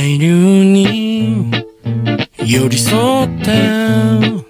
[0.00, 1.50] 海流に
[2.38, 4.49] 寄り添って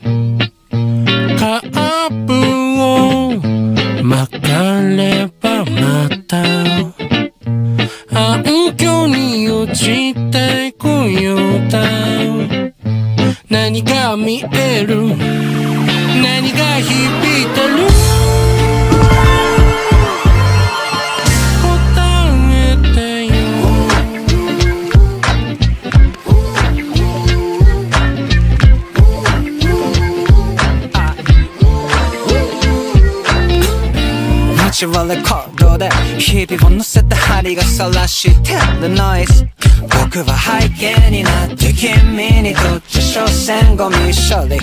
[36.50, 39.46] 日々を乗せた針が晒してるノイズ
[39.82, 44.58] 僕は背景になって君にとって所詮ゴミ処理。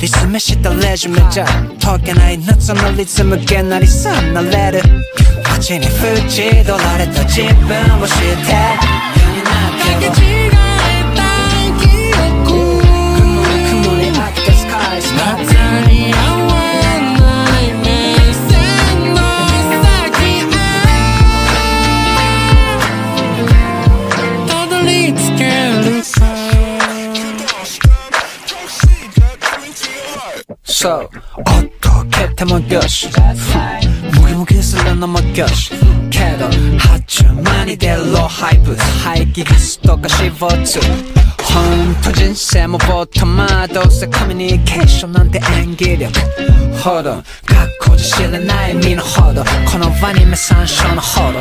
[0.00, 1.46] リズムしたレジュメじゃ
[1.80, 4.82] 解けない夏のリズムげなりさなれる。
[5.44, 8.26] 街に縁取られた自分を知って。
[8.26, 10.50] 世になって間違え
[11.14, 11.28] た
[15.86, 16.27] に飽
[30.88, 31.04] そうおっ
[31.82, 33.08] と蹴ってもよし。
[33.08, 35.70] ムキムキするのもよし。
[36.10, 36.46] けど
[36.78, 40.80] 発注間に出るローハイプ排気ガスとか CO2
[41.44, 46.20] ほんと人生もボトマどうせコミュニケーションなんて演技力。
[46.82, 47.22] ほど。
[47.44, 49.44] 学校じゃ知れない身のほど。
[49.70, 51.38] この場に目山椒のほど。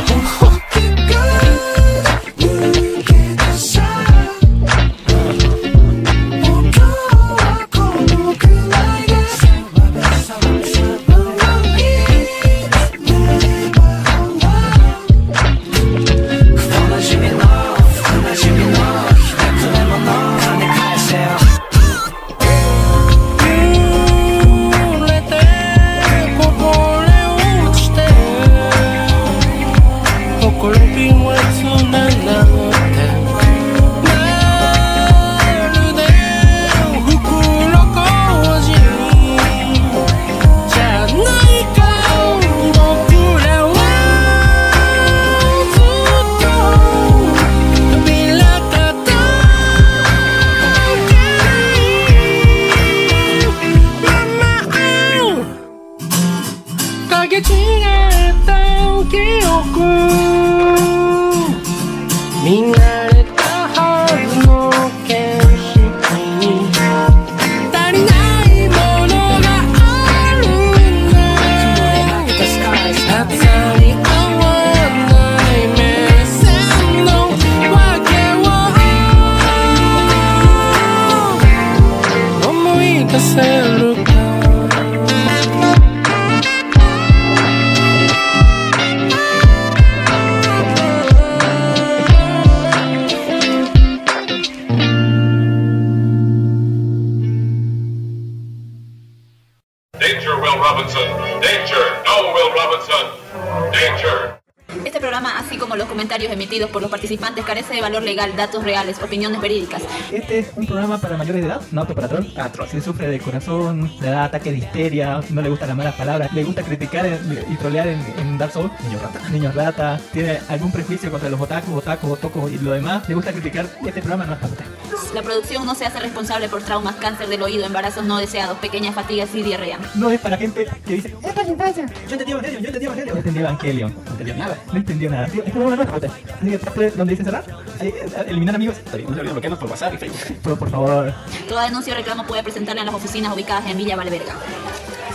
[107.08, 109.82] Participantes, carece de valor legal, datos reales, opiniones verídicas.
[110.12, 112.26] Este es un programa para mayores de edad, no apto para troll.
[112.70, 116.34] Si sufre de corazón, le da ataque de histeria, no le gustan las malas palabras,
[116.34, 117.08] le gusta criticar
[117.50, 121.40] y trolear en, en Dark Souls, niños rata, niños rata, tiene algún prejuicio contra los
[121.40, 124.66] otakus, otakus, otokos y lo demás, le gusta criticar, este programa no es para usted.
[125.14, 128.94] La producción no se hace responsable por traumas, cáncer del oído, embarazos no deseados, pequeñas
[128.94, 129.80] fatigas y diarrea.
[129.96, 131.86] No es para gente que dice, es para infancia.
[132.08, 133.14] Yo entendí Evangelion, yo entendí Evangelion.
[133.14, 133.94] No entendí Evangelion.
[133.94, 134.58] No entendió nada.
[134.68, 135.28] No entendió nada.
[135.28, 136.12] Este programa no es para usted.
[136.42, 136.58] Así que,
[136.98, 137.44] ¿usted ¿dónde dice cerrar?
[137.80, 138.78] Ahí, eh, eliminar amigos.
[138.78, 140.38] Está bien, no se olviden bloquearnos por WhatsApp y Facebook.
[140.44, 141.14] Pero por favor,
[141.48, 144.34] Toda denuncia o reclamo puede presentarla en las oficinas ubicadas en Villa Valverga.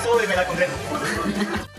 [0.03, 0.72] súbeme la concreta.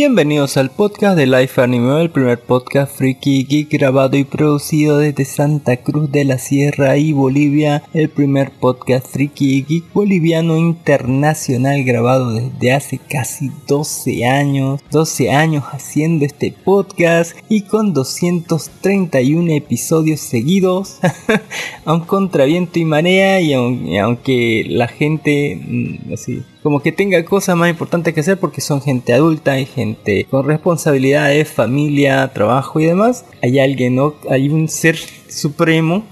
[0.00, 5.24] Bienvenidos al podcast de Life Anime, el primer podcast friki geek grabado y producido desde
[5.24, 12.34] Santa Cruz de la Sierra y Bolivia, el primer podcast friki geek boliviano internacional grabado
[12.34, 20.98] desde hace casi 12 años, 12 años haciendo este podcast y con 231 episodios seguidos,
[21.86, 26.90] a un contraviento y marea y, aun- y aunque la gente mm, así como que
[26.90, 32.26] tenga cosas más importantes que hacer porque son gente adulta y gente con responsabilidades, familia,
[32.34, 33.24] trabajo y demás.
[33.40, 34.16] Hay alguien, ¿no?
[34.28, 34.98] Hay un ser
[35.28, 36.04] supremo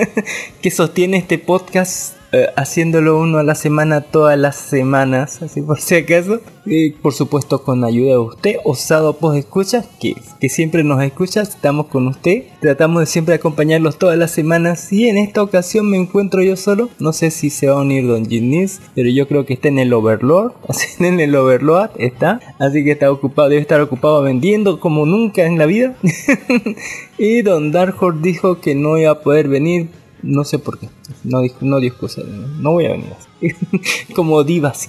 [0.60, 5.80] que sostiene este podcast eh, haciéndolo uno a la semana todas las semanas, así por
[5.80, 6.40] si acaso.
[6.64, 11.42] Y por supuesto con ayuda de usted, Osado Post Escucha, que, que siempre nos escucha,
[11.42, 12.44] estamos con usted.
[12.60, 16.88] Tratamos de siempre acompañarlos todas las semanas y en esta ocasión me encuentro yo solo.
[16.98, 19.78] No sé si se va a unir Don Ginnis, pero yo creo que está en
[19.78, 22.40] el Overlord, así en el Overlord está.
[22.58, 25.96] Así que está ocupado, debe estar ocupado vendiendo como nunca en la vida.
[27.18, 29.88] y Don Darkhorse dijo que no iba a poder venir
[30.22, 30.88] no sé por qué.
[31.24, 32.22] No dijo, no dio excusa.
[32.60, 34.12] No voy a venir así.
[34.14, 34.88] Como diva así.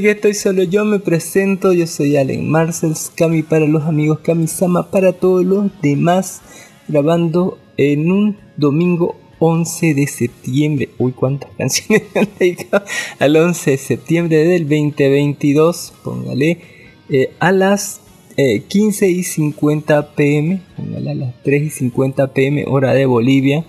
[0.00, 0.62] que estoy solo.
[0.64, 1.72] Yo me presento.
[1.72, 3.12] Yo soy Allen Marcels.
[3.16, 4.20] Kami para los amigos.
[4.20, 6.42] Kami-sama para todos los demás.
[6.88, 10.90] Grabando en un domingo 11 de septiembre.
[10.98, 12.84] Uy, cuántas canciones han dedicado.
[13.18, 15.92] Al 11 de septiembre del 2022.
[16.02, 16.58] Póngale.
[17.08, 18.00] Eh, a las
[18.36, 23.64] 15 eh, y 50 pm, a las 3 y 50 pm hora de Bolivia,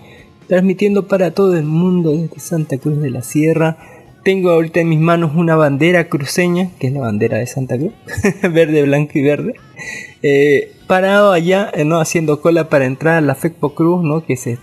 [0.48, 3.78] transmitiendo para todo el mundo desde Santa Cruz de la Sierra.
[4.24, 7.92] Tengo ahorita en mis manos una bandera cruceña, que es la bandera de Santa Cruz,
[8.42, 9.54] verde, blanco y verde.
[10.22, 12.00] Eh, parado allá, eh, ¿no?
[12.00, 14.26] haciendo cola para entrar a la FECPO Cruz, ¿no?
[14.26, 14.58] que, se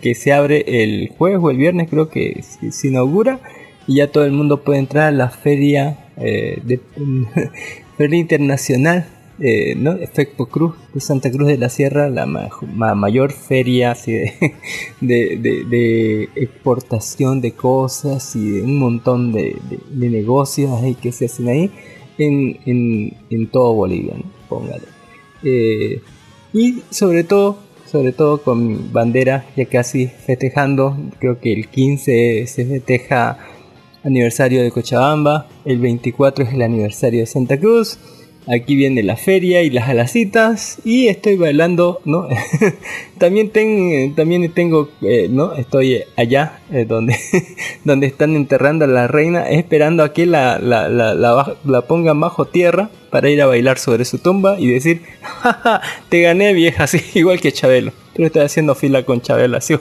[0.00, 3.38] que se abre el jueves o el viernes, creo que se, inaugura.
[3.86, 6.80] Y ya todo el mundo puede entrar a la feria, de,
[7.96, 9.06] feria internacional
[9.40, 9.92] eh, ¿no?
[9.92, 13.96] Efecto Cruz de Santa Cruz de la Sierra, la, mayor feria
[15.00, 19.56] de, exportación de cosas y de un montón de,
[19.90, 20.70] negocios
[21.00, 21.70] que se hacen ahí
[22.18, 24.14] en, todo Bolivia,
[24.48, 24.84] póngale.
[25.42, 26.00] Eh,
[26.52, 32.64] y sobre todo, sobre todo con bandera, ya casi festejando, creo que el 15 se
[32.66, 33.38] festeja
[34.04, 37.98] aniversario de Cochabamba, el 24 es el aniversario de Santa Cruz,
[38.46, 42.28] Aquí viene la feria y las alacitas y estoy bailando, ¿no?
[43.18, 43.50] también,
[44.14, 45.54] también tengo, eh, ¿no?
[45.54, 47.16] Estoy allá eh, donde,
[47.84, 52.44] donde están enterrando a la reina, esperando a que la, la, la, la, pongan bajo
[52.44, 55.80] tierra para ir a bailar sobre su tumba y decir, ¡Ja,
[56.10, 57.92] te gané vieja, así igual que Chabelo.
[58.14, 59.74] Pero estoy haciendo fila con Chabelo, así.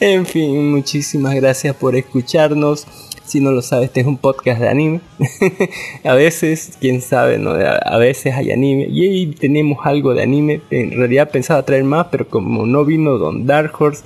[0.00, 2.86] en fin, muchísimas gracias por escucharnos.
[3.26, 5.00] Si no lo sabes, este es un podcast de anime.
[6.04, 7.50] a veces, quién sabe, ¿no?
[7.50, 8.86] A veces hay anime.
[8.88, 10.60] Y ahí tenemos algo de anime.
[10.70, 14.04] En realidad pensaba traer más, pero como no vino Don Dark Horse,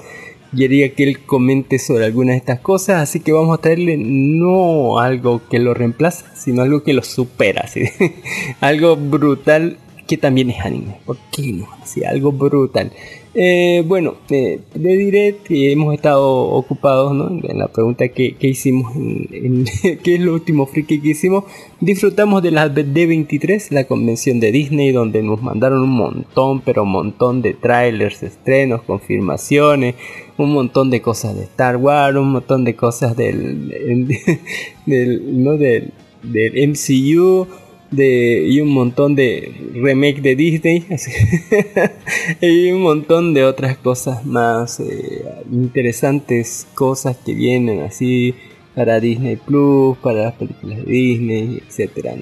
[0.56, 3.02] quería que él comente sobre algunas de estas cosas.
[3.02, 7.66] Así que vamos a traerle no algo que lo reemplaza, sino algo que lo supera.
[8.60, 9.76] algo brutal
[10.06, 10.96] que también es anime.
[11.04, 11.68] ¿Por qué no?
[11.82, 12.90] Así, algo brutal.
[13.32, 17.12] Eh, bueno, eh, le diré que hemos estado ocupados
[17.44, 19.66] en la pregunta que, hicimos, en,
[20.02, 21.44] ¿qué es lo último friki que hicimos?
[21.80, 26.90] Disfrutamos de la D23, la convención de Disney, donde nos mandaron un montón, pero un
[26.90, 29.94] montón de trailers, estrenos, confirmaciones,
[30.36, 33.68] un montón de cosas de Star Wars, un montón de cosas del,
[34.86, 35.56] del, ¿no?
[35.56, 35.92] del,
[36.24, 37.46] del MCU
[37.90, 40.86] de, y un montón de remake de Disney
[42.40, 48.34] y un montón de otras cosas más eh, interesantes cosas que vienen así
[48.74, 52.14] para Disney Plus para las películas de Disney etcétera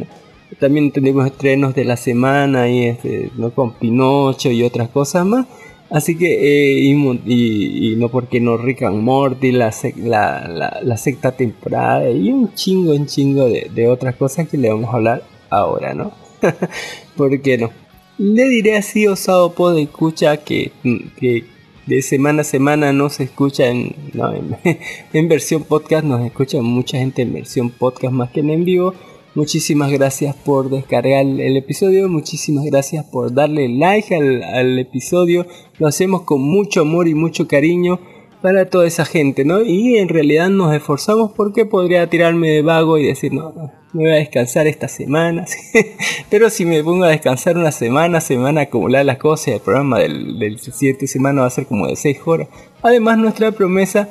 [0.58, 3.50] también tenemos estrenos de la semana y este, ¿no?
[3.50, 5.46] con Pinocho y otras cosas más.
[5.90, 12.10] Así que, eh, y, no porque no Rick and Morty, la, la, la, sexta temporada
[12.10, 15.95] y un chingo, un chingo de, de, otras cosas que le vamos a hablar ahora,
[15.95, 16.12] ¿no?
[17.17, 17.71] ¿Por qué no?
[18.19, 20.73] Le diré así, osado pod escucha que,
[21.19, 21.45] que
[21.87, 23.95] de semana a semana no se escucha en,
[25.12, 28.95] en, versión podcast, nos escucha mucha gente en versión podcast más que en en vivo.
[29.35, 35.47] Muchísimas gracias por descargar el episodio, muchísimas gracias por darle like al, al episodio.
[35.78, 38.00] Lo hacemos con mucho amor y mucho cariño
[38.43, 39.62] para toda esa gente, ¿no?
[39.62, 44.12] Y en realidad nos esforzamos porque podría tirarme de vago y decir, no, me voy
[44.12, 45.47] a descansar esta semana.
[46.30, 49.49] Pero si me pongo a descansar una semana, se van a acumular las cosas.
[49.49, 52.49] El programa del, del siguiente semana va a ser como de 6 horas.
[52.83, 54.09] Además, nuestra promesa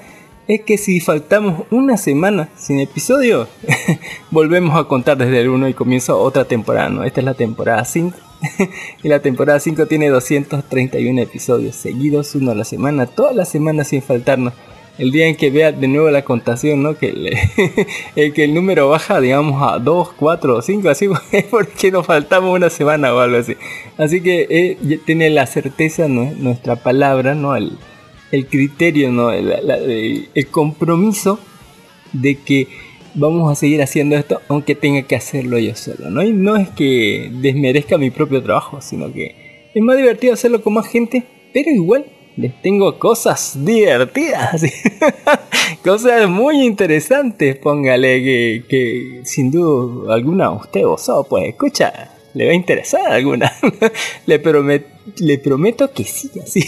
[0.48, 3.48] es que si faltamos una semana sin episodio,
[4.31, 6.89] volvemos a contar desde el 1 y comienza otra temporada.
[6.89, 7.03] ¿no?
[7.03, 8.17] Esta es la temporada 5.
[9.03, 13.89] y la temporada 5 tiene 231 episodios seguidos, uno a la semana, todas las semanas
[13.89, 14.53] sin faltarnos
[14.97, 16.97] el día en que vea de nuevo la contación, ¿no?
[16.97, 17.09] Que,
[18.15, 21.07] el, que el número baja, digamos, a 2, 4 o 5, así,
[21.51, 23.55] porque nos faltamos una semana o algo así.
[23.97, 26.31] Así que eh, tiene la certeza, ¿no?
[26.31, 27.55] Nuestra palabra, ¿no?
[27.55, 27.77] El,
[28.31, 29.31] el criterio, ¿no?
[29.31, 31.39] El, el, compromiso
[32.13, 32.67] de que
[33.13, 36.23] vamos a seguir haciendo esto aunque tenga que hacerlo yo solo, ¿no?
[36.23, 40.73] Y no es que desmerezca mi propio trabajo, sino que es más divertido hacerlo con
[40.73, 41.23] más gente,
[41.53, 42.05] pero igual
[42.38, 44.63] les tengo cosas divertidas,
[45.84, 52.51] cosas muy interesantes, póngale que, que sin duda alguna usted o pues escucha, le va
[52.51, 53.51] a interesar alguna,
[54.27, 54.39] le,
[55.17, 56.63] le prometo que sí, así.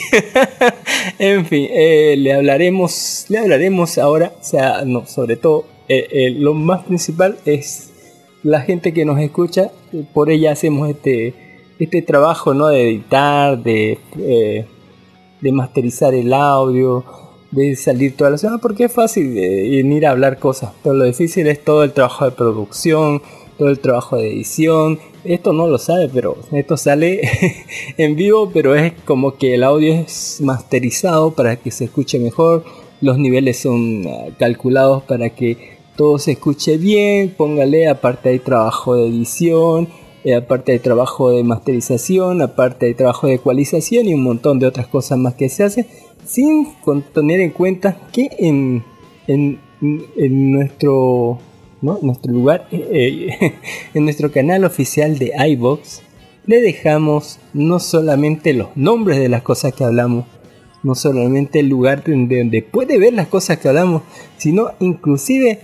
[1.20, 6.30] en fin, eh, le hablaremos, le hablaremos ahora, o sea, no, sobre todo, eh, eh,
[6.32, 7.92] lo más principal es
[8.42, 9.72] la gente que nos escucha,
[10.14, 11.36] por ella hacemos este,
[11.78, 12.70] este trabajo, ¿no?
[12.70, 14.00] De editar, de
[15.41, 17.03] de masterizar el audio,
[17.51, 21.48] de salir toda la semana, porque es fácil ir a hablar cosas, pero lo difícil
[21.48, 23.22] es todo el trabajo de producción,
[23.60, 25.00] todo el trabajo de edición.
[25.24, 27.22] Esto no lo sabe, pero esto sale
[27.98, 32.63] en vivo, pero es como que el audio es masterizado para que se escuche mejor,
[33.01, 38.96] los niveles son ah, calculados para que todo se escuche bien, póngale, aparte hay trabajo
[38.96, 39.89] de edición,
[40.24, 44.68] eh, aparte hay trabajo de masterización, aparte hay trabajo de ecualización y un montón de
[44.68, 45.88] otras cosas más que se hacen,
[46.26, 46.68] sin
[47.14, 48.84] tener en cuenta que en,
[49.28, 49.60] en,
[50.52, 51.40] nuestro,
[51.82, 53.54] nuestro lugar, eh,
[53.94, 56.02] en nuestro canal oficial de iBox,
[56.46, 60.26] le dejamos no solamente los nombres de las cosas que hablamos,
[60.84, 64.02] no solamente el lugar donde, donde puede ver las cosas que hablamos,
[64.38, 65.60] sino inclusive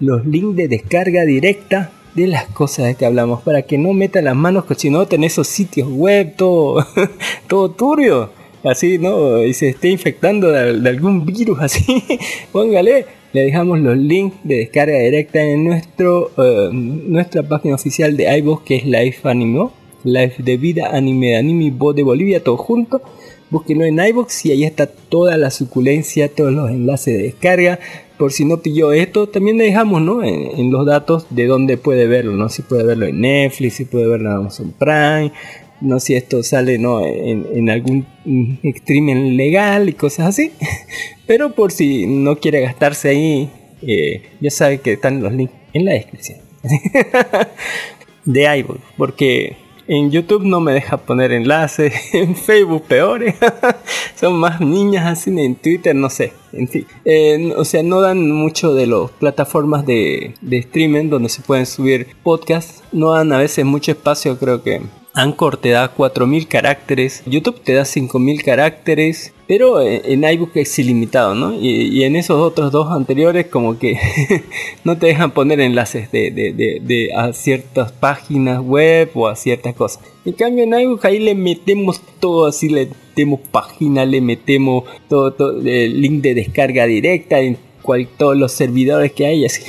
[0.00, 4.24] los links de descarga directa de las cosas de que hablamos, para que no metan
[4.24, 4.64] las manos
[5.10, 6.86] en esos sitios web todo,
[7.48, 8.30] todo turbio,
[8.64, 9.42] así, ¿no?
[9.42, 12.02] Y se esté infectando de, algún virus así,
[12.52, 13.06] póngale.
[13.32, 18.62] Le dejamos los links de descarga directa en nuestro, eh, nuestra página oficial de iVoox
[18.62, 19.70] que es Life Anime,
[20.04, 23.00] Life de Vida Anime Anime Voz de Bolivia, todo junto.
[23.48, 27.78] Búsquenlo en iVoox y ahí está toda la suculencia, todos los enlaces de descarga,
[28.22, 30.22] por si no pilló esto, también le dejamos ¿no?
[30.22, 32.48] en, los datos de dónde puede verlo, ¿no?
[32.50, 35.32] Si puede verlo en Netflix, si puede verlo en Amazon Prime,
[35.80, 37.04] no si esto sale ¿no?
[37.04, 38.06] en, algún
[38.62, 40.52] streaming legal y cosas así.
[41.26, 43.50] Pero por si no quiere gastarse ahí,
[43.82, 46.38] eh, ya sabe que están los links en la descripción.
[48.24, 49.56] de iVoox, porque
[49.92, 53.34] en YouTube no me deja poner enlaces, en Facebook peores,
[54.14, 56.86] son más niñas así, en Twitter no sé, en fin.
[57.04, 61.66] Eh, o sea, no dan mucho de las plataformas de, de streaming donde se pueden
[61.66, 64.80] subir podcasts, no dan a veces mucho espacio, creo que
[65.14, 71.34] Anchor te da 4000 caracteres, YouTube te da 5000 caracteres, pero en iBook es ilimitado,
[71.34, 71.52] ¿no?
[71.52, 73.98] Y, en esos otros dos anteriores como que
[74.84, 80.02] no te dejan poner enlaces de, a ciertas páginas web o a ciertas cosas.
[80.24, 85.32] En cambio en iBook ahí le metemos todo así, le metemos página, le metemos todo,
[85.34, 89.62] todo el link de descarga directa, en cual, todos los servidores que hay, así.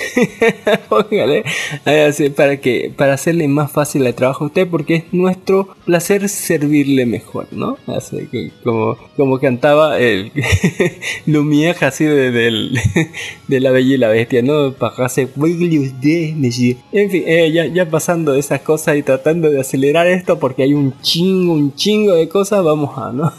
[2.36, 7.05] Para que para hacerle más fácil el trabajo a usted, porque es nuestro placer servirle
[7.05, 7.77] mejor, ¿no?
[7.88, 10.32] Así que como, como cantaba el
[11.25, 12.32] Lumière así de,
[13.48, 14.74] de, la Bella y la Bestia, ¿no?
[14.74, 20.08] Para hacer En fin, eh, ya, ya pasando de esas cosas y tratando de acelerar
[20.08, 23.34] esto, porque hay un chingo, un chingo de cosas, vamos a, ¿no?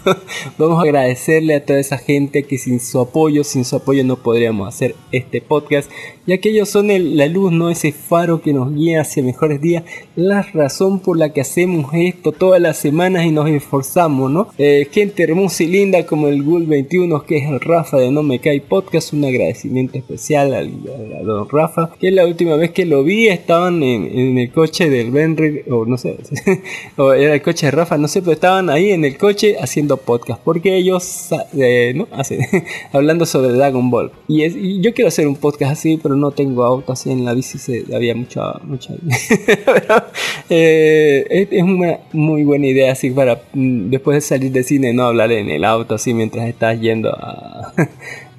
[0.59, 4.17] vamos a agradecerle a toda esa gente que sin su apoyo, sin su apoyo no
[4.17, 5.91] podríamos hacer este podcast,
[6.27, 9.85] ya que ellos son la luz, no ese faro que nos guía hacia mejores días,
[10.17, 14.49] la razón por la que hacemos esto todas las semanas y nos esforzamos, ¿no?
[14.59, 18.23] Eh, gente hermosa y linda como el Gul 21, que es el Rafa de No
[18.23, 20.71] Me Cae Podcast, un agradecimiento especial al,
[21.19, 25.11] a don Rafa, que la última vez que lo vi estaban en, el coche del
[25.11, 26.17] Benry, o no sé,
[26.97, 29.97] o era el coche de Rafa, no sé, pero estaban ahí en el coche haciendo
[29.97, 32.09] podcast, porque ellos, eh, ¿no?
[32.13, 32.41] Hacen,
[32.93, 34.13] hablando sobre Dragon Ball.
[34.29, 37.35] Y es, yo quiero hacer un podcast así, pero no tengo auto así en la
[37.35, 38.55] bici, se, había mucha...
[38.63, 38.95] mucha
[40.51, 45.05] eh, es una muy buena idea así para mm, después de salir de cine no
[45.05, 47.73] hablar en el auto así mientras estás yendo a,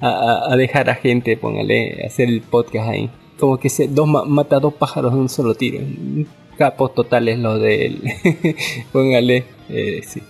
[0.00, 3.10] a, dejar a gente, póngale, hacer el podcast ahí.
[3.38, 5.80] Como que se dos mata dos pájaros de un solo tiro.
[6.56, 8.02] Capos totales lo de él.
[8.92, 10.22] póngale, eh, sí.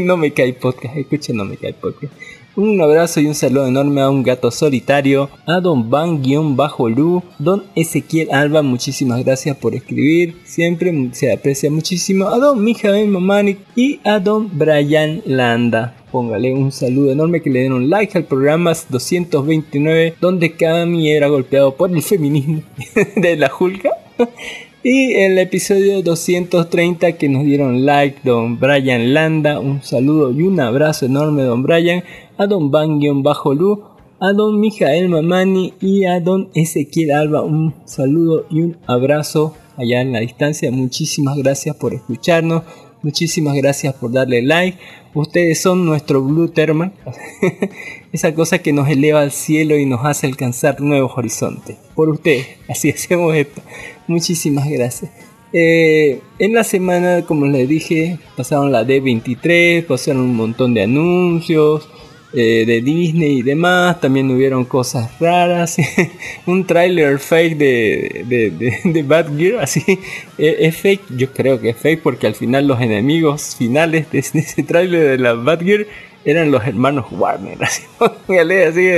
[0.00, 2.12] no me cae podcast, escuchen, no me cae podcast.
[2.58, 8.32] Un abrazo y un saludo enorme a un gato solitario, a don Van-Lu, don Ezequiel
[8.32, 14.18] Alba, muchísimas gracias por escribir, siempre se aprecia muchísimo, a don Mijael Mamani y a
[14.18, 15.94] don Brian Landa.
[16.10, 21.28] Póngale un saludo enorme que le den un like al programa 229 donde Cami era
[21.28, 22.62] golpeado por el feminismo
[23.14, 23.90] de la Julga.
[24.90, 30.58] Y el episodio 230 que nos dieron like don Brian Landa, un saludo y un
[30.60, 32.02] abrazo enorme don Brian,
[32.38, 33.84] a don Van-Lu,
[34.18, 37.42] a don Mijael Mamani y a don Ezequiel Alba.
[37.42, 40.70] Un saludo y un abrazo allá en la distancia.
[40.70, 42.62] Muchísimas gracias por escucharnos.
[43.02, 44.78] Muchísimas gracias por darle like.
[45.12, 46.92] Ustedes son nuestro Blue Thermal.
[48.10, 51.76] Esa cosa que nos eleva al cielo y nos hace alcanzar nuevos horizontes.
[51.94, 52.46] Por ustedes.
[52.68, 53.60] Así hacemos esto.
[54.06, 55.10] Muchísimas gracias.
[55.52, 61.88] Eh, en la semana, como les dije, pasaron la D23, pasaron un montón de anuncios
[62.34, 64.00] eh, de Disney y demás.
[64.00, 65.76] También hubieron cosas raras.
[66.46, 69.82] un trailer fake de, de, de, Bad Gear, así.
[70.38, 74.18] Eh, es fake, yo creo que es fake porque al final los enemigos finales de
[74.18, 75.86] ese trailer de la Bad Gear
[76.24, 77.58] eran los hermanos Warner.
[77.62, 77.82] Así,
[78.38, 78.88] así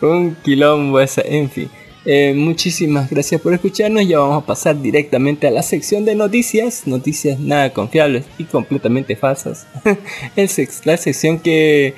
[0.00, 1.70] un quilombo esa, en fin.
[2.10, 4.08] Eh, muchísimas gracias por escucharnos.
[4.08, 6.86] Ya vamos a pasar directamente a la sección de noticias.
[6.86, 9.66] Noticias nada confiables y completamente falsas.
[10.84, 11.92] la sección que,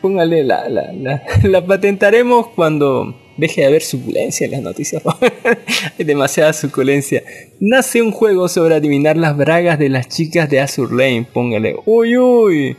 [0.00, 0.68] póngale, la,
[1.44, 5.02] la, patentaremos cuando deje de haber suculencia en las noticias.
[5.96, 7.22] Hay demasiada suculencia.
[7.60, 11.26] Nace un juego sobre adivinar las bragas de las chicas de Azur Lane.
[11.32, 11.76] Póngale.
[11.84, 12.76] Uy, uy.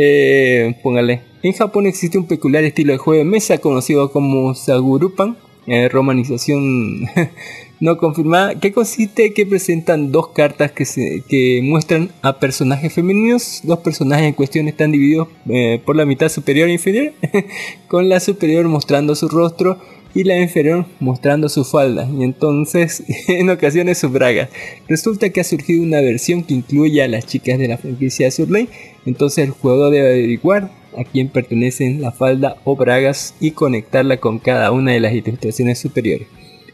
[0.00, 1.22] Eh, póngale.
[1.42, 5.36] En Japón existe un peculiar estilo de juego de mesa conocido como Sagurupan,
[5.66, 7.06] eh, romanización
[7.80, 13.62] no confirmada, que consiste que presentan dos cartas que, muestran a personajes femeninos.
[13.64, 17.12] Dos personajes en cuestión están divididos eh, por la mitad superior e inferior,
[17.88, 19.78] con la superior mostrando su rostro
[20.14, 24.48] y la inferior mostrando su falda y entonces en ocasiones sus bragas.
[24.88, 28.68] Resulta que ha surgido una versión que incluye a las chicas de la franquicia Surlane,
[29.06, 34.38] entonces el jugador debe averiguar a quién pertenecen la falda o bragas y conectarla con
[34.38, 36.26] cada una de las ilustraciones superiores.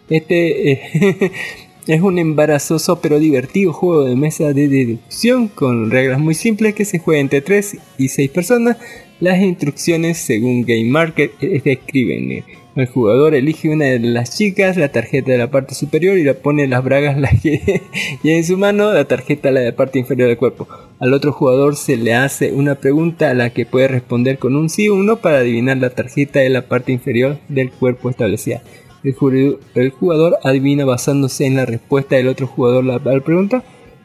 [0.09, 1.33] Este eh,
[1.87, 6.85] es un embarazoso pero divertido juego de mesa de deducción con reglas muy simples que
[6.85, 8.77] se juega entre 3 y 6 personas.
[9.21, 12.45] Las instrucciones según Game Market describen eh,
[12.77, 16.35] el jugador elige una de las chicas, la tarjeta de la parte superior y la
[16.35, 17.83] pone en las bragas la que,
[18.23, 20.67] y en su mano la tarjeta de la parte inferior del cuerpo.
[20.99, 24.69] Al otro jugador se le hace una pregunta a la que puede responder con un
[24.69, 28.63] sí o no para adivinar la tarjeta de la parte inferior del cuerpo establecida.
[29.05, 33.63] El jugador adivina basándose en la respuesta del otro jugador a la pregunta,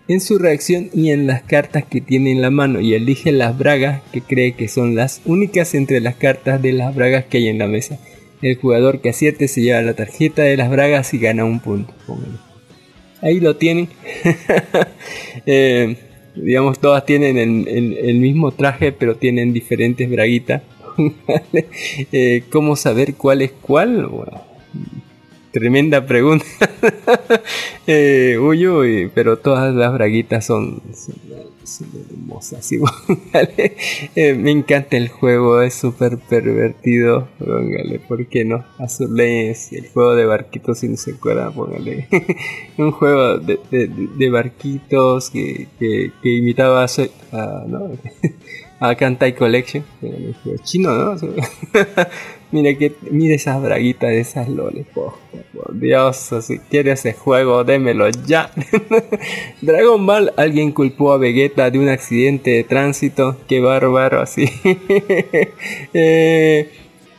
[0.09, 3.57] en su reacción y en las cartas que tiene en la mano y elige las
[3.57, 7.47] bragas que cree que son las únicas entre las cartas de las bragas que hay
[7.47, 7.99] en la mesa.
[8.41, 11.93] El jugador que acierte se lleva la tarjeta de las bragas y gana un punto.
[13.21, 13.89] Ahí lo tienen.
[15.45, 15.95] Eh,
[16.35, 20.61] digamos, todas tienen el, mismo traje, pero tienen diferentes braguitas.
[22.11, 24.09] Eh, ¿Cómo saber cuál es cuál?
[25.51, 26.45] tremenda pregunta.
[27.91, 30.79] Eh, uy, pero todas las braguitas son,
[32.11, 32.69] hermosas.
[34.15, 37.27] Eh, me encanta el juego, es súper pervertido.
[37.37, 38.65] Póngale, ¿por qué no?
[38.77, 42.07] Azulé es el juego de barquitos, si no se acuerda, póngale.
[42.77, 47.91] Un juego de, barquitos que, que, imitaba a, ¿no?
[48.79, 49.83] a Kantai Collection.
[50.63, 51.15] Chino, ¿no?
[52.51, 55.13] Mira que mire esas braguitas de esas loles, por,
[55.73, 58.51] Dios, si quiere ese juego, démelo ya.
[59.61, 64.49] Dragon Ball, alguien culpó a Vegeta de un accidente de tránsito, qué bárbaro así.
[65.93, 66.69] eh,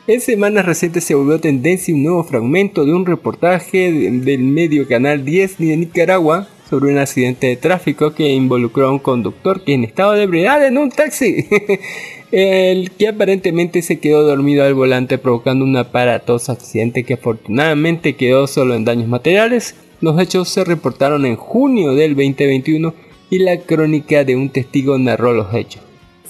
[0.07, 5.23] en semanas recientes se volvió tendencia un nuevo fragmento de un reportaje del medio canal
[5.23, 9.83] 10 de Nicaragua sobre un accidente de tráfico que involucró a un conductor que en
[9.83, 11.47] estado de ebriedad en un taxi.
[12.31, 18.47] el que aparentemente se quedó dormido al volante provocando un aparatoso accidente que afortunadamente quedó
[18.47, 19.75] solo en daños materiales.
[19.99, 22.93] Los hechos se reportaron en junio del 2021
[23.29, 25.81] y la crónica de un testigo narró los hechos.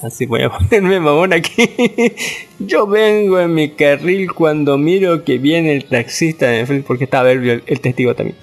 [0.02, 1.70] Así voy a ponerme mamón aquí.
[2.60, 6.48] Yo vengo en mi carril cuando miro que viene el taxista
[6.88, 8.38] porque estaba el, el testigo también.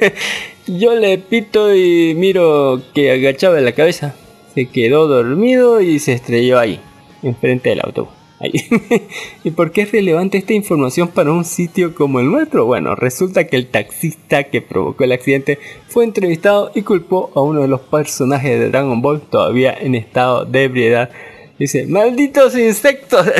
[0.66, 4.14] Yo le pito y miro que agachaba la cabeza.
[4.54, 6.80] Se quedó dormido y se estrelló ahí
[7.22, 8.20] enfrente del autobús.
[9.44, 12.64] ¿Y por qué es relevante esta información para un sitio como el nuestro?
[12.64, 17.60] Bueno, resulta que el taxista que provocó el accidente fue entrevistado y culpó a uno
[17.60, 21.10] de los personajes de Dragon Ball todavía en estado de ebriedad.
[21.58, 23.26] Dice, malditos insectos.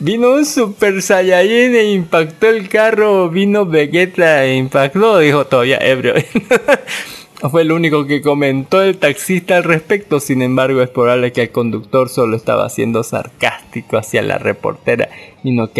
[0.00, 6.14] vino un super saiyajin e impactó el carro, vino Vegeta e impactó, dijo todavía ebrio.
[7.50, 11.50] Fue el único que comentó el taxista al respecto, sin embargo es probable que el
[11.50, 15.08] conductor solo estaba siendo sarcástico hacia la reportera
[15.42, 15.70] y no,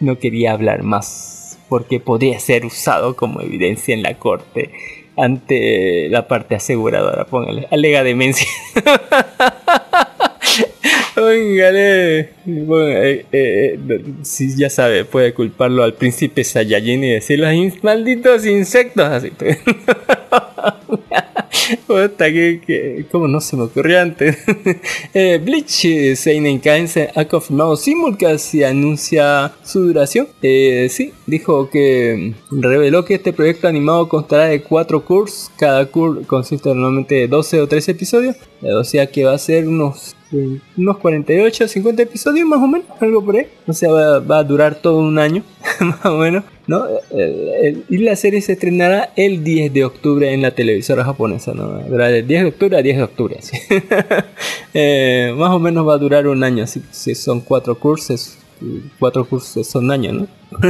[0.00, 4.70] no quería hablar más, porque podría ser usado como evidencia en la corte
[5.16, 8.46] ante la parte aseguradora, póngale, alega demencia.
[11.14, 12.30] Póngale.
[12.46, 17.78] Bueno, eh, eh, eh, si ya sabe, puede culparlo al príncipe Saiyajin y decirle "In-
[17.82, 19.04] malditos insectos.
[19.04, 19.30] Así.
[21.86, 22.26] Puta,
[23.10, 24.36] ¿Cómo no se me ocurrió antes?
[25.14, 30.28] eh, Bleach eh, Seinen Kaisen ha confirmado simulcast y anuncia su duración.
[30.42, 35.50] Eh, sí, dijo que reveló que este proyecto animado constará de cuatro cursos.
[35.56, 38.36] Cada curso consiste normalmente de 12 o 13 episodios.
[38.62, 40.16] Eh, O sea que va a ser unos
[40.76, 43.46] unos 48 50 episodios más o menos, algo por ahí.
[43.66, 45.42] O sea, va, a durar todo un año,
[45.80, 46.44] más o menos.
[46.66, 46.86] ¿no?
[47.88, 51.52] Y la serie se estrenará el 10 de octubre en la televisora japonesa.
[51.54, 51.78] ¿no?
[51.78, 53.36] Del 10 de octubre a 10 de octubre.
[54.74, 58.38] Eh, más o menos va a durar un año, así si son cuatro cursos.
[58.98, 60.26] Cuatro cursos son años, ¿no?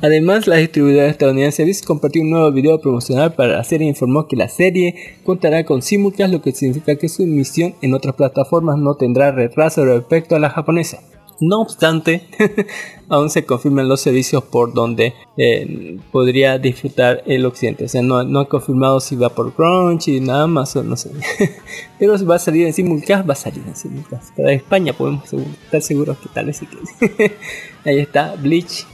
[0.00, 4.26] Además, la distribuidora estadounidense Viz compartió un nuevo video promocional para la serie e informó
[4.28, 8.78] que la serie contará con simulcast, lo que significa que su emisión en otras plataformas
[8.78, 11.00] no tendrá retraso respecto a la japonesa.
[11.40, 12.28] No obstante,
[13.08, 17.84] aún se confirman los servicios por donde eh, podría disfrutar el occidente.
[17.86, 21.10] O sea, no, no ha confirmado si va por Crunchy, nada más, o no sé.
[21.98, 24.36] Pero va a salir en simulcast, va a salir en simulcast.
[24.36, 27.36] Para España podemos estar seguros que tal vez sí que
[27.86, 28.86] Ahí está, Bleach,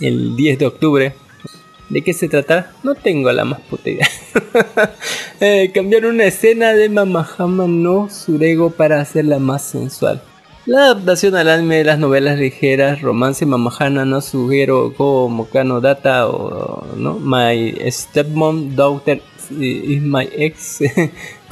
[0.00, 1.14] el 10 de octubre.
[1.90, 2.72] ¿De qué se trata?
[2.82, 4.08] No tengo la más puta idea.
[5.40, 5.72] Eh,
[6.08, 10.22] una escena de Mamahama no Surego para hacerla más sensual.
[10.66, 16.26] La adaptación al anime de las novelas ligeras Romance Mamahana no Sugero Go Mokano Data
[16.26, 20.80] o no My Stepmom Daughter is My Ex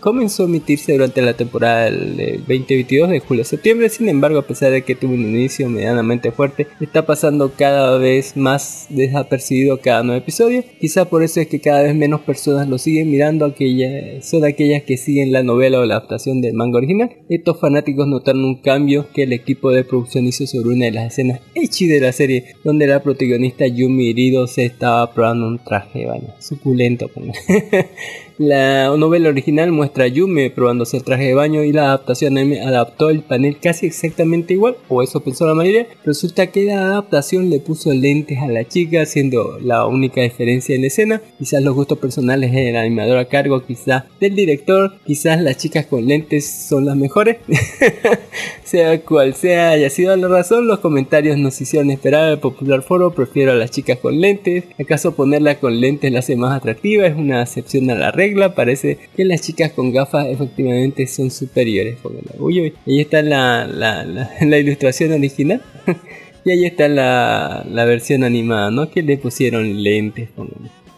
[0.00, 3.88] comenzó, a emitirse durante la temporada del del 2022 de julio a septiembre.
[3.88, 8.36] Sin embargo, a pesar de que tuvo un inicio medianamente fuerte, está pasando cada vez
[8.36, 10.64] más desapercibido cada nuevo episodio.
[10.80, 14.82] Quizá por eso es que cada vez menos personas lo siguen mirando, aquella, son aquellas
[14.82, 17.10] que siguen la novela o la adaptación del manga original.
[17.28, 21.12] Estos fanáticos notaron un cambio que el equipo de producción hizo sobre una de las
[21.12, 26.00] escenas echi de la serie, donde la protagonista Yumi Hirido se estaba probando un traje
[26.00, 26.34] de baño.
[26.38, 27.10] Suculento.
[28.38, 32.60] La novela original muestra a Yume probándose el traje de baño y la adaptación anime
[32.60, 35.86] adaptó el panel casi exactamente igual, o eso pensó la mayoría.
[36.04, 40.82] Resulta que la adaptación le puso lentes a la chica, siendo la única diferencia en
[40.82, 41.22] la escena.
[41.38, 46.06] Quizás los gustos personales del animador a cargo, quizás del director, quizás las chicas con
[46.06, 47.38] lentes son las mejores.
[48.64, 53.12] sea cual sea haya sido la razón, los comentarios nos hicieron esperar al popular foro.
[53.12, 54.64] Prefiero a las chicas con lentes.
[54.80, 57.06] ¿Acaso ponerla con lentes la hace más atractiva?
[57.06, 58.54] Es una excepción a la regla.
[58.54, 61.96] Parece que las chicas con gafas efectivamente son superiores.
[62.38, 62.74] Uy, uy.
[62.86, 65.62] Ahí está la, la, la, la ilustración original.
[66.44, 68.90] y ahí está la, la versión animada, ¿no?
[68.90, 70.28] Que le pusieron lentes.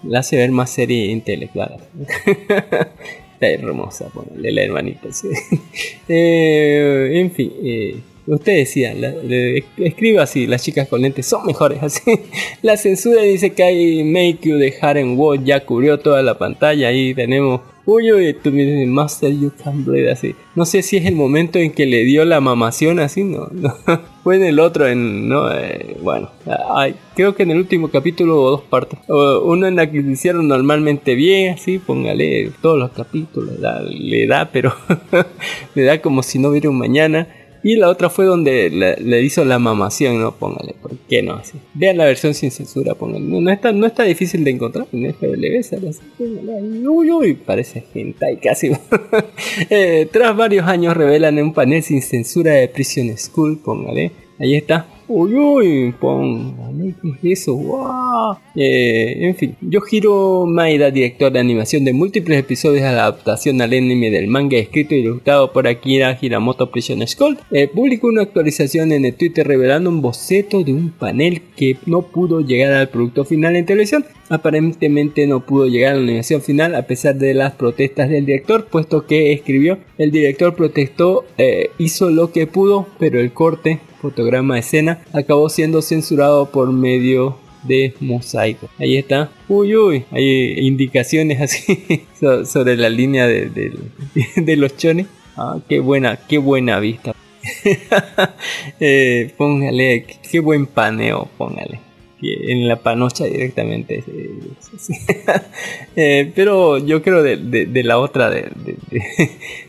[0.03, 1.77] La hace ver más serie intelectual.
[3.35, 5.13] Está hermosa, ponele la hermanita.
[5.13, 5.29] sí.
[6.09, 11.47] Eh, en fin, eh, usted decía, la- le- escriba así, las chicas con lentes son
[11.47, 12.03] mejores así.
[12.63, 16.89] La censura dice que hay You de Harem World ya cubrió toda la pantalla.
[16.89, 20.35] Ahí tenemos, uy, uy, tú dices, Master You Can Bleed así.
[20.55, 23.49] No sé si es el momento en que le dio la mamación así, no.
[23.53, 23.75] no.
[24.23, 26.31] Fue en el otro, en, no, eh, bueno,
[27.15, 28.99] creo que en el último capítulo hubo dos partes.
[29.07, 34.27] Una en la que lo hicieron normalmente bien, así, póngale todos los capítulos, da- le
[34.27, 34.73] da, pero
[35.75, 37.29] le da como si no hubiera un mañana.
[37.65, 40.37] Y la otra fue donde le, le hizo la mamación, ¿no?
[40.37, 41.33] Póngale, ¿por qué no?
[41.33, 41.59] Así.
[41.73, 43.25] Vean la versión sin censura, póngale.
[43.25, 44.87] No, no está, no está difícil de encontrar.
[44.93, 46.03] En FBLB sale así.
[46.19, 48.71] Uy, uy, parece hentai casi.
[49.71, 54.13] Eh, tras varios años revelan en un panel sin censura de Prison School, póngale.
[54.39, 54.87] Ahí está.
[55.07, 57.55] Uy, uy, póngale, ¿qué es eso?
[57.55, 58.39] ¡Wow!
[58.57, 64.11] Eh, en fin, Yohiro Maeda, director de animación de múltiples episodios de adaptación al anime
[64.11, 69.05] del manga escrito y ilustrado por Akira Hiramoto Prison School, eh, publicó una actualización en
[69.05, 73.57] el Twitter revelando un boceto de un panel que no pudo llegar al producto final
[73.57, 74.07] en televisión.
[74.31, 78.69] Aparentemente no pudo llegar a la animación final a pesar de las protestas del director,
[78.71, 84.59] puesto que escribió, el director protestó, eh, hizo lo que pudo, pero el corte, fotograma,
[84.59, 88.69] escena, acabó siendo censurado por medio de mosaico.
[88.79, 89.31] Ahí está.
[89.49, 90.05] Uy, uy.
[90.11, 93.73] Hay indicaciones así so- sobre la línea de, de-
[94.37, 95.07] de los chones.
[95.37, 97.15] Ah, qué buena, qué buena vista.
[98.81, 101.81] Eh, póngale, qué buen paneo, póngale.
[102.23, 104.03] En la panocha directamente.
[105.97, 108.51] eh, pero yo creo de, de- la otra, de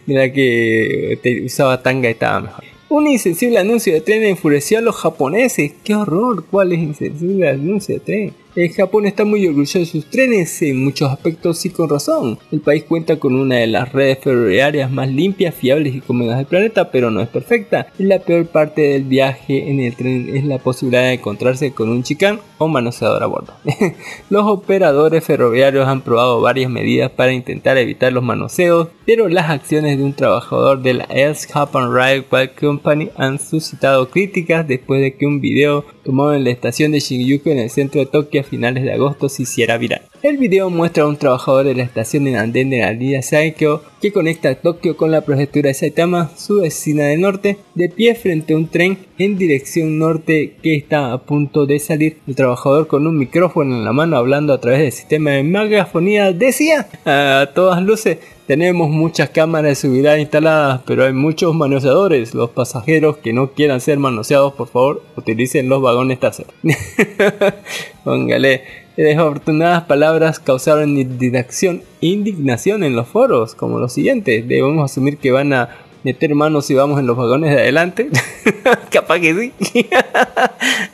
[0.07, 2.63] la que te usaba tanga estaba mejor.
[2.87, 5.73] Un insensible anuncio de tren enfureció a los japoneses.
[5.83, 6.45] ¡Qué horror!
[6.45, 8.33] ¿Cuál es insensible anuncio de tren?
[8.55, 12.39] El Japón está muy orgulloso de sus trenes en muchos aspectos y con razón.
[12.53, 16.45] El país cuenta con una de las redes ferroviarias más limpias, fiables y cómodas del
[16.45, 17.87] planeta, pero no es perfecta.
[17.99, 21.89] Y la peor parte del viaje en el tren es la posibilidad de encontrarse con
[21.89, 23.53] un chicán o manoseador a bordo.
[24.29, 29.97] los operadores ferroviarios han probado varias medidas para intentar evitar los manoseos, pero las acciones
[29.97, 35.25] de un trabajador de la Els Japan Railway Company han suscitado críticas después de que
[35.25, 38.93] un video tomado en la estación de Shinjuku en el centro de Tokio finales de
[38.93, 40.03] agosto se hiciera viral.
[40.21, 43.81] El video muestra a un trabajador de la estación en andén de la línea Saikyo
[44.01, 48.53] que conecta Tokio con la prefectura de Saitama, su vecina del norte, de pie frente
[48.53, 52.17] a un tren en dirección norte que está a punto de salir.
[52.27, 56.31] El trabajador con un micrófono en la mano hablando a través del sistema de megafonía
[56.31, 62.33] decía a todas luces tenemos muchas cámaras de seguridad instaladas, pero hay muchos manoseadores.
[62.33, 66.53] Los pasajeros que no quieran ser manoseados, por favor, utilicen los vagones traseros.
[68.03, 68.85] Póngale.
[68.95, 74.41] Desafortunadas palabras causaron indignación, indignación en los foros, como lo siguiente.
[74.41, 75.69] Debemos asumir que van a
[76.05, 78.09] meter manos si vamos en los vagones de adelante.
[78.91, 79.53] Capaz que sí.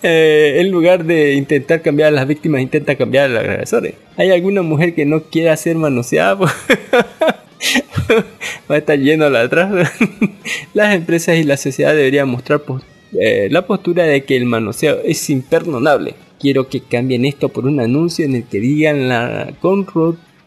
[0.03, 3.93] Eh, en lugar de intentar cambiar a las víctimas, intenta cambiar a los agresores.
[4.17, 6.39] ¿Hay alguna mujer que no quiera ser manoseada?
[8.69, 9.89] Va a estar lleno la atrás.
[10.73, 12.61] Las empresas y la sociedad deberían mostrar
[13.19, 16.15] eh, la postura de que el manoseo es imperdonable.
[16.39, 19.85] Quiero que cambien esto por un anuncio en el que digan la con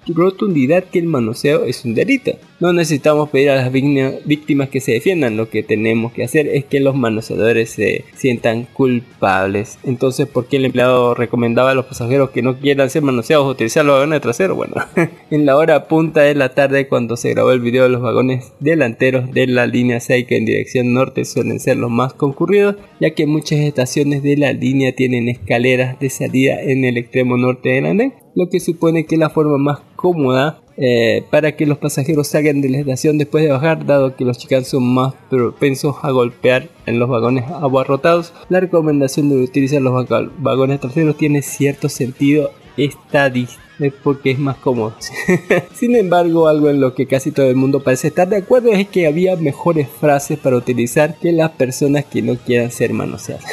[0.07, 2.33] rotundidad que el manoseo es un delito.
[2.61, 6.65] No necesitamos pedir a las víctimas que se defiendan, lo que tenemos que hacer es
[6.65, 9.79] que los manoseadores se sientan culpables.
[9.83, 13.51] Entonces, ¿por qué el empleado recomendaba a los pasajeros que no quieran ser manoseados o
[13.51, 14.57] utilizar los vagones traseros?
[14.57, 14.75] Bueno,
[15.31, 18.53] en la hora punta de la tarde cuando se grabó el video de los vagones
[18.61, 23.27] delanteros de la línea Seika en dirección norte suelen ser los más concurridos, ya que
[23.27, 28.15] muchas estaciones de la línea tienen escaleras de salida en el extremo norte del andén,
[28.35, 32.69] lo que supone que la forma más cómoda eh, para que los pasajeros salgan de
[32.69, 36.99] la estación después de bajar, dado que los chicanos son más propensos a golpear en
[36.99, 38.33] los vagones abarrotados.
[38.49, 40.07] La recomendación de utilizar los
[40.39, 44.95] vagones traseros tiene cierto sentido estadístico es porque es más cómodo.
[45.75, 48.89] Sin embargo, algo en lo que casi todo el mundo parece estar de acuerdo es
[48.89, 53.45] que había mejores frases para utilizar que las personas que no quieran ser manoseadas.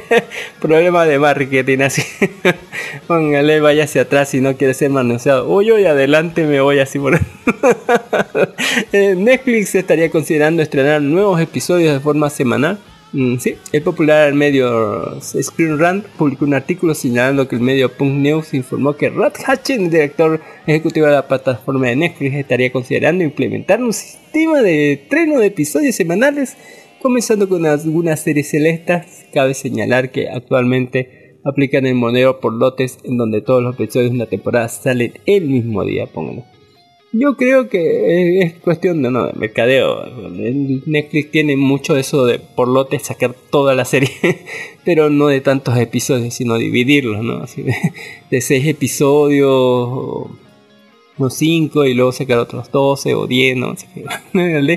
[0.60, 2.02] Problema de marketing así.
[3.06, 5.48] Póngale, vaya hacia atrás si no quiere ser manoseado.
[5.48, 7.18] Uy, hoy adelante me voy así por
[8.92, 12.78] eh, Netflix estaría considerando estrenar nuevos episodios de forma semanal
[13.12, 18.14] Mm, sí, el popular medio Screen Rant publicó un artículo señalando que el medio Punk
[18.14, 23.82] News informó que Rod Hatchen, director ejecutivo de la plataforma de Netflix, estaría considerando implementar
[23.82, 26.56] un sistema de estreno de episodios semanales,
[27.02, 29.26] comenzando con algunas series celestas.
[29.34, 34.16] Cabe señalar que actualmente aplican el monero por lotes en donde todos los episodios de
[34.16, 36.51] una temporada salen el mismo día, pónganlo.
[37.14, 40.06] Yo creo que es cuestión de, no, de mercadeo.
[40.86, 44.10] Netflix tiene mucho eso de por lote sacar toda la serie,
[44.84, 47.42] pero no de tantos episodios, sino dividirlos, ¿no?
[47.42, 47.62] Así
[48.30, 50.30] de, seis episodios o,
[51.28, 53.74] cinco y luego sacar otros 12 o 10, ¿no?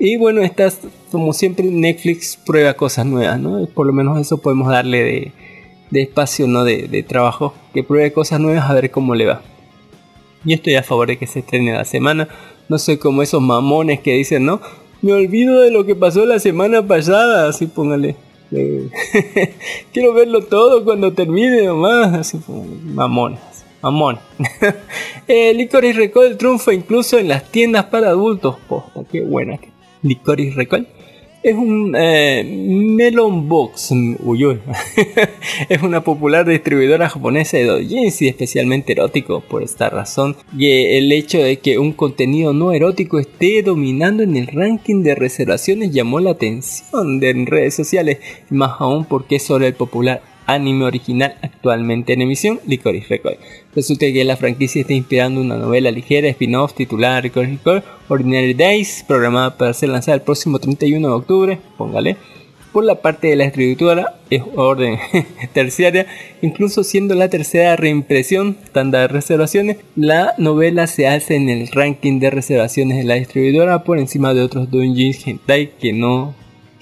[0.00, 0.80] y bueno, estas,
[1.12, 3.66] como siempre, Netflix prueba cosas nuevas, ¿no?
[3.66, 5.32] Por lo menos eso podemos darle de,
[5.90, 6.64] de espacio, ¿no?
[6.64, 9.42] De, de trabajo, que pruebe cosas nuevas a ver cómo le va.
[10.44, 12.28] Yo estoy a favor de que se estrene la semana.
[12.68, 14.60] No soy como esos mamones que dicen, ¿no?
[15.02, 17.48] Me olvido de lo que pasó la semana pasada.
[17.48, 18.16] Así póngale.
[18.52, 18.88] Eh,
[19.92, 22.12] quiero verlo todo cuando termine nomás.
[22.14, 22.38] Así
[22.84, 23.40] mamones.
[23.82, 24.18] Mamón.
[25.28, 28.56] eh, Licorice Recall triunfa incluso en las tiendas para adultos.
[28.66, 29.58] Posta, qué buena.
[30.02, 30.88] Licorice Recall
[31.44, 33.92] es un eh, Melon Box.
[35.68, 39.42] es una popular distribuidora japonesa de doujinshi, especialmente erótico.
[39.42, 44.36] Por esta razón, y el hecho de que un contenido no erótico esté dominando en
[44.36, 49.66] el ranking de reservaciones llamó la atención de redes sociales, más aún porque es sobre
[49.66, 53.36] el popular anime original actualmente en emisión, Licorice Record.
[53.74, 59.04] Resulta que la franquicia está inspirando una novela ligera spin-off titulada Licorice Record Ordinary Days,
[59.06, 62.16] programada para ser lanzada el próximo 31 de octubre, póngale.
[62.72, 64.98] Por la parte de la distribuidora, es orden
[65.52, 66.06] terciaria,
[66.42, 72.18] incluso siendo la tercera reimpresión, tanda de reservaciones, la novela se hace en el ranking
[72.18, 76.34] de reservaciones de la distribuidora por encima de otros doujins hentai que no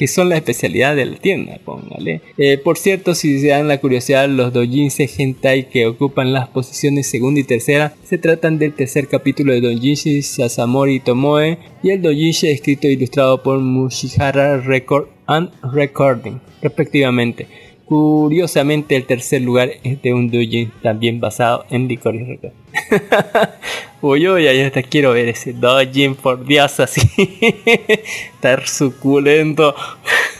[0.02, 2.22] que son la especialidad de la tienda, póngale.
[2.36, 7.06] Eh, por cierto, si se dan la curiosidad, los doujinshi hentai que ocupan las posiciones
[7.06, 12.48] segunda y tercera se tratan del tercer capítulo de doujinshi Sasamori Tomoe y el doujinshi
[12.48, 17.46] escrito e ilustrado por Mushihara Record and Recording, respectivamente
[17.84, 22.61] Curiosamente, el tercer lugar es de un doujin también basado en Licorice Record.
[24.00, 27.00] uy, uy, ya hasta quiero ver ese doujin, por Dios, así.
[28.34, 29.74] Estar suculento.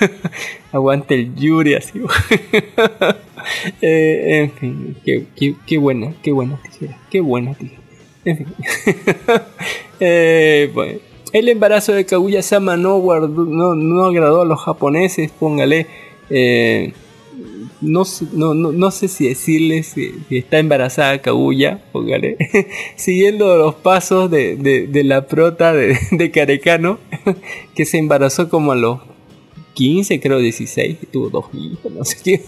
[0.73, 2.01] Aguante el Yuri, así.
[3.81, 4.97] Eh, en fin,
[5.67, 7.83] qué, buena, qué buena tijera, qué buena tijera.
[8.25, 8.47] En fin.
[10.01, 11.01] eh.
[11.33, 15.87] El embarazo de Kaguya-sama no, no, no agradó a los japoneses, póngale.
[16.29, 16.93] Eh,
[17.83, 22.37] no, no, no, sé si decirles que, está embarazada Kaguya, póngale,
[22.97, 26.99] siguiendo los pasos de, de, la prota de, de Carecano,
[27.75, 29.01] que se embarazó como a los
[29.75, 32.41] 15, creo 16, tuvo dos hijos, no sé qué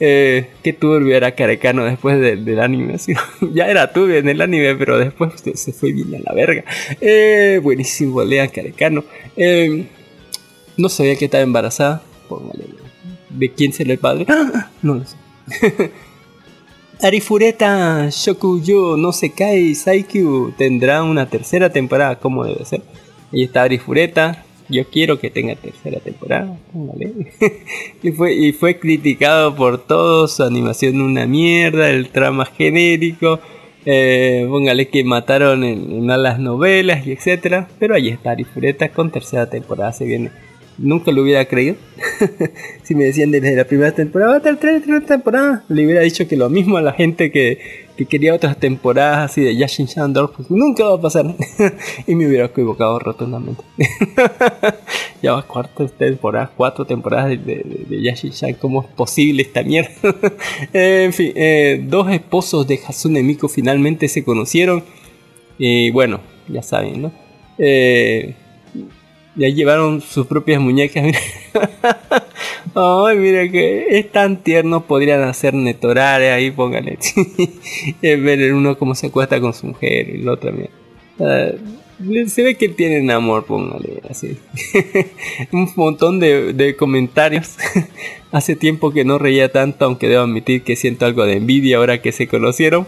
[0.00, 2.96] eh, que turbio era Carecano después del anime.
[3.54, 6.64] ya era turbio en el anime, pero después se fue bien a la verga.
[7.00, 9.04] Eh, buenísimo, lean Carecano.
[9.36, 9.86] Eh,
[10.76, 12.02] no sabía que estaba embarazada.
[13.30, 14.26] ¿De quién será el padre?
[14.82, 15.16] No lo sé.
[17.00, 22.82] Arifureta Shokuyo no se cae Saikyu tendrá una tercera temporada como debe ser.
[23.32, 26.58] Ahí está Arifureta, yo quiero que tenga tercera temporada.
[28.02, 33.38] y, fue, y fue criticado por todos, su animación una mierda, el trama genérico.
[33.86, 37.68] Eh, póngale que mataron en, en, las novelas y etcétera.
[37.78, 39.92] Pero ahí está Arifureta con tercera temporada.
[39.92, 40.30] Se viene
[40.78, 41.76] nunca lo hubiera creído.
[42.84, 46.82] si me decían desde la primera tercera temporada, le hubiera dicho que lo mismo a
[46.82, 51.34] la gente que, quería otras temporadas así de Yashin Shandor, pues nunca va a pasar.
[52.06, 53.62] y me hubiera equivocado rotundamente.
[55.22, 59.90] ya va cuarta temporada, cuatro temporadas de, de, Yashin Shan, ¿cómo es posible esta mierda?
[60.72, 64.84] en fin, eh, dos esposos de Hasune Miku finalmente se conocieron.
[65.58, 67.12] Y bueno, ya saben, ¿no?
[67.58, 68.36] Eh,
[69.36, 71.04] ya llevaron sus propias muñecas.
[72.74, 76.98] Ay, mira que es tan tierno, podrían hacer netorare ahí, póngale.
[78.02, 80.52] ver uno cómo se acuesta con su mujer y el otro.
[81.20, 81.50] Ah,
[82.28, 84.36] se ve que tienen amor, póngale así.
[85.52, 87.56] Un montón de, comentarios.
[88.30, 92.02] Hace tiempo que no reía tanto, aunque debo admitir que siento algo de envidia ahora
[92.02, 92.86] que se conocieron.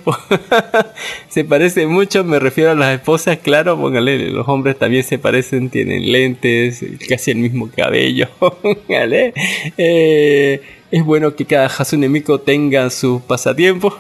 [1.29, 5.71] se parece mucho, me refiero a las esposas, claro, póngale, los hombres también se parecen,
[5.71, 8.29] tienen lentes, casi el mismo cabello.
[8.39, 9.33] póngale.
[9.79, 13.95] Eh, es bueno que cada Hasune Miko tenga sus pasatiempos.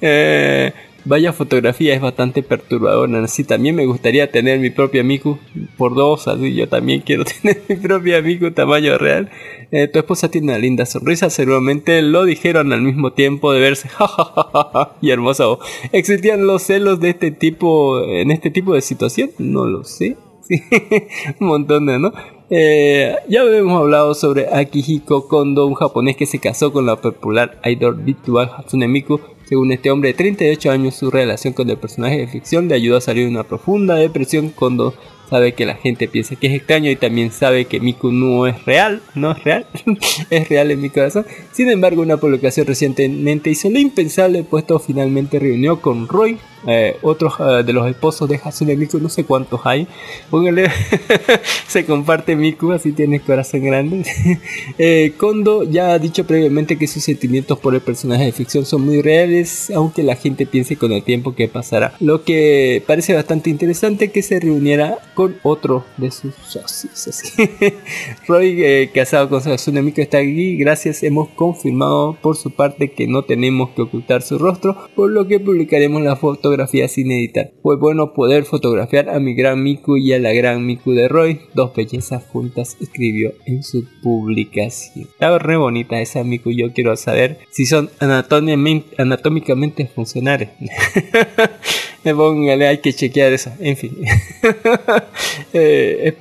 [0.00, 0.72] eh,
[1.06, 3.22] Vaya fotografía es bastante perturbadora.
[3.22, 5.38] Así también me gustaría tener mi propia Miku
[5.76, 6.28] por dos.
[6.28, 9.30] Así yo también quiero tener mi propia Miku tamaño real.
[9.70, 11.28] Eh, tu esposa tiene una linda sonrisa.
[11.28, 13.90] Seguramente lo dijeron al mismo tiempo de verse.
[15.02, 15.58] y hermoso.
[15.92, 19.30] ¿Existían los celos de este tipo en este tipo de situación?
[19.38, 20.16] No lo sé.
[21.40, 22.12] un montón de, ¿no?
[22.50, 27.58] Eh, ya habíamos hablado sobre Akihiko Kondo, un japonés que se casó con la popular
[27.64, 32.18] idol virtual Hatsune Miku según este hombre de 38 años, su relación con el personaje
[32.18, 34.94] de ficción le ayudó a salir de una profunda depresión cuando
[35.28, 38.64] sabe que la gente piensa que es extraño y también sabe que Miku no es
[38.64, 39.66] real, no es real,
[40.30, 41.26] es real en mi corazón.
[41.52, 47.34] Sin embargo, una publicación recientemente hizo lo impensable, puesto finalmente reunió con Roy, eh, otros
[47.40, 49.86] eh, de los esposos de Hasune Miku, no sé cuántos hay.
[50.30, 50.70] Póngale,
[51.68, 54.04] se comparte Miku, así tiene corazón grande.
[54.78, 58.82] eh, Kondo ya ha dicho previamente que sus sentimientos por el personaje de ficción son
[58.82, 61.94] muy reales, aunque la gente piense con el tiempo que pasará.
[62.00, 67.32] Lo que parece bastante interesante que se reuniera con otro de sus socios.
[68.26, 70.56] Roy, eh, casado con Hasune Miku, está aquí.
[70.56, 75.26] Gracias, hemos confirmado por su parte que no tenemos que ocultar su rostro, por lo
[75.26, 76.54] que publicaremos la foto
[76.88, 77.52] sin editar.
[77.62, 81.40] Fue bueno poder fotografiar a mi gran Miku y a la gran Miku de Roy,
[81.54, 85.06] dos bellezas juntas, escribió en su publicación.
[85.12, 90.50] Está re bonita esa Miku, yo quiero saber si son anatómicamente funcionales.
[92.12, 93.50] Póngale, hay que chequear eso.
[93.60, 93.96] En fin.
[95.52, 96.14] eh,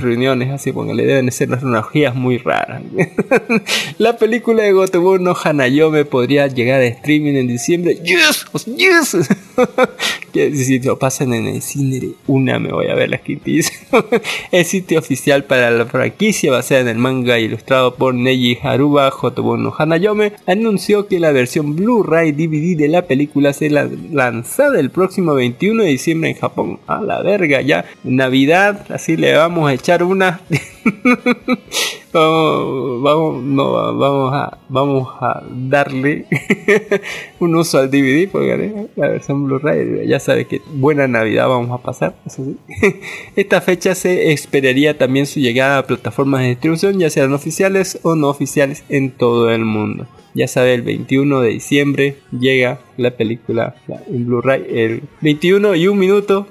[0.00, 2.82] reuniones, así póngale, deben ser las energías muy raras.
[3.98, 7.98] la película de Gotobu no Hanayome podría llegar a streaming en diciembre.
[8.02, 8.46] ¡Yes!
[8.66, 9.16] ¡Yes!
[10.32, 13.72] que si lo pasan en el cine una me voy a ver la quintis.
[14.52, 19.56] el sitio oficial para la franquicia basada en el manga ilustrado por Neji Haruba Jotobu
[19.56, 25.34] no Hanayome anunció que la versión Blu-ray DVD de la película será lanzada el próximo
[25.34, 26.78] 21 de diciembre en Japón.
[26.86, 30.40] A la verga, ya Navidad, así le vamos a echar una.
[32.12, 36.26] vamos, vamos, no, vamos a, vamos a darle
[37.40, 41.82] un uso al DVD, porque la versión Blu-ray, ya sabe que buena Navidad vamos a
[41.82, 42.14] pasar.
[42.26, 42.56] eso sí.
[43.36, 48.14] Esta fecha se esperaría también su llegada a plataformas de distribución, ya sean oficiales o
[48.14, 50.06] no oficiales en todo el mundo.
[50.34, 54.66] Ya sabe, el 21 de diciembre llega la película la- en Blu-ray.
[54.68, 56.46] El 21 y un minuto.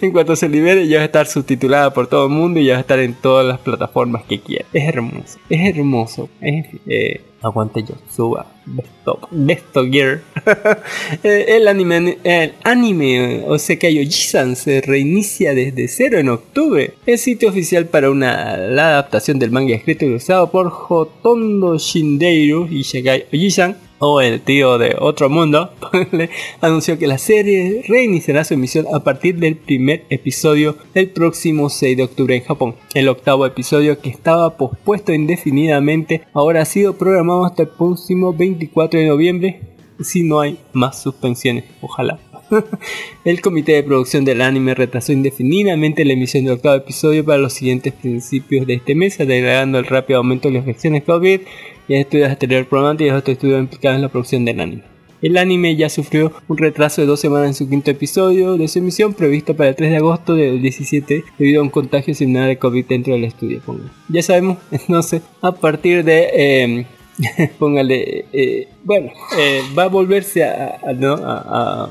[0.00, 2.74] en cuanto se libere, ya va a estar subtitulada por todo el mundo y ya
[2.74, 4.66] va a estar en todas las plataformas que quiera.
[4.72, 5.40] Es hermoso.
[5.50, 6.28] Es hermoso.
[6.40, 7.96] Es, eh, aguante yo.
[8.08, 8.46] Suba.
[8.64, 10.20] Besto, Besto Gear.
[11.22, 16.94] Eh, el anime, el anime Osekai Ojisan se reinicia desde cero en octubre.
[17.04, 22.68] El sitio oficial para una la adaptación del manga escrito y ilustrado por Hotondo Shindeiru
[22.70, 22.84] y
[23.32, 25.70] Ojisan o el tío de otro mundo,
[26.60, 31.96] anunció que la serie reiniciará su emisión a partir del primer episodio del próximo 6
[31.96, 32.74] de octubre en Japón.
[32.94, 39.00] El octavo episodio que estaba pospuesto indefinidamente ahora ha sido programado hasta el próximo 24
[39.00, 39.60] de noviembre
[40.00, 42.18] si no hay más suspensiones, ojalá.
[43.24, 47.52] El comité de producción del anime retrasó indefinidamente la emisión del octavo episodio para los
[47.52, 51.40] siguientes principios de este mes, agregando el rápido aumento de las infecciones COVID
[51.88, 54.82] y estudios exterior problemáticos y otros estudios implicados en la producción del anime.
[55.22, 58.78] El anime ya sufrió un retraso de dos semanas en su quinto episodio de su
[58.80, 62.58] emisión, previsto para el 3 de agosto del 17, debido a un contagio similar de
[62.58, 63.60] COVID dentro del estudio.
[63.64, 63.88] póngale.
[64.10, 66.28] Ya sabemos, entonces, a partir de...
[66.34, 66.86] eh,
[67.58, 71.14] póngale, eh, bueno, eh, va a volverse a, a- ¿no?
[71.14, 71.88] a-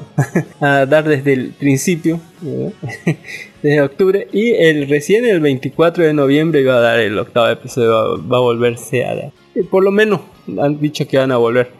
[0.61, 2.71] a- dar desde el principio, ¿no?
[3.63, 7.89] desde octubre, y el recién el 24 de noviembre iba a dar el octavo episodio,
[7.89, 9.31] va, va a volverse a dar.
[9.63, 10.21] Por lo menos
[10.61, 11.71] han dicho que van a volver.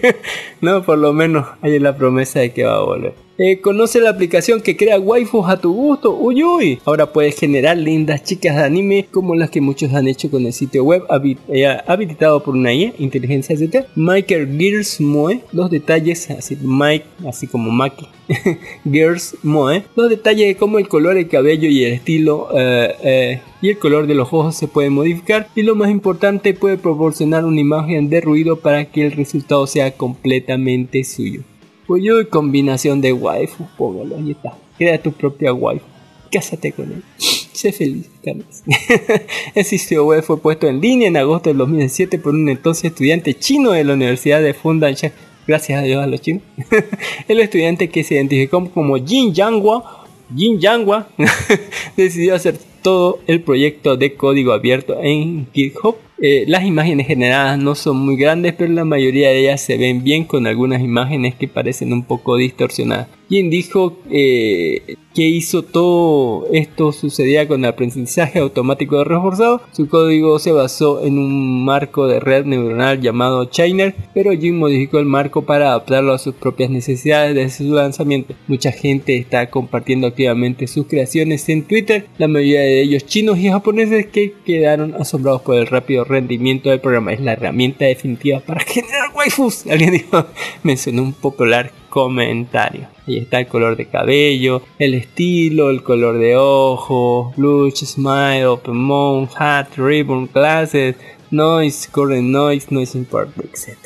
[0.60, 3.25] no, por lo menos hay la promesa de que va a volver.
[3.38, 6.16] Eh, conoce la aplicación que crea waifus a tu gusto.
[6.16, 6.78] Uy, uy.
[6.86, 10.54] Ahora puedes generar lindas chicas de anime como las que muchos han hecho con el
[10.54, 11.02] sitio web
[11.48, 13.86] eh, habilitado por una IA, inteligencia artificial.
[13.94, 15.42] Michael Gears Moe.
[15.52, 18.06] Los detalles, así Mike, así como Maki.
[18.90, 19.84] Gears Moe.
[19.96, 24.06] Los detalles de cómo el color, el cabello y el estilo eh, y el color
[24.06, 25.48] de los ojos se pueden modificar.
[25.54, 29.90] Y lo más importante, puede proporcionar una imagen de ruido para que el resultado sea
[29.90, 31.42] completamente suyo.
[31.88, 34.56] Uy, uy, combinación de waifu, póngalo, ahí está.
[34.76, 35.86] Crea tu propia waifu.
[36.32, 37.02] Cásate con él.
[37.52, 38.62] Sé feliz, Carlos.
[39.54, 43.34] El sitio web fue puesto en línea en agosto del 2007 por un entonces estudiante
[43.34, 45.12] chino de la Universidad de Fundanshan.
[45.46, 46.42] Gracias a Dios a los chinos.
[47.28, 50.06] El estudiante que se identificó como Jin Yanghua,
[50.36, 51.08] Jin Yanghua,
[51.96, 55.96] decidió hacer todo el proyecto de código abierto en GitHub.
[56.18, 60.02] Eh, las imágenes generadas no son muy grandes, pero la mayoría de ellas se ven
[60.02, 63.08] bien con algunas imágenes que parecen un poco distorsionadas.
[63.28, 69.62] Jin dijo eh, que hizo todo esto sucedía con el aprendizaje automático reforzado.
[69.72, 74.98] Su código se basó en un marco de red neuronal llamado Chainer, pero Jin modificó
[74.98, 78.34] el marco para adaptarlo a sus propias necesidades desde su lanzamiento.
[78.46, 83.48] Mucha gente está compartiendo activamente sus creaciones en Twitter, la mayoría de ellos chinos y
[83.48, 87.12] japoneses que quedaron asombrados por el rápido rendimiento del programa.
[87.12, 89.66] Es la herramienta definitiva para generar waifus.
[89.66, 90.26] Alguien dijo,
[90.62, 92.88] mencionó un popular comentario.
[93.06, 98.76] Ahí está el color de cabello, el estilo, el color de ojos, blush, smile, open
[98.76, 100.94] mouth, hat, ribbon, glasses,
[101.30, 103.78] noise, current noise, noise import, etc.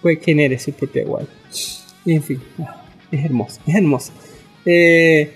[0.00, 1.30] Puede genere su propia waifu.
[2.06, 4.12] En fin, ah, es hermoso, es hermoso.
[4.64, 5.34] Eh,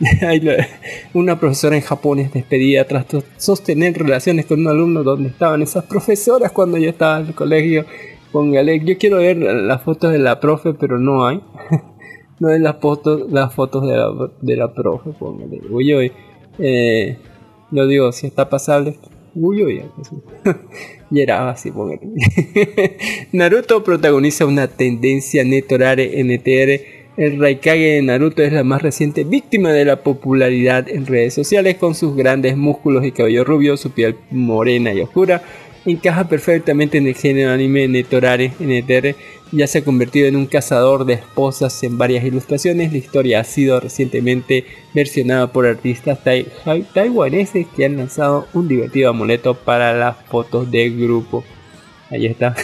[1.14, 3.06] Una profesora en Japón es despedida tras
[3.36, 7.86] sostener relaciones con un alumno donde estaban esas profesoras cuando yo estaba en el colegio.
[8.32, 11.40] Póngale, yo quiero ver las fotos de la profe, pero no hay.
[12.40, 14.10] No hay las fotos, las fotos de la,
[14.40, 15.60] de la profe, póngale.
[15.70, 16.12] Uy, uy.
[16.58, 17.16] Eh,
[17.70, 18.96] digo, si está pasable.
[19.36, 19.82] Uy, uy.
[21.12, 22.00] y era así, póngale.
[23.32, 27.02] Naruto protagoniza una tendencia netorare NTR.
[27.16, 31.76] El Raikage de Naruto es la más reciente víctima de la popularidad en redes sociales
[31.76, 35.42] con sus grandes músculos y cabello rubio, su piel morena y oscura.
[35.84, 39.16] Encaja perfectamente en el género anime Netorare NTR.
[39.50, 42.92] Ya se ha convertido en un cazador de esposas en varias ilustraciones.
[42.92, 44.64] La historia ha sido recientemente
[44.94, 50.70] versionada por artistas tai- tai- taiwaneses que han lanzado un divertido amuleto para las fotos
[50.70, 51.44] del grupo.
[52.10, 52.54] Ahí está.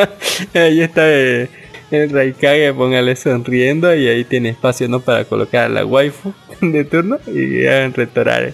[0.54, 1.48] ahí está eh,
[1.90, 5.00] el Raikage, póngale sonriendo y ahí tiene espacio ¿no?
[5.00, 8.52] para colocar a la waifu de turno y hagan retorar.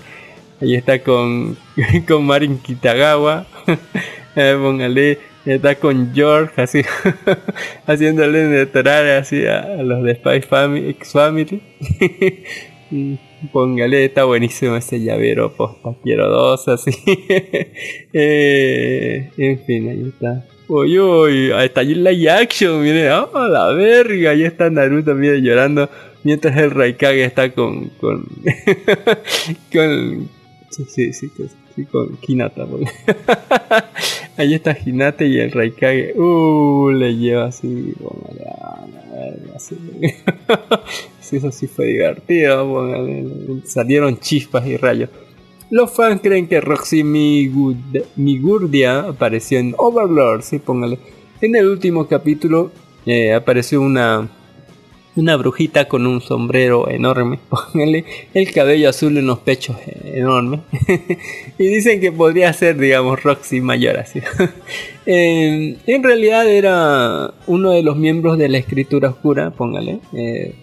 [0.60, 1.56] Ahí está con,
[2.08, 3.46] con Marin Kitagawa.
[4.36, 6.82] Eh, póngale, está con George así
[7.86, 11.62] haciéndole retorar así a, los de Spy Family, X Family.
[13.52, 15.94] Póngale, está buenísimo ese llavero posta.
[16.02, 16.90] Quiero dos así.
[18.12, 20.44] Eh, en fin, ahí está.
[20.66, 25.90] Uy, uy, ahí está la action, mire, ah, la verga, ahí está Naruto, mire, llorando,
[26.22, 28.26] mientras el Raikage está con, con,
[29.70, 30.30] con,
[30.74, 31.30] sí, sí,
[31.74, 32.66] sí, con, Hinata,
[34.36, 38.86] ahí está Hinata y el Raikage, uh, le lleva así, póngale, ah,
[41.20, 42.86] sí, eso sí fue divertido,
[43.64, 45.10] salieron chispas y rayos.
[45.70, 47.02] Los fans creen que Roxy
[48.16, 50.98] Migurdia apareció en Overlord, sí, póngale.
[51.40, 52.70] En el último capítulo
[53.06, 54.28] eh, apareció una,
[55.16, 58.04] una brujita con un sombrero enorme, póngale,
[58.34, 60.60] el cabello azul en los pechos eh, enorme.
[61.58, 64.20] y dicen que podría ser, digamos, Roxy mayor así.
[65.06, 70.00] Eh, en realidad era uno de los miembros de la escritura oscura, póngale.
[70.14, 70.54] eh,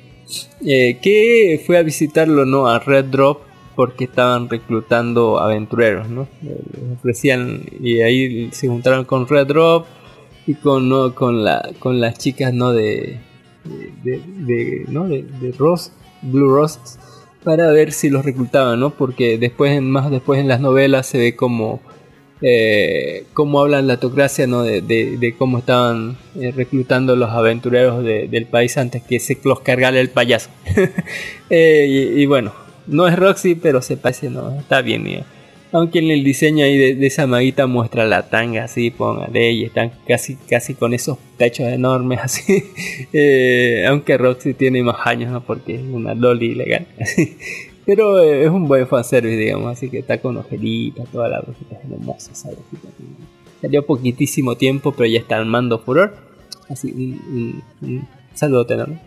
[0.66, 3.42] eh, que fue a visitarlo no a Red Drop
[3.76, 6.60] porque estaban reclutando aventureros no Eh,
[6.98, 9.86] ofrecían y ahí se juntaron con Red Drop
[10.48, 13.20] y con no, con la con las chicas no de
[13.66, 15.92] de, no de, de Rose
[16.22, 16.98] Blue Roses
[17.44, 21.36] para ver si los reclutaban no porque después más después en las novelas se ve
[21.36, 21.80] como
[22.44, 24.64] eh, cómo hablan la autocracia, ¿no?
[24.64, 29.60] De, de- cómo estaban eh, reclutando los aventureros de- del país antes que se los
[29.60, 30.50] cargara el payaso.
[31.54, 31.86] Eh,
[32.16, 32.54] y, y bueno,
[32.88, 34.58] no es Roxy, pero se parece, ¿no?
[34.58, 35.26] Está bien, mira.
[35.74, 39.64] Aunque en el diseño ahí de, de esa maguita muestra la tanga así, póngale, y
[39.64, 42.64] están casi, casi con esos pechos enormes así.
[43.14, 45.42] Eh, aunque Roxy tiene más años, ¿no?
[45.42, 46.88] Porque es una loli legal.
[47.86, 51.76] Pero eh, es un buen fanservice, digamos, así que está con ojeritas, toda la brujita
[51.76, 52.90] es hermosa esa brujita.
[53.62, 56.16] Salió poquitísimo tiempo, pero ya está armando furor.
[56.68, 58.08] Así, un, un, un
[58.70, 59.00] enorme.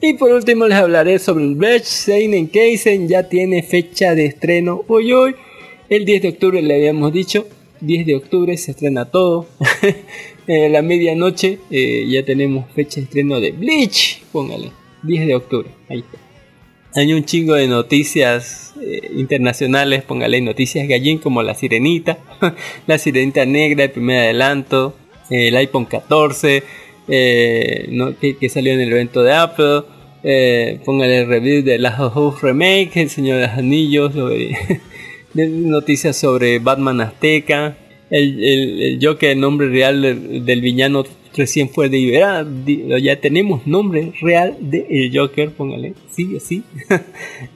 [0.00, 4.84] y por último les hablaré sobre el Bleach Seinen Keisen, ya tiene fecha de estreno.
[4.88, 5.34] Uy, uy,
[5.90, 7.46] el 10 de octubre le habíamos dicho.
[7.82, 9.46] 10 de octubre se estrena todo.
[10.46, 14.20] Eh, la medianoche eh, ya tenemos fecha de estreno de Bleach.
[14.32, 14.72] Póngale,
[15.04, 15.68] 10 de octubre.
[15.88, 16.18] Ahí está.
[17.00, 22.18] Hay un chingo de noticias eh, internacionales, póngale noticias gallín como la sirenita,
[22.88, 24.96] la sirenita negra, el primer adelanto,
[25.30, 26.64] eh, el iPhone 14,
[27.06, 29.82] eh, no- que, que salió en el evento de Apple,
[30.24, 34.56] eh, póngale el review de Last of Us Remake, El Señor de los Anillos, de-
[35.34, 37.76] noticias sobre Batman Azteca,
[38.10, 41.04] el, el, el Joker, el nombre real del, villano
[41.36, 42.48] recién fue liberado,
[42.98, 46.62] ya tenemos nombre real del Joker, póngale, sí, sí.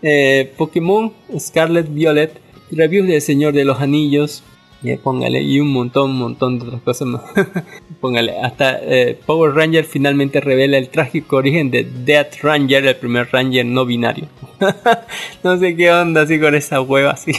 [0.02, 2.32] Eh, Pokémon Scarlet Violet,
[2.70, 4.42] reviews del Señor de los Anillos,
[5.02, 7.22] póngale, y un montón, un montón de otras cosas más.
[8.00, 13.28] póngale, hasta eh, Power Ranger finalmente revela el trágico origen de Death Ranger, el primer
[13.32, 14.28] Ranger no binario.
[15.42, 17.32] no sé qué onda así con esa hueva así.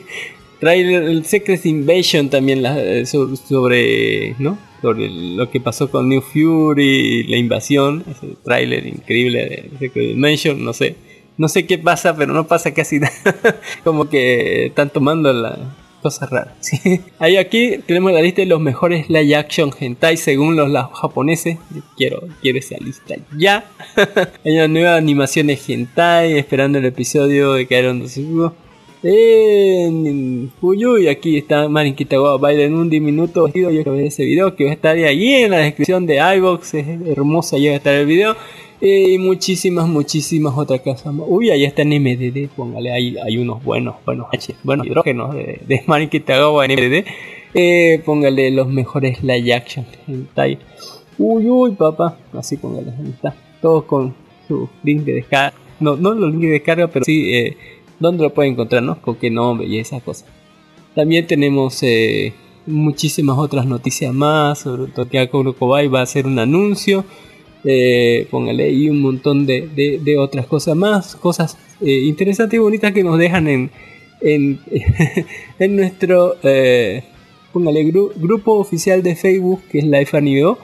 [0.60, 4.58] Trailer, el Secret Invasion también la- eh, sobre, sobre, ¿no?
[4.82, 10.64] sobre lo que pasó con New Fury, la invasión, ese tráiler increíble de Secret Invasion,
[10.64, 10.96] no sé.
[11.36, 13.14] No sé qué pasa, pero no pasa casi nada.
[13.84, 15.56] Como que están tomando la
[16.02, 16.54] cosas raras.
[16.60, 17.00] ¿sí?
[17.18, 21.58] Ahí aquí tenemos la lista de los mejores live action hentai según los la- japoneses.
[21.96, 23.64] Quiero, quiero esa lista ya.
[24.44, 28.54] Hay una nueva animación de hentai esperando el episodio de Kaeron Dosugo.
[29.00, 33.70] En uy, uy, aquí está Marin Kitagawa baila en un diminuto vestido.
[33.70, 36.74] Yo acabé ese video que va a estar ahí en la descripción de iBox.
[36.74, 38.34] Es hermosa, va a estar el video.
[38.80, 41.26] Y muchísimas, muchísimas otras cosas más.
[41.28, 42.48] Uy, ahí está en MDD.
[42.54, 47.04] Póngale, hay, hay unos buenos, buenos H, buenos hidrógenos de, de Marin Kitagawa en MDD.
[47.54, 50.58] Eh, póngale los mejores live action hentai.
[51.18, 52.18] Uy, uy, papá.
[52.32, 53.34] Así póngale, ahí está.
[53.60, 54.14] Todos con
[54.46, 55.54] su link de descarga.
[55.80, 57.34] No, no los links de descarga, pero sí.
[57.34, 57.56] Eh,
[57.98, 58.84] dónde lo pueden encontrar.
[59.00, 60.28] Con qué nombre y esas cosas.
[60.94, 62.32] También tenemos eh,
[62.68, 67.04] muchísimas otras noticias más, sobre Akuro Kobai va a hacer un anuncio,
[67.64, 72.92] eh, póngale y un montón de, de- otras cosas más, cosas eh, interesantes y bonitas
[72.92, 73.70] que nos dejan en,
[74.20, 74.60] en,
[75.58, 77.02] en nuestro, eh,
[77.52, 80.54] póngale, gru- grupo oficial de Facebook, que es Life Anime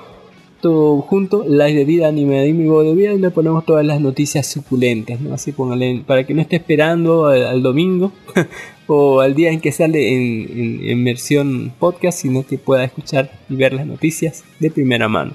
[0.61, 4.47] todo junto, Live de Vida, Anime de Anime, de Vida, donde ponemos todas las noticias
[4.47, 5.35] suculentas, ¿no?
[5.35, 8.13] Así póngale, para que no esté esperando al, al domingo
[8.87, 13.31] o al día en que sale en, en- en versión podcast, sino que pueda escuchar
[13.51, 15.33] y ver las noticias de primera mano.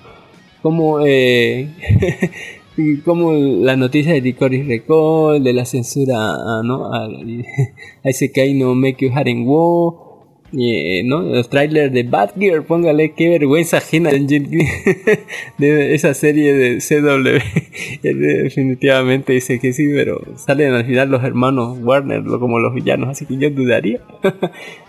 [0.62, 1.70] Como, eh,
[3.06, 6.16] como la noticia de Licorice Recall, de la censura
[6.64, 6.94] ¿no?
[6.94, 8.74] a, a Isekai no
[9.16, 10.10] Haren Wo,
[10.58, 11.22] eh, ¿no?
[11.22, 17.40] Los trailers de Batgirl, póngale qué vergüenza ajena de esa serie de CW.
[18.02, 23.26] Definitivamente dice que sí, pero salen al final los hermanos Warner como los villanos, así
[23.26, 24.02] que yo dudaría.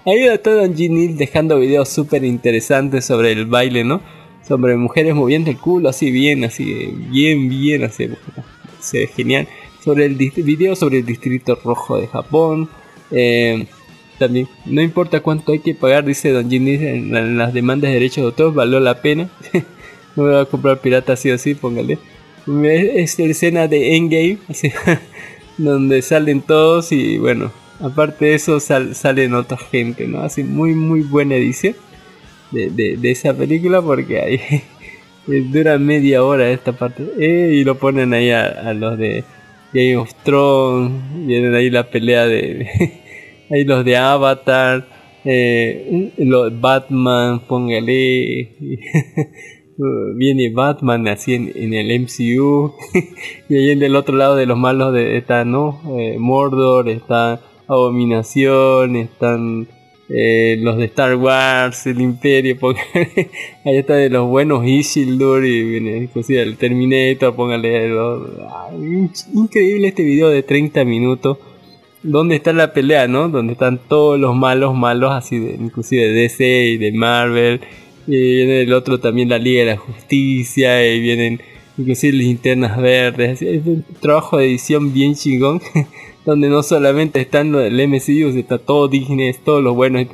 [0.06, 4.00] Ahí está Don Neal dejando videos súper interesantes sobre el baile, ¿no?
[4.50, 8.08] Sobre mujeres moviendo el culo así bien, así bien, bien, así,
[8.80, 9.46] se genial.
[9.84, 12.68] Sobre el video sobre el distrito rojo de Japón.
[13.12, 13.68] Eh,
[14.18, 14.48] también.
[14.66, 18.22] No importa cuánto hay que pagar, dice Don Ginny en, las demandas de derechos de
[18.24, 19.30] autor, valió la pena.
[20.16, 22.00] no me voy a comprar pirata así o así, póngale.
[22.64, 24.38] Es la escena de Endgame,
[25.58, 30.22] donde salen todos y bueno, aparte de eso salen otra gente, ¿no?
[30.22, 31.76] Así muy muy buena edición
[32.50, 34.40] de, esa película porque ahí
[35.52, 37.04] dura media hora esta parte.
[37.18, 39.24] Eh, y lo ponen ahí a, los de
[39.72, 40.92] Game of Thrones,
[41.26, 42.66] vienen ahí la pelea de
[43.50, 44.86] hay los de Avatar,
[45.24, 48.56] eh, los Batman, póngale.
[50.14, 52.74] Viene Batman así en, el MCU.
[53.48, 55.80] y ahí en el otro lado de los malos de, está, ¿no?
[55.98, 59.68] Eh, Mordor, está Abominación, están
[60.12, 62.84] eh, los de Star Wars, el Imperio, póngale.
[63.64, 67.90] ahí está de los buenos Isildur y inclusive el Terminator, póngale.
[69.34, 71.38] increíble este video de 30 minutos
[72.02, 73.28] dónde está la pelea, ¿no?
[73.28, 77.60] Donde están todos los malos, malos, así de, inclusive de DC y de Marvel.
[78.06, 80.86] Y viene el otro también la Liga de la Justicia.
[80.86, 81.40] Y vienen
[81.76, 83.42] inclusive linternas verdes.
[83.42, 85.60] Es un trabajo de edición bien chingón.
[86.24, 90.06] donde no solamente están del MCU, está todo Disney, todos los buenos,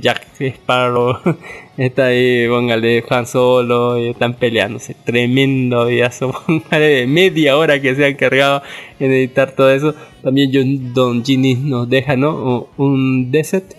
[0.00, 1.18] Jack Sparrow,
[1.76, 6.32] está ahí, póngale Han Solo, y están peleándose, tremendo viazo,
[6.70, 8.62] de media hora que se han cargado
[9.00, 9.94] en editar todo eso.
[10.22, 12.68] También John Don Ginny nos deja, ¿no?
[12.76, 13.74] Un desert,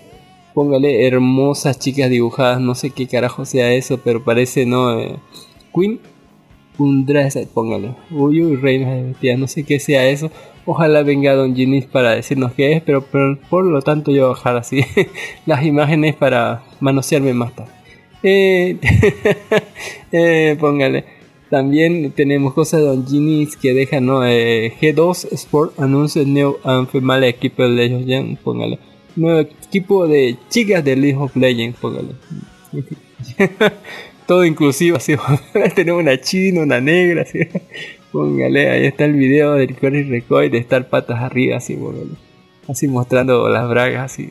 [0.54, 5.00] póngale hermosas chicas dibujadas, no sé qué carajo sea eso, pero parece, ¿no?
[5.00, 5.16] Eh,
[5.74, 6.00] Queen,
[6.78, 10.30] un dress, póngale, uy, uy, reina de no sé qué sea eso
[10.66, 14.36] Ojalá venga Don Ginis para decirnos qué es, pero, por lo tanto yo voy a
[14.36, 14.86] bajar así
[15.46, 17.72] las imágenes para manosearme más tarde.
[18.24, 18.78] Eh,
[20.12, 21.06] eh, póngale.
[21.50, 24.24] También tenemos cosas de Don Ginis que dejan ¿no?
[24.26, 26.60] Eh, G2 Sport anuncia nuevo
[26.92, 28.40] Female equipo de Legends.
[28.42, 28.78] Póngale.
[29.16, 31.80] Nuevo equipo de chicas de League of Legends.
[31.80, 32.10] Póngale.
[34.28, 35.16] Todo inclusivo, así.
[35.76, 37.24] tenemos una china, una negra.
[37.24, 37.40] Así.
[38.12, 41.78] Póngale, ahí está el video del Cory Recoy de estar patas arriba, así,
[42.68, 44.30] Así mostrando las bragas, así.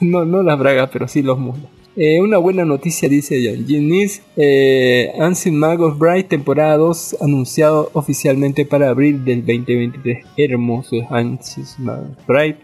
[0.00, 1.68] No, no las bragas, pero sí los muslos.
[1.96, 4.20] Eh, una buena noticia dice John Ginnis.
[4.36, 5.12] Eh,
[5.52, 10.24] Magos Bright temporada 2 anunciado oficialmente para abril del 2023.
[10.36, 12.56] Hermoso Ancient Magos Bright,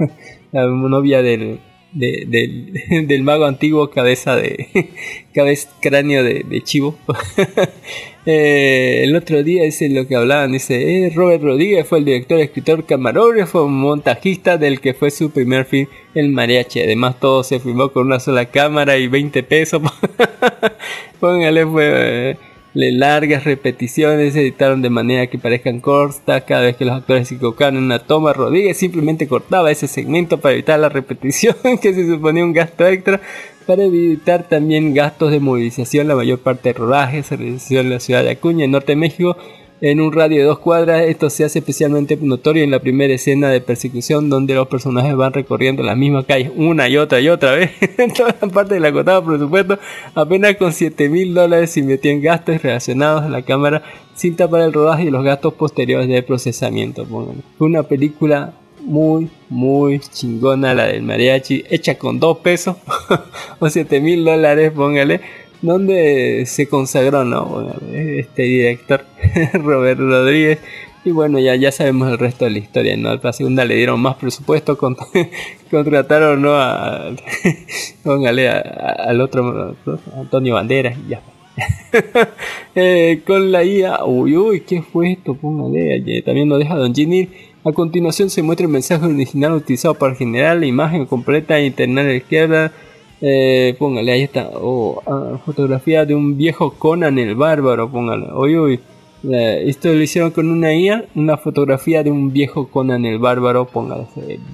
[0.52, 1.60] la novia del
[1.92, 4.68] del, mago antiguo cabeza de
[5.34, 6.96] cabeza cráneo de, chivo.
[8.30, 12.38] Eh, el otro día dice lo que hablaban dice eh, Robert Rodríguez fue el director
[12.40, 17.90] escritor camarógrafo montajista del que fue su primer film el mariachi además todo se filmó
[17.90, 19.80] con una sola cámara y 20 pesos.
[21.20, 21.84] Póngale fue
[22.32, 22.36] eh,
[22.86, 27.34] largas repeticiones se editaron de manera que parezcan cortas cada vez que los actores se
[27.34, 32.06] equivocaban en una toma Rodríguez simplemente cortaba ese segmento para evitar la repetición que se
[32.06, 33.20] suponía un gasto extra
[33.66, 38.00] para evitar también gastos de movilización la mayor parte de rodaje se realizó en la
[38.00, 39.36] ciudad de Acuña en Norte de México
[39.80, 41.02] en un radio de dos cuadras.
[41.02, 45.32] Esto se hace especialmente notorio en la primera escena de persecución donde los personajes van
[45.32, 47.70] recorriendo las mismas calles una y otra y otra vez.
[47.98, 49.78] en toda la parte del acotado presupuesto,
[50.14, 53.82] apenas con 7 mil dólares se invirtió en gastos relacionados a la cámara,
[54.14, 57.06] cinta para el rodaje y los gastos posteriores de procesamiento.
[57.06, 62.76] Fue una película muy, muy chingona la del mariachi, hecha con dos pesos
[63.58, 65.20] o 7 mil dólares, póngale
[65.62, 67.72] donde se consagró ¿no?
[67.92, 69.04] este director
[69.54, 70.58] Robert Rodríguez.
[71.04, 74.00] Y bueno ya ya sabemos el resto de la historia no la segunda le dieron
[74.00, 74.76] más presupuesto
[75.70, 77.12] contrataron no a,
[78.02, 79.76] póngale al otro
[80.16, 81.22] Antonio Banderas y ya.
[82.74, 87.28] Eh, con la IA uy uy qué fue esto póngale también nos deja Don Ginny
[87.64, 92.04] a continuación se muestra el mensaje original utilizado para generar la imagen completa interna a
[92.04, 92.72] la izquierda
[93.20, 94.50] eh, póngale, ahí está.
[94.54, 98.32] Oh, ah, fotografía de un viejo Conan el bárbaro, póngale.
[98.32, 98.80] Uy, uy.
[99.24, 103.66] Eh, esto lo hicieron con una IA, una fotografía de un viejo Conan el bárbaro,
[103.66, 104.06] póngale,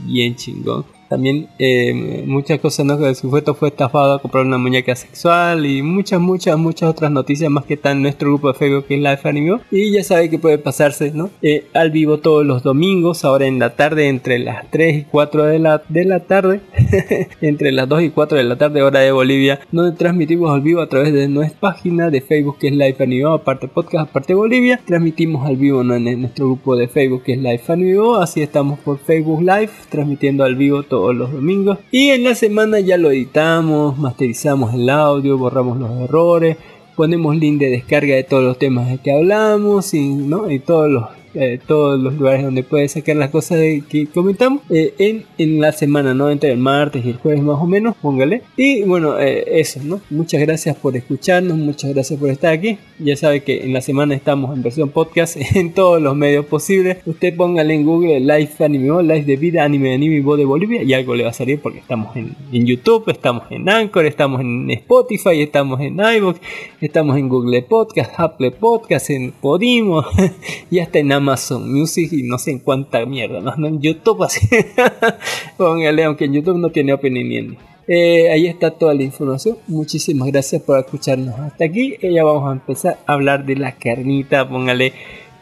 [0.07, 0.85] bien chingón.
[1.09, 2.94] También eh, muchas cosas, ¿no?
[3.07, 7.50] El sujeto fue estafado a comprar una muñeca sexual y muchas, muchas, muchas otras noticias
[7.50, 9.61] más que están en nuestro grupo de Facebook que es Life Anime.
[9.70, 11.30] Y ya sabe que puede pasarse, ¿no?
[11.42, 15.44] Eh, al vivo todos los domingos, ahora en la tarde, entre las 3 y 4
[15.44, 16.61] de la, de la tarde,
[17.40, 20.80] entre las 2 y 4 de la tarde, hora de Bolivia, donde transmitimos al vivo
[20.80, 24.80] a través de nuestra página de Facebook que es Life Anime, aparte podcast, aparte Bolivia.
[24.84, 25.94] Transmitimos al vivo ¿no?
[25.94, 30.44] en nuestro grupo de Facebook que es Life Anime, así estamos por Facebook Live, transmitiendo
[30.44, 31.78] al vivo todos los domingos.
[31.90, 36.57] Y en la semana ya lo editamos, masterizamos el audio, borramos los errores,
[36.95, 40.49] ponemos link de descarga de todos los temas de que hablamos y, ¿no?
[40.49, 41.05] y todos los
[41.35, 43.59] eh, todos los lugares donde puedes sacar las cosas
[43.89, 46.30] que comentamos eh, en, en, la semana, ¿no?
[46.30, 48.43] Entre el martes y el jueves más o menos, póngale.
[48.57, 50.01] Y bueno, eh, eso, ¿no?
[50.11, 52.78] Muchas gracias por escucharnos, muchas gracias por estar aquí.
[53.01, 56.99] Ya sabe que en la semana estamos en versión podcast en todos los medios posibles.
[57.05, 60.85] Usted póngale en Google Live Anime o Live de Vida Anime Anime Voz de Bolivia
[60.85, 64.41] y algo le va a salir porque estamos en, en YouTube, estamos en Anchor, estamos
[64.41, 66.39] en Spotify, estamos en iVoox,
[66.80, 70.05] estamos en Google Podcast, Apple Podcast, en Podimo
[70.70, 71.24] y hasta en Amazon
[71.61, 73.66] Music y no sé en cuánta mierda, ¿no?
[73.66, 74.47] en YouTube así.
[75.57, 77.57] Póngale, aunque en YouTube no tiene opening
[77.87, 79.59] eh, ahí está toda la información.
[79.66, 81.97] Muchísimas gracias por escucharnos hasta aquí.
[82.01, 84.49] Y ya vamos a empezar a hablar de la carnita.
[84.49, 84.95] Póngale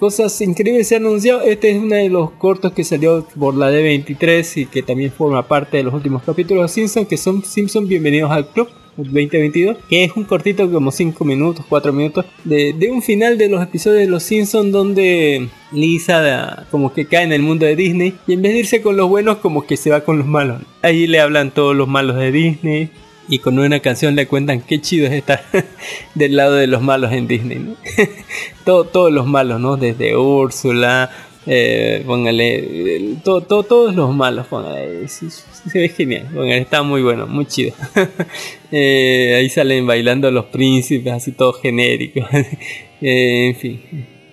[0.02, 1.42] cosas increíbles se han anunciado.
[1.42, 5.46] Este es uno de los cortos que salió por la D23 y que también forma
[5.46, 8.68] parte de los últimos capítulos de Simpsons, que son Simpsons Bienvenidos al Club.
[8.96, 13.48] 2022, que es un cortito como 5 minutos, 4 minutos, de, de, un final de
[13.48, 18.14] los episodios de Los Simpsons donde Lisa como que cae en el mundo de Disney
[18.26, 20.62] y en vez de irse con los buenos como que se va con los malos.
[20.82, 22.90] Ahí le hablan todos los malos de Disney
[23.28, 25.42] y con una canción le cuentan qué chido es estar
[26.14, 27.74] del lado de los malos en Disney.
[28.64, 29.76] todo, todos los malos, ¿no?
[29.76, 31.10] Desde Úrsula,
[31.46, 37.46] eh, póngale, todo, todo, todos los malos, póngale, se ve genial, está muy bueno, muy
[37.46, 37.74] chido.
[38.72, 42.20] eh, ahí salen bailando los príncipes, así todo genérico.
[43.00, 43.80] eh, en fin,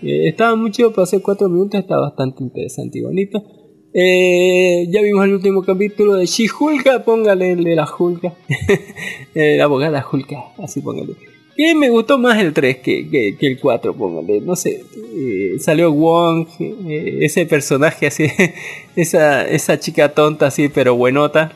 [0.04, 3.44] eh, estaba muy chido para hacer 4 minutos, está bastante interesante y bonito.
[3.92, 8.36] Eh, ya vimos el último capítulo de She-Hulka, póngale de la Hulka,
[9.34, 11.29] la abogada Hulka, así póngale.
[11.60, 14.40] Que me gustó más el 3 que, que, el 4, póngale.
[14.40, 18.28] No sé, eh, salió Wong, eh, ese personaje así,
[18.96, 21.52] esa, esa chica tonta así, pero buenota.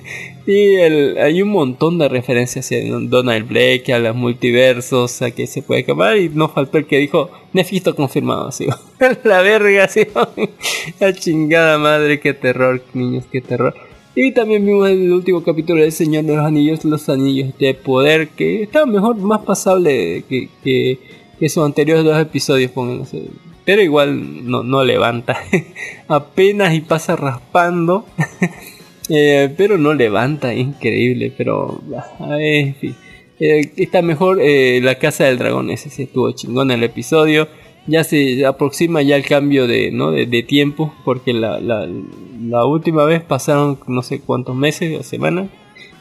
[0.46, 5.48] y el, hay un montón de referencias a Donald Blake, a los multiversos, a que
[5.48, 6.16] se puede acabar.
[6.18, 8.68] Y no faltó el que dijo, Nefisto confirmado, así.
[9.24, 10.06] la verga, así.
[11.00, 13.87] la chingada madre, qué terror, niños, qué terror.
[14.20, 18.30] Y también vimos el último capítulo del Señor de los Anillos, los Anillos de Poder,
[18.30, 20.98] que está mejor, más pasable que, que,
[21.38, 23.26] que esos anteriores dos episodios, pónganse.
[23.64, 25.38] Pero igual no, no levanta.
[26.08, 28.06] Apenas y pasa raspando.
[29.08, 31.32] eh, pero no levanta, increíble.
[31.38, 31.80] Pero,
[32.40, 32.96] en fin.
[33.38, 37.46] Eh, está mejor eh, la Casa del Dragón, ese se estuvo chingón el episodio
[37.86, 40.10] ya se aproxima ya el cambio de, ¿no?
[40.10, 45.48] de, de tiempo, porque la, la, última vez pasaron no sé cuántos meses o semanas,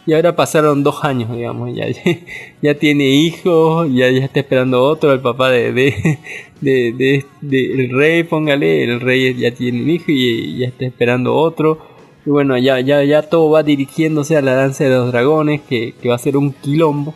[0.06, 1.86] y ahora pasaron dos años, digamos, ya,
[2.62, 6.20] ya tiene hijos, ya, ya está esperando otro, el papá de, de,
[6.62, 11.36] de, de el rey, póngale, el rey ya tiene un hijo y ya está esperando
[11.36, 11.98] otro.
[12.26, 15.94] Y bueno, ya, ya, ya todo va dirigiéndose a la danza de los dragones, que,
[16.02, 17.14] que va a ser un quilombo.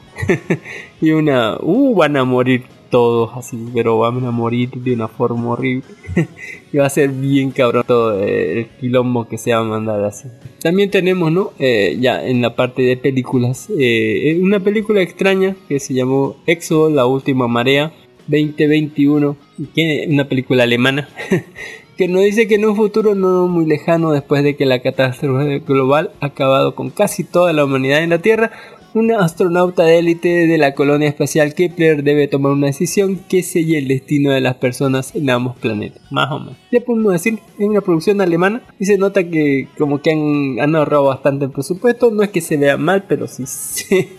[1.02, 1.58] y una...
[1.60, 5.84] Uh, van a morir todos así, pero van a morir de una forma horrible.
[6.72, 10.28] y va a ser bien cabrón todo el quilombo que se va a mandar así.
[10.62, 11.54] También tenemos, ¿no?
[11.58, 16.92] Eh, ya en la parte de películas, eh, una película extraña que se llamó Éxodo,
[16.92, 17.92] la última marea
[18.28, 19.36] 2021,
[19.74, 21.10] que una película alemana.
[21.98, 25.60] que nos dice que en un futuro no muy lejano, después de que la catástrofe
[25.60, 28.52] global ha acabado con casi toda la humanidad en la Tierra,
[28.94, 33.78] un astronauta de élite de la colonia espacial Kepler debe tomar una decisión que selle
[33.78, 36.02] el destino de las personas en ambos planetas.
[36.12, 36.58] Más o menos.
[36.72, 41.06] Ya podemos decir, es una producción alemana y se nota que como que han, ahorrado
[41.06, 42.12] bastante el presupuesto.
[42.12, 44.10] No es que se vea mal, pero sí, sí,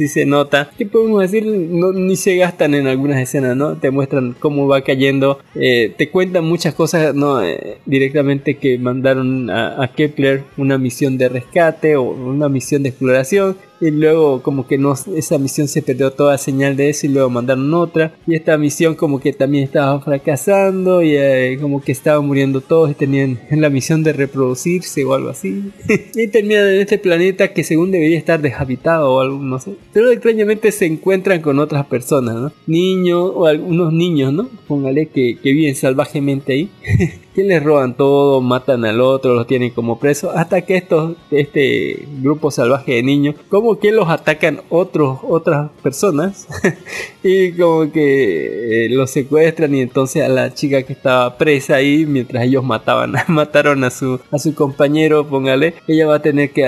[0.00, 0.70] sí se nota.
[0.78, 1.44] ¿Qué podemos decir?
[1.44, 3.76] No, ni se gastan en algunas escenas, ¿no?
[3.76, 5.40] Te muestran cómo va cayendo.
[5.54, 7.42] Eh, te cuentan muchas cosas, ¿no?
[7.42, 12.88] Eh, directamente que mandaron a, a Kepler una misión de rescate o una misión de
[12.88, 17.10] exploración y luego como que no esa misión se perdió toda señal de eso y
[17.10, 21.92] luego mandaron otra y esta misión como que también estaba fracasando y eh, como que
[21.92, 25.72] estaban muriendo todos y tenían la misión de reproducirse o algo así
[26.14, 30.10] y terminan en este planeta que según debería estar deshabitado o algo no sé pero
[30.10, 32.52] extrañamente se encuentran con otras personas ¿no?
[32.66, 36.70] niños o algunos niños no póngale que, que viven salvajemente ahí
[37.34, 42.06] que les roban todo, matan al otro, los tienen como presos, hasta que estos, este
[42.20, 46.46] grupo salvaje de niños, como que los atacan otros, otras personas
[47.22, 52.06] y como que eh, los secuestran y entonces a la chica que estaba presa ahí,
[52.06, 56.64] mientras ellos mataban, mataron a su, a su compañero, póngale, ella va a tener que,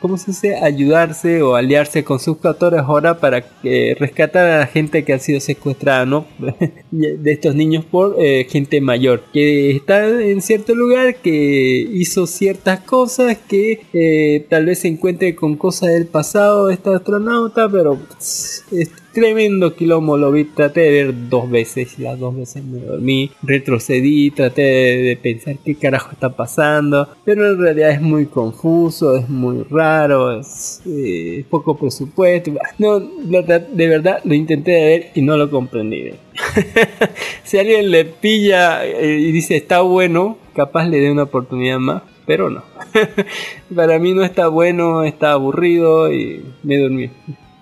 [0.00, 0.56] ¿cómo se dice?
[0.56, 5.18] Ayudarse o aliarse con sus captores ahora para eh, rescatar a la gente que ha
[5.18, 6.26] sido secuestrada, ¿no?
[6.90, 12.80] de estos niños por eh, gente mayor que está en cierto lugar que hizo ciertas
[12.80, 17.98] cosas que eh, tal vez se encuentre con cosas del pasado de esta astronauta pero
[18.20, 23.30] es tremendo quilombo lo vi traté de ver dos veces las dos veces me dormí
[23.42, 29.28] retrocedí traté de, pensar qué carajo está pasando pero en realidad es muy confuso es
[29.28, 35.50] muy raro es eh, poco presupuesto no de verdad lo intenté ver y no lo
[35.50, 36.12] comprendí
[37.44, 42.02] si alguien le pilla eh, y dice está bueno, capaz le dé una oportunidad más,
[42.26, 42.62] pero no.
[43.74, 47.10] Para mí no está bueno, está aburrido y me dormí.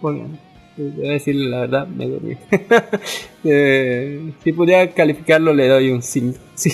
[0.00, 0.28] Bueno,
[0.76, 2.36] voy decirle la verdad, me dormí.
[3.48, 6.72] Eh, si pudiera calificarlo, le doy un 5 sí,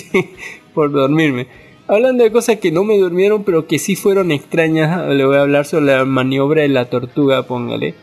[0.73, 1.45] por dormirme.
[1.87, 5.41] Hablando de cosas que no me durmieron, pero que sí fueron extrañas, le voy a
[5.41, 7.93] hablar sobre la maniobra de la tortuga, póngale.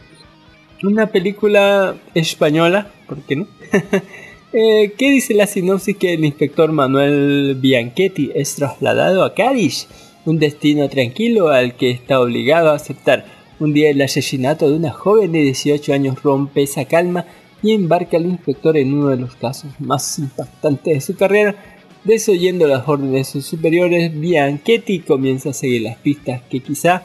[0.85, 3.47] Una película española, ¿por qué no?
[4.53, 9.87] Eh, ¿Qué dice la sinopsis que el inspector Manuel Bianchetti es trasladado a Cádiz?
[10.25, 13.40] Un destino tranquilo al que está obligado a aceptar.
[13.61, 17.27] Un día el asesinato de una joven de 18 años rompe esa calma
[17.63, 21.55] y embarca al inspector en uno de los casos más impactantes de su carrera.
[22.03, 27.03] Desoyendo las órdenes de sus superiores, Bianchetti comienza a seguir las pistas que quizá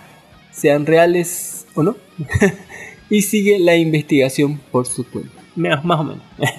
[0.51, 1.97] sean reales o no.
[3.09, 5.33] y sigue la investigación por su cuenta.
[5.57, 6.23] Más o menos.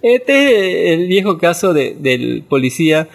[0.00, 3.08] Este es el viejo caso del policía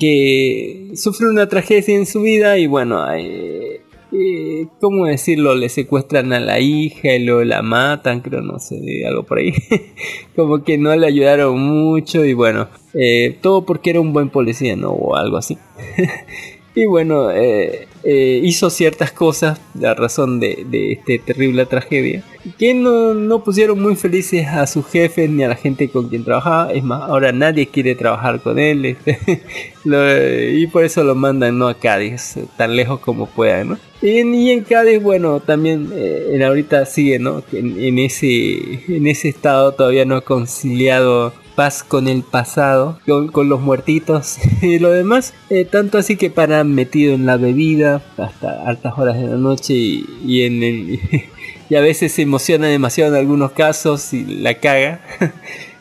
[0.00, 3.82] que sufre una tragedia en su vida y bueno, eh,
[4.12, 5.54] eh, ¿cómo decirlo?
[5.54, 9.52] Le secuestran a la hija y luego la matan, creo, no sé, algo por ahí.
[10.36, 14.76] Como que no le ayudaron mucho y bueno, eh, todo porque era un buen policía,
[14.76, 14.90] ¿no?
[14.90, 15.58] O algo así.
[16.74, 17.30] y bueno,
[18.04, 22.24] hizo ciertas cosas a razón de, de esta terrible tragedia
[22.58, 26.72] que no, pusieron muy felices a sus jefes ni a la gente con quien trabajaba.
[26.72, 28.84] Es más, ahora nadie quiere trabajar con él.
[28.84, 29.42] Este,
[30.58, 31.68] y por eso lo mandan ¿no?
[31.68, 33.70] a Cádiz, tan lejos como puedan.
[33.70, 33.78] ¿no?
[34.00, 37.42] Y, en, Cádiz, bueno, también eh, ahorita sigue ¿no?
[37.52, 43.60] en, ese, en ese estado todavía no ha conciliado paz con el pasado, con, los
[43.60, 45.34] muertitos y lo demás.
[45.50, 49.74] Eh, tanto así que para metido en la bebida hasta altas horas de la noche
[49.74, 51.00] y en el
[51.72, 55.00] y a veces se emociona demasiado en algunos casos y la caga.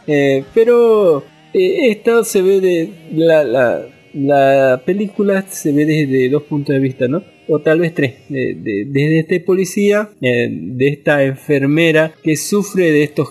[0.07, 6.74] Eh, pero eh, se ve de la, la, la, película se ve desde dos puntos
[6.74, 7.24] de vista, ¿no?
[7.47, 8.15] O tal vez tres.
[8.28, 13.30] desde este policía, eh, de esta enfermera que sufre de estos,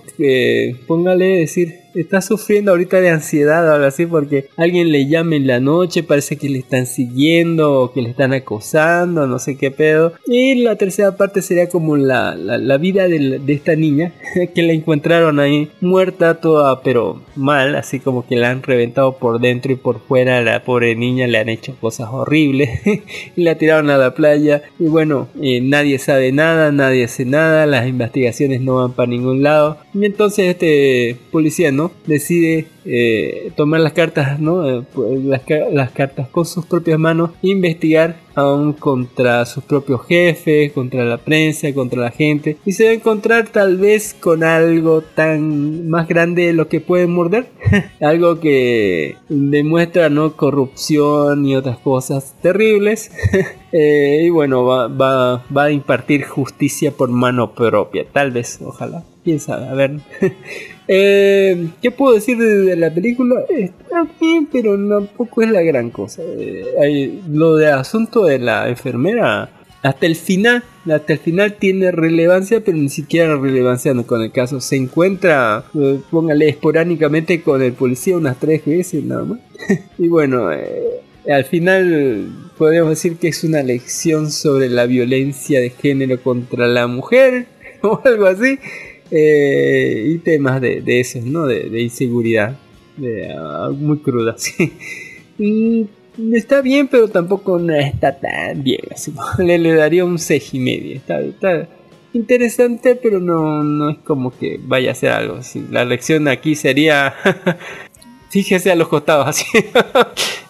[0.86, 5.60] póngale decir, está sufriendo ahorita de ansiedad algo así porque alguien le llama en la
[5.60, 10.14] noche, parece que le están siguiendo que le están acosando, no sé qué pedo.
[10.26, 14.12] Y la tercera parte sería como la, la, vida de, esta niña
[14.54, 19.40] que la encontraron ahí muerta toda pero mal, así como que la han reventado por
[19.40, 20.40] dentro y por fuera.
[20.42, 22.80] La pobre niña le han hecho cosas horribles
[23.36, 24.62] y la tiraron a la playa.
[24.78, 29.42] Y bueno, eh, nadie sabe nada, nadie hace nada, las investigaciones no van para ningún
[29.42, 29.78] lado.
[29.94, 31.72] Y entonces este policía,
[32.06, 34.66] Decide eh, tomar las cartas, ¿no?
[34.68, 34.82] Eh,
[35.22, 41.72] las, cartas con sus propias manos, investigar aún contra sus propios jefes, contra la prensa,
[41.74, 46.46] contra la gente, y se va a encontrar tal vez con algo tan más grande
[46.46, 47.48] de lo que pueden morder,
[48.00, 53.12] algo que demuestra no corrupción y otras cosas terribles,
[53.72, 59.04] eh, y bueno, va, va, va a impartir justicia por mano propia, tal vez, ojalá,
[59.22, 60.00] quién sabe, a ver.
[60.92, 63.44] Eh, ¿Qué puedo decir de, la película?
[63.48, 66.20] Está bien, pero tampoco es la gran cosa.
[66.26, 69.50] Eh, lo de asunto de la enfermera,
[69.82, 74.60] hasta el final, hasta el final tiene relevancia, pero ni siquiera relevancia con el caso.
[74.60, 79.38] Se encuentra, eh, póngale esporádicamente con el policía unas tres veces nada más.
[79.96, 86.20] y bueno, al final podríamos decir que es una lección sobre la violencia de género
[86.20, 87.46] contra la mujer
[87.82, 88.58] o algo así.
[89.10, 91.46] Eh, y temas de, de esos, ¿no?
[91.46, 92.56] De, inseguridad.
[93.36, 94.36] Ah, muy cruda.
[95.42, 95.84] Mm,
[96.34, 98.82] está bien, pero tampoco no está tan bien.
[99.38, 100.96] le, daría un 6 y medio.
[100.96, 101.66] Está, está
[102.12, 105.36] interesante, pero no, no es como que vaya a ser algo.
[105.36, 105.64] así.
[105.70, 107.14] La lección aquí sería
[108.30, 109.46] fíjese a los costados así.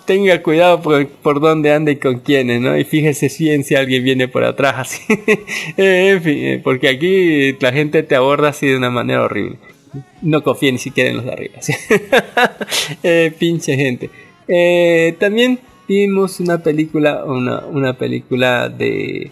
[0.07, 2.77] Tenga cuidado por, por dónde anda y con quiénes, ¿no?
[2.77, 5.03] Y fíjese bien si alguien viene por atrás así.
[5.77, 9.59] Eh, en fin, eh, porque aquí la gente te aborda así de una manera horrible.
[10.23, 11.59] No confía ni siquiera en los de arriba.
[13.03, 14.11] Eh, pinche gente.
[15.19, 19.31] También vimos una película, una, una película de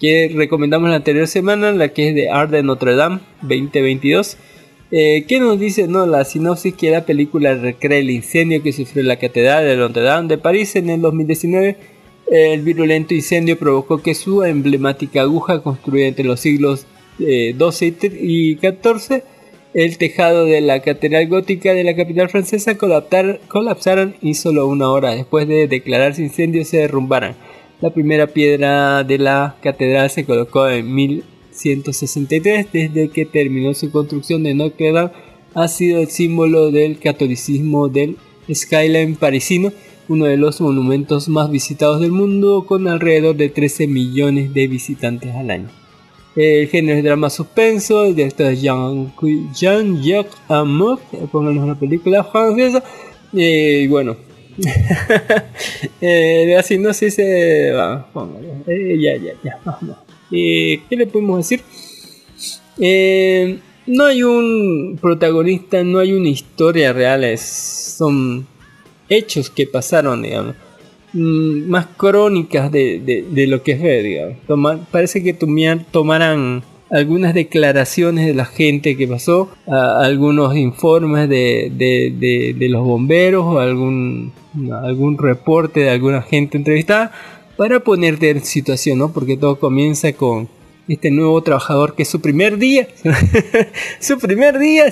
[0.00, 4.38] que recomendamos la anterior semana, la que es de Art de Notre Dame 2022.
[4.92, 9.04] Eh, ¿Qué nos dice no, la sinopsis que la película recrea el incendio que sufrió
[9.04, 11.76] la Catedral de Notre Dame de París en el 2019?
[12.30, 16.86] El virulento incendio provocó que su emblemática aguja, construida entre los siglos
[17.20, 19.24] eh, 12 y 14,
[19.74, 24.88] el tejado de la catedral gótica de la capital francesa colapsar, colapsaron y solo una
[24.88, 27.36] hora después de declararse incendio se derrumbaran.
[27.80, 30.92] La primera piedra de la catedral se colocó en
[31.64, 35.10] 1163 desde que terminó su construcción de Notre Dame
[35.54, 38.16] ha sido el símbolo del catolicismo del
[38.52, 39.72] skyline parisino,
[40.08, 45.34] uno de los monumentos más visitados del mundo con alrededor de 13 millones de visitantes
[45.34, 45.68] al año.
[46.36, 49.12] El género es drama suspenso, el director es Jean-
[49.52, 51.00] Jean-Jacques Amok,
[51.32, 52.82] pónganos una película francesa.
[53.36, 54.16] Eh, Y bueno,
[56.00, 57.22] eh, así no sé si
[57.74, 58.48] va, póngale.
[58.66, 59.96] Eh, ya, ya, ya, vamos.
[60.32, 61.60] Eh, ¿Qué le podemos decir?
[62.78, 68.46] Eh, no hay un protagonista, no hay una historia real, es- son
[69.08, 70.54] hechos que pasaron, digamos.
[71.12, 74.36] Mm, más crónicas de, de- de lo que es digamos.
[74.92, 82.54] Parece que tomían- tomaran algunas declaraciones de la gente que pasó, algunos informes de, de-
[82.68, 84.32] los bomberos o algún,
[84.82, 87.12] algún reporte de alguna gente entrevistada
[87.60, 89.12] para ponerte en situación, ¿no?
[89.12, 90.48] Porque todo comienza con
[90.88, 92.88] este nuevo trabajador que es su primer día,
[94.00, 94.86] su primer día,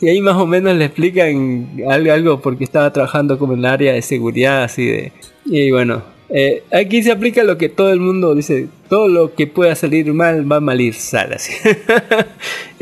[0.00, 3.64] y ahí más o menos le explican algo, algo porque estaba trabajando como en el
[3.64, 5.12] área de seguridad, así de,
[5.44, 9.48] y bueno, eh, aquí se aplica lo que todo el mundo dice, todo lo que
[9.48, 11.52] pueda salir mal va a malir sal, así.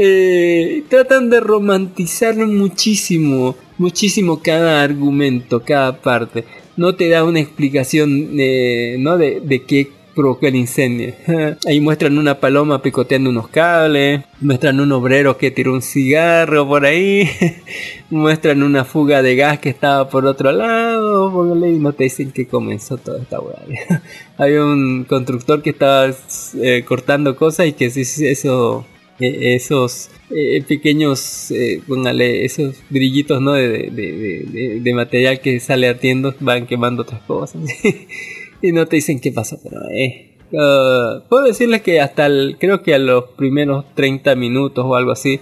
[0.03, 6.45] Eh, tratan de romantizar muchísimo, muchísimo cada argumento, cada parte.
[6.77, 9.18] No te da una explicación eh, ¿no?
[9.18, 11.14] de, de qué provocó el incendio.
[11.66, 16.85] Ahí muestran una paloma picoteando unos cables, muestran un obrero que tiró un cigarro por
[16.85, 17.29] ahí,
[18.11, 22.33] muestran una fuga de gas que estaba por otro lado, póngale, y no te dicen
[22.33, 24.03] que comenzó toda esta hueá.
[24.37, 26.12] Había un constructor que estaba
[26.61, 28.85] eh, cortando cosas y que eso
[29.21, 30.11] eh, esos
[30.68, 33.53] pequeños, eh, póngale, esos brillitos ¿no?
[33.53, 37.62] de, material que sale ardiendo van quemando otras cosas.
[38.62, 40.37] y no te dicen qué pasó, pero eh.
[40.51, 45.41] puedo decirles que hasta el, creo que a los primeros 30 minutos o algo así,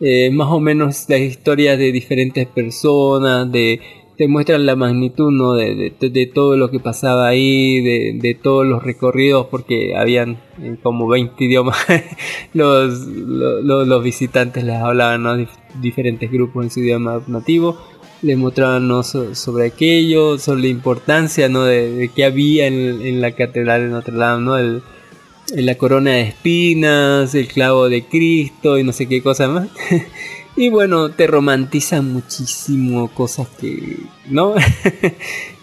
[0.00, 3.80] eh, más o menos las historias de diferentes personas, de
[4.18, 5.54] te muestran la magnitud ¿no?
[5.54, 10.76] de, de- todo lo que pasaba ahí, de, de todos los recorridos, porque habían eh,
[10.82, 11.78] como 20 idiomas,
[12.52, 15.36] los, lo- lo- los visitantes les hablaban ¿no?
[15.38, 15.48] Dif-
[15.80, 17.78] diferentes grupos en su idioma nativo,
[18.22, 19.04] les mostraban ¿no?
[19.04, 21.62] so- sobre aquello, sobre la importancia ¿no?
[21.64, 24.58] de, que había en, en la catedral de Notre Dame, ¿no?
[24.58, 24.82] El,
[25.54, 29.68] la corona de espinas, el clavo de Cristo y no sé qué cosa más.
[30.60, 34.54] Y bueno, te romantizan muchísimo cosas que, ¿no?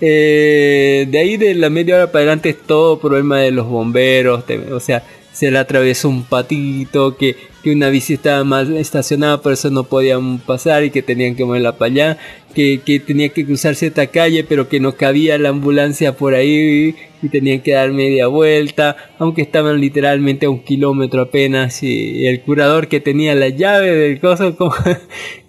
[0.02, 4.44] Eh, de ahí de la media hora para adelante es todo problema de los bomberos,
[4.72, 9.52] o sea, se le atravesó un patito, que, que una bici estaba mal estacionada, por
[9.52, 12.18] eso no podían pasar y que tenían que moverla para allá,
[12.54, 16.94] que, que tenía que cruzar cierta calle, pero que no cabía la ambulancia por ahí
[17.24, 22.42] y tenían que dar media vuelta, aunque estaban literalmente a un kilómetro apenas y el
[22.42, 24.76] curador que tenía la llave del coso, como,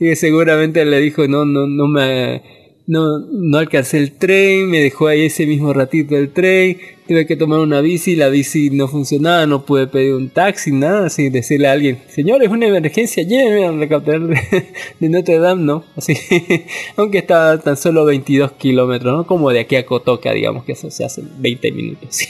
[0.00, 2.40] y seguramente le dijo, no, no, no me
[2.86, 6.78] no, no alcancé el tren, me dejó ahí ese mismo ratito el tren,
[7.08, 11.06] tuve que tomar una bici, la bici no funcionaba, no pude pedir un taxi, nada,
[11.06, 14.36] así decirle a alguien, señor, es una emergencia, lléveme a la catedral de,
[15.00, 16.14] de Notre Dame, no, así,
[16.96, 19.26] aunque estaba tan solo 22 kilómetros, ¿no?
[19.26, 22.28] Como de aquí a Cotoca, digamos que eso se hace en 20 minutos, ¿sí?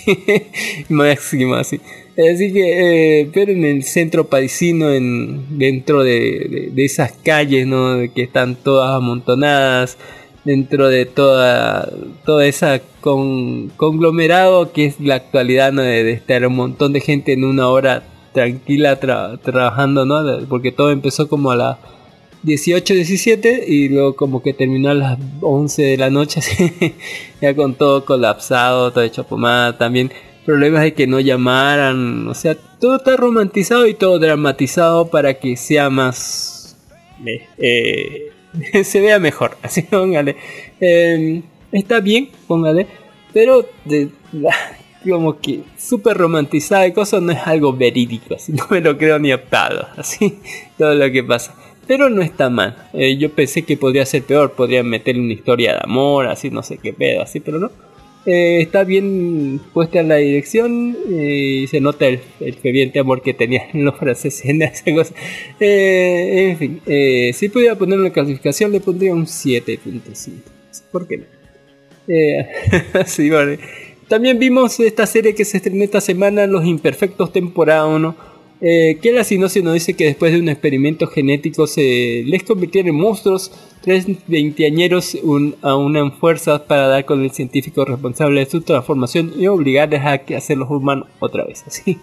[0.89, 1.81] máximo así.
[2.33, 6.13] Así que, eh, pero en el centro parisino, en, dentro de,
[6.51, 7.99] de- de esas calles, ¿no?
[8.15, 9.99] Que están todas amontonadas,
[10.47, 11.91] dentro de toda,
[12.25, 15.83] toda esa con, conglomerado que es la actualidad, ¿no?
[15.83, 20.47] De, estar un montón de gente en una hora tranquila tra- trabajando, ¿no?
[20.49, 21.79] Porque todo empezó como a las
[22.45, 26.41] 18, 17 y luego como que terminó a las 11 de la noche,
[27.43, 30.13] ya con todo colapsado, todo hecho pomada, también
[30.45, 35.57] problemas de que no llamaran, o sea, todo está romantizado y todo dramatizado para que
[35.57, 36.77] sea más,
[37.25, 38.31] eh, eh,
[38.85, 39.57] se vea mejor.
[39.63, 40.37] Así, póngale.
[40.81, 41.43] Eh,
[41.73, 42.87] está bien, póngale.
[43.33, 44.09] Pero de,
[45.09, 48.35] como que súper romantizada y cosas no es algo verídico.
[48.35, 49.41] Así no me lo creo ni a.
[49.97, 50.39] Así
[50.79, 51.55] todo lo que pasa.
[51.87, 52.89] Pero no está mal.
[52.93, 54.53] Eh, yo pensé que podría ser peor.
[54.53, 57.71] Podría meterle una historia de amor, así, no sé qué pedo, así, pero no.
[58.27, 63.23] Eh, está bien puesta en la dirección eh, y se nota el, el ferviente amor
[63.23, 65.15] que tenían los franceses en esa cosa.
[65.61, 70.33] Eh, en fin, eh, si pudiera poner una clasificación, le pondría un 7.5.
[70.91, 71.25] ¿Por qué no?
[72.09, 72.49] Eh,
[73.07, 73.61] sí, vale.
[74.09, 78.36] También vimos esta serie que se estrenó esta semana, Los Imperfectos, temporada 1.
[78.61, 82.89] Eh, que la sinopsis nos dice que después de un experimento genético se les convirtieron
[82.89, 83.53] en monstruos,
[83.83, 89.47] tres veinteañeros un, aunan fuerzas para dar con el científico responsable de su transformación y
[89.47, 91.65] obligarles a hacerlos humanos otra vez.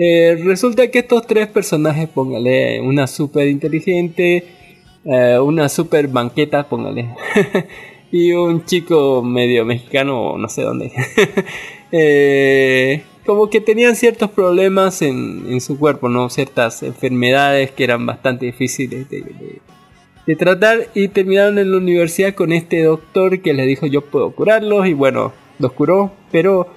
[0.00, 4.44] Eh, resulta que estos tres personajes, póngale una super inteligente,
[5.04, 7.08] eh, una super banqueta, póngale,
[8.12, 10.92] y un chico medio mexicano, no sé dónde.
[11.92, 16.30] eh, como que tenían ciertos problemas en, en, su cuerpo, ¿no?
[16.30, 19.60] Ciertas enfermedades que eran bastante difíciles de,
[20.24, 24.30] de, tratar y terminaron en la universidad con este doctor que les dijo yo puedo
[24.30, 26.68] curarlos y bueno, los curó, pero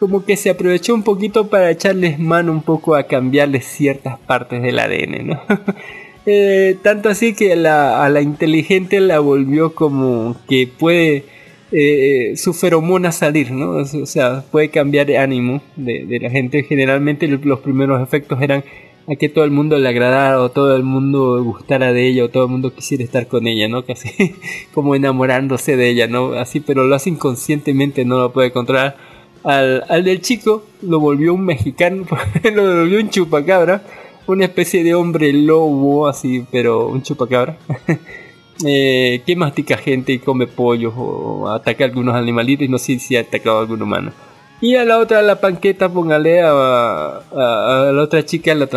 [0.00, 4.64] como que se aprovechó un poquito para echarles mano un poco a cambiarles ciertas partes
[4.64, 5.38] del ADN,
[6.26, 11.35] eh, tanto así que a la inteligente la volvió como que puede
[11.72, 13.70] eh, su feromona salir, ¿no?
[13.70, 16.62] O sea, puede cambiar de ánimo de, de, la gente.
[16.62, 18.62] Generalmente los primeros efectos eran
[19.08, 22.28] a que todo el mundo le agradara o todo el mundo gustara de ella o
[22.28, 23.84] todo el mundo quisiera estar con ella, ¿no?
[23.84, 24.10] Casi
[24.74, 26.32] como enamorándose de ella, ¿no?
[26.34, 28.96] Así, pero lo hace inconscientemente, no lo puede controlar.
[29.44, 32.04] Al, al del chico lo volvió un mexicano,
[32.54, 33.82] lo volvió un chupacabra,
[34.26, 37.58] una especie de hombre lobo, así, pero un chupacabra.
[38.64, 42.98] eh, que mastica gente y come pollos o ataca a algunos animalitos y no sé
[42.98, 44.12] si ha atacado a algún humano.
[44.60, 48.68] Y a la otra, la panqueta, póngale a, a, a la otra chica, la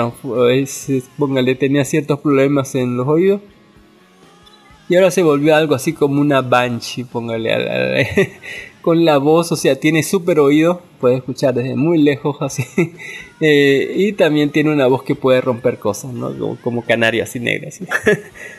[0.51, 3.41] es, póngale, tenía ciertos problemas en los oídos.
[4.89, 8.07] Y ahora se volvió algo así como una banshee, póngale, a la,
[8.81, 12.65] con la voz, o sea, tiene súper oído, puede escuchar desde muy lejos así.
[13.39, 16.37] Eh, y también tiene una voz que puede romper cosas, ¿no?
[16.37, 17.69] Como, como canario así negro.
[17.69, 17.85] Así.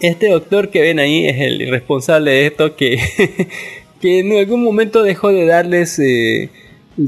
[0.00, 2.98] Este doctor que ven ahí es el responsable de esto que,
[4.00, 6.50] que en algún momento dejó de darles eh,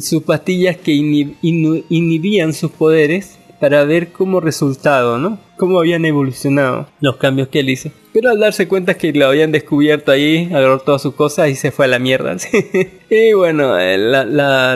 [0.00, 5.38] sus pastillas que inhib inhibían sus poderes para ver como resultado, ¿no?
[5.56, 7.90] Cómo habían evolucionado los cambios que él hizo.
[8.12, 11.72] Pero al darse cuenta que lo habían descubierto ahí, agarró todas sus cosas y se
[11.72, 12.36] fue a la mierda.
[13.10, 14.24] y bueno, la,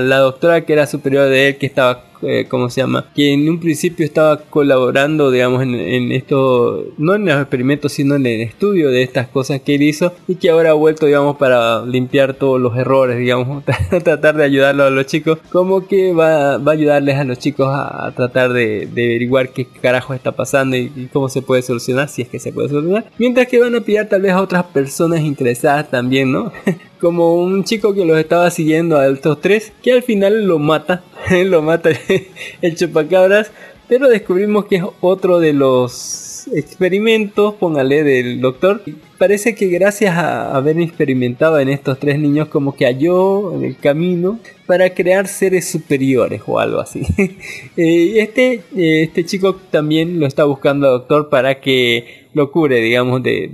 [0.00, 3.06] la doctora que era superior de él, que estaba eh, ¿cómo se llama?
[3.14, 8.14] Que en un principio estaba colaborando, digamos, en, en, esto, no en los experimentos, sino
[8.14, 11.36] en el estudio de estas cosas que él hizo y que ahora ha vuelto, digamos,
[11.36, 13.64] para limpiar todos los errores, digamos,
[14.04, 17.68] tratar de ayudarlo a los chicos, como que va, va a ayudarles a los chicos
[17.70, 22.08] a, tratar de, de, averiguar qué carajo está pasando y, y, cómo se puede solucionar,
[22.08, 24.64] si es que se puede solucionar, mientras que van a pillar tal vez a otras
[24.64, 26.52] personas interesadas también, ¿no?
[27.02, 31.02] como un chico que los estaba siguiendo a estos tres, que al final lo mata,
[31.44, 31.90] lo mata
[32.62, 33.50] el chupacabras,
[33.88, 38.82] pero descubrimos que es otro de los experimentos, póngale, del doctor.
[39.18, 44.38] Parece que gracias a haber experimentado en estos tres niños, como que halló el camino
[44.66, 47.02] para crear seres superiores o algo así.
[47.76, 53.50] este, este chico también lo está buscando al doctor para que lo cure, digamos, de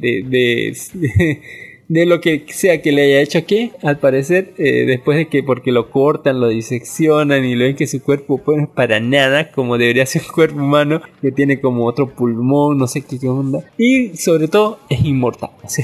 [1.88, 5.42] de lo que sea que le haya hecho que al parecer eh, después de que
[5.42, 9.00] porque lo cortan lo diseccionan y lo ven que su cuerpo pues, no es para
[9.00, 13.28] nada como debería ser un cuerpo humano que tiene como otro pulmón no sé qué,
[13.28, 13.60] onda.
[13.76, 15.50] Y sobre todo es inmortal.
[15.66, 15.82] ¿sí?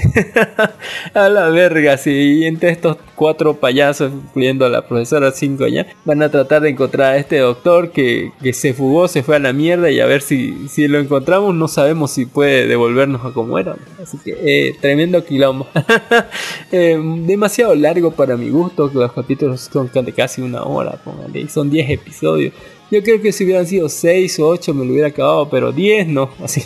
[1.15, 2.45] a la verga sí.
[2.45, 7.15] entre estos cuatro payasos incluyendo a la profesora 5 ya van a tratar de encontrar
[7.15, 10.23] a este doctor que, que se fugó se fue a la mierda y a ver
[10.23, 11.55] si, si lo encontramos.
[11.55, 13.77] No sabemos si puede devolvernos a como era.
[14.03, 15.67] Así que eh, tremendo quilombo
[16.73, 21.49] eh, demasiado largo para mi gusto, que los capítulos son de casi una hora, póngale,
[21.49, 22.53] son 10 episodios.
[22.91, 26.09] Yo creo que si hubieran sido 6 o 8 me lo hubiera acabado, pero 10
[26.09, 26.63] no, así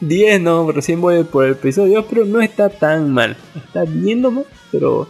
[0.00, 4.46] 10 no, recién voy por el episodio, pero no está tan mal, está viendo mal,
[4.70, 5.08] pero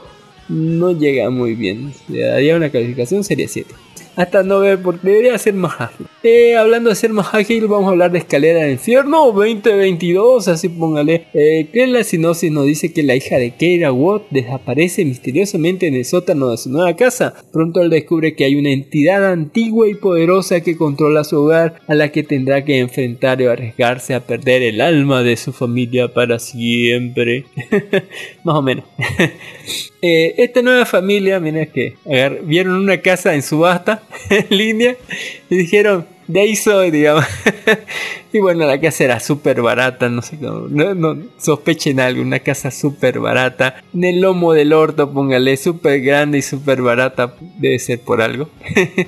[0.48, 1.92] no llega muy bien.
[2.08, 3.74] Le daría una calificación, sería 7.
[4.18, 6.08] Hasta no ver, porque debería ser más ágil.
[6.24, 10.68] Eh, hablando de ser más ágil, vamos a hablar de Escalera del Infierno 2022, así
[10.68, 11.28] póngale.
[11.34, 15.94] Eh, que la sinopsis nos dice que la hija de Keira Watt desaparece misteriosamente en
[15.94, 17.32] el sótano de su nueva casa.
[17.52, 21.94] Pronto él descubre que hay una entidad antigua y poderosa que controla su hogar, a
[21.94, 26.40] la que tendrá que enfrentar y arriesgarse a perder el alma de su familia para
[26.40, 27.44] siempre.
[28.42, 28.84] más o menos.
[30.00, 31.96] Eh, esta nueva familia, mira que
[32.44, 34.96] vieron una casa en subasta en línea
[35.50, 37.24] y dijeron, de ahí soy, digamos.
[38.32, 42.40] y bueno, la casa era súper barata, no sé cómo, no, no sospechen algo, una
[42.40, 43.82] casa súper barata.
[43.94, 48.48] En el lomo del orto, póngale, súper grande y súper barata, debe ser por algo.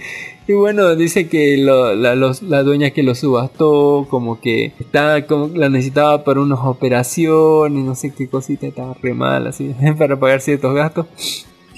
[0.48, 5.22] Y bueno, dice que lo- la, los- la dueña que lo subastó, como que estaba,
[5.22, 10.18] como la necesitaba para unas operaciones, no sé qué cosita, estaba re mal, así, para
[10.18, 11.06] pagar ciertos gastos.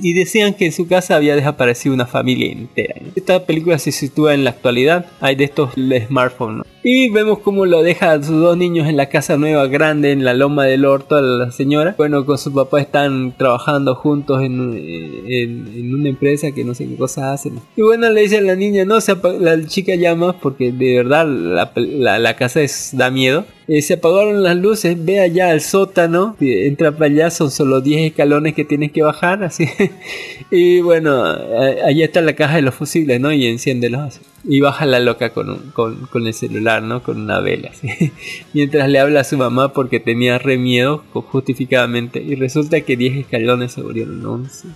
[0.03, 2.97] Y decían que en su casa había desaparecido una familia entera.
[3.15, 5.71] Esta película se sitúa en la actualidad, hay de estos
[6.09, 6.67] smartphones.
[6.85, 10.25] Y vemos cómo lo deja a sus dos niños en la casa nueva grande en
[10.25, 11.95] la loma del orto a la señora.
[11.97, 14.73] Bueno, con su papá están trabajando juntos en,
[15.29, 17.61] en- una empresa que no sé qué cosas hacen.
[17.77, 21.25] Y bueno, le dice a la niña, no, se la chica llama porque de verdad
[21.27, 23.45] la, la- la casa es, da miedo.
[23.69, 28.11] Eh, se apagaron las luces, ve allá al sótano, entra para allá, son solo 10
[28.11, 29.67] escalones que tienes que bajar, así.
[30.51, 33.33] y bueno, allá está la caja de los fusibles, ¿no?
[33.33, 34.21] Y enciéndelos así.
[34.45, 37.03] Y baja la loca con, con, con el celular, ¿no?
[37.03, 37.89] Con una vela, así.
[38.53, 42.21] Mientras le habla a su mamá porque tenía re miedo, ju- justificadamente.
[42.21, 44.69] Y resulta que 10 escalones se volvieron 11.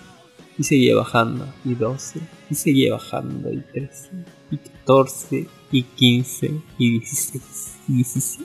[0.59, 2.21] Y seguía bajando, y 12.
[2.49, 4.09] Y seguía bajando, y 13.
[4.53, 5.47] Y 14.
[5.73, 6.51] Y 15.
[6.79, 7.77] Y 16.
[7.89, 8.45] Y 17.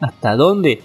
[0.00, 0.82] ¿Hasta dónde?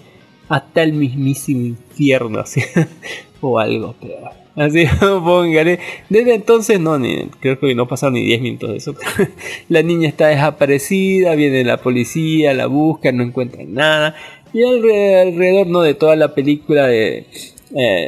[0.48, 2.62] Hasta el mismísimo infierno, así.
[3.42, 4.30] o algo peor.
[4.54, 5.78] Así, póngale.
[6.08, 8.94] Desde entonces, no, ni, creo que no pasaron ni 10 minutos de eso.
[9.68, 14.14] la niña está desaparecida, viene la policía, la busca, no encuentran nada.
[14.52, 15.80] Y alre- alrededor, ¿no?
[15.80, 17.26] De toda la película eh,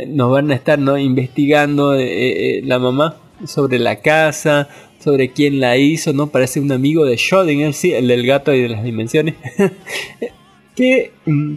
[0.09, 0.99] nos van a estar, ¿no?
[0.99, 3.17] Investigando eh, eh, la mamá
[3.47, 4.69] sobre la casa,
[5.03, 6.27] sobre quién la hizo, ¿no?
[6.27, 9.35] Parece un amigo de Schrödinger, sí, el del gato y de las dimensiones.
[10.77, 11.55] que mm,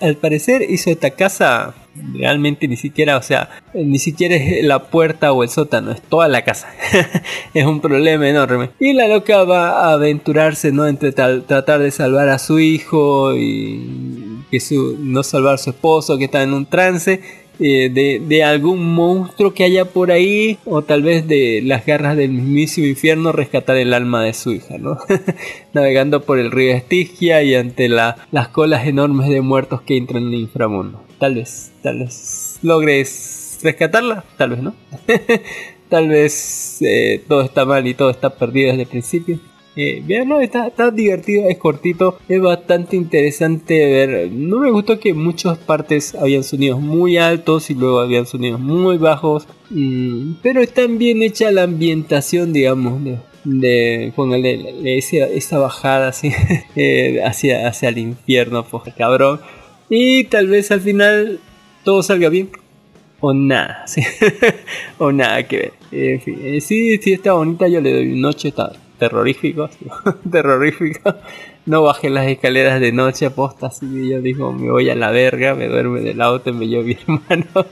[0.00, 1.74] al parecer hizo esta casa
[2.14, 6.28] realmente ni siquiera, o sea, ni siquiera es la puerta o el sótano, es toda
[6.28, 6.68] la casa.
[7.54, 8.70] es un problema enorme.
[8.80, 10.86] Y la loca va a aventurarse, ¿no?
[10.86, 16.18] Entre tratar de salvar a su hijo y que su, no salvar a su esposo
[16.18, 17.20] que está en un trance.
[17.60, 22.16] eh, de, de algún monstruo que haya por ahí o tal vez de las garras
[22.16, 24.96] del mismísimo infierno rescatar el alma de su hija, ¿no?
[25.72, 30.22] navegando por el río Estigia y ante la- las colas enormes de muertos que entran
[30.22, 31.02] en el inframundo.
[31.18, 34.74] Tal vez, tal vez logres rescatarla, tal vez no.
[35.88, 39.40] tal vez eh, todo está mal y todo está perdido desde el principio.
[39.80, 44.30] Eh, veanlo, está, está divertido, es cortito, es bastante interesante ver.
[44.32, 48.58] No me gustó que en muchas partes habían sonidos muy altos y luego habían sonidos
[48.60, 49.46] muy bajos.
[49.70, 56.08] Mm, pero está bien hecha la ambientación, digamos, de, de póngale le- esa, esa bajada
[56.08, 56.32] así
[56.76, 59.40] eh, hacia, hacia el infierno, pues cabrón.
[59.88, 61.40] Y tal vez al final
[61.84, 62.50] todo salga bien.
[63.20, 63.84] O nada,
[64.98, 65.72] o nada que ver.
[65.90, 69.68] En fin, eh, sí, sí está bonita, yo le doy un 8, está terrorífico,
[70.30, 71.14] terrorífico.
[71.68, 75.10] No bajé las escaleras de noche aposta, así que yo digo, me voy a la
[75.10, 77.66] verga, me duerme del auto y me llevo mi hermano.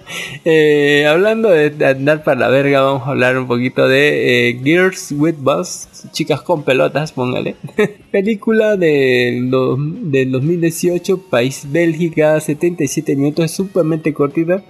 [0.44, 5.12] Eh, hablando de, andar para la verga, vamos a hablar un poquito de eh, Girls
[5.16, 7.56] with Bus, chicas con pelotas, póngale.
[8.10, 14.62] Película del, del 2018, país Bélgica, 77 minutos, sumamente cortita.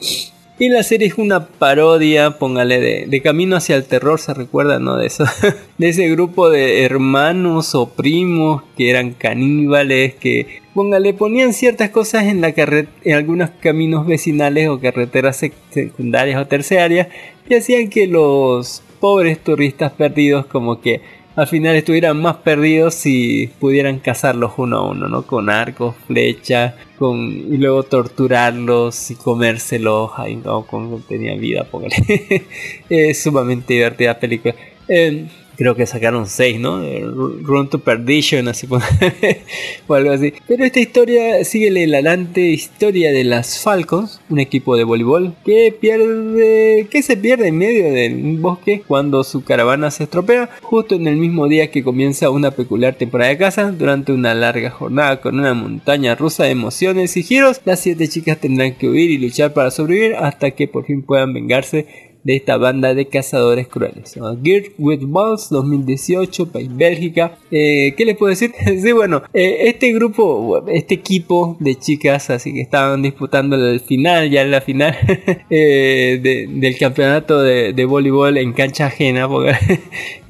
[0.59, 4.79] Y la serie es una parodia, póngale, de, de Camino hacia el Terror, se recuerda,
[4.79, 4.97] ¿no?
[4.97, 5.25] De eso,
[5.79, 12.25] de ese grupo de hermanos o primos que eran caníbales, que, póngale, ponían ciertas cosas
[12.25, 17.09] en la carre- en algunos caminos vecinales o carreteras sec- secundarias o terciarias,
[17.49, 21.03] y hacían que los pobres turistas perdidos como que
[21.37, 25.23] al final estuvieran más perdidos si pudieran cazarlos uno a uno, ¿no?
[25.23, 30.67] Con arcos, flechas, con y luego torturarlos y comérselos ahí, ¿no?
[30.67, 31.95] Con tenían vida, póngale.
[32.89, 34.55] es sumamente divertida la película.
[34.89, 35.27] Eh,
[35.57, 36.83] creo que sacaron 6, ¿no?
[36.83, 39.43] Eh, Ru- Run to Perdition, así póngale,
[39.87, 40.33] o algo así.
[40.47, 45.75] Pero esta historia sigue la hilarante historia de las Falcons, un equipo de voleibol que
[45.79, 50.95] pierde, que se pierde en medio de un bosque cuando su caravana se estropea, justo
[50.95, 53.73] en el mismo día que comienza una peculiar temporada de caza.
[53.73, 58.39] Durante una larga jornada con una montaña rusa de emociones y giros, las siete chicas
[58.39, 61.87] tendrán que huir y luchar para sobrevivir hasta que por fin puedan vengarse
[62.27, 64.17] de esta banda de cazadores crueles.
[64.17, 64.37] ¿no?
[64.43, 67.39] Geared with Balls 2018, país Bélgica.
[67.53, 68.51] Eh, ¿Qué les puedo decir?
[68.83, 74.29] sí, bueno, eh, este grupo, este equipo de chicas, así que estaban disputando el final,
[74.29, 74.97] ya en la final
[75.51, 79.53] eh, de- del campeonato de, de voleibol en cancha ajena, porque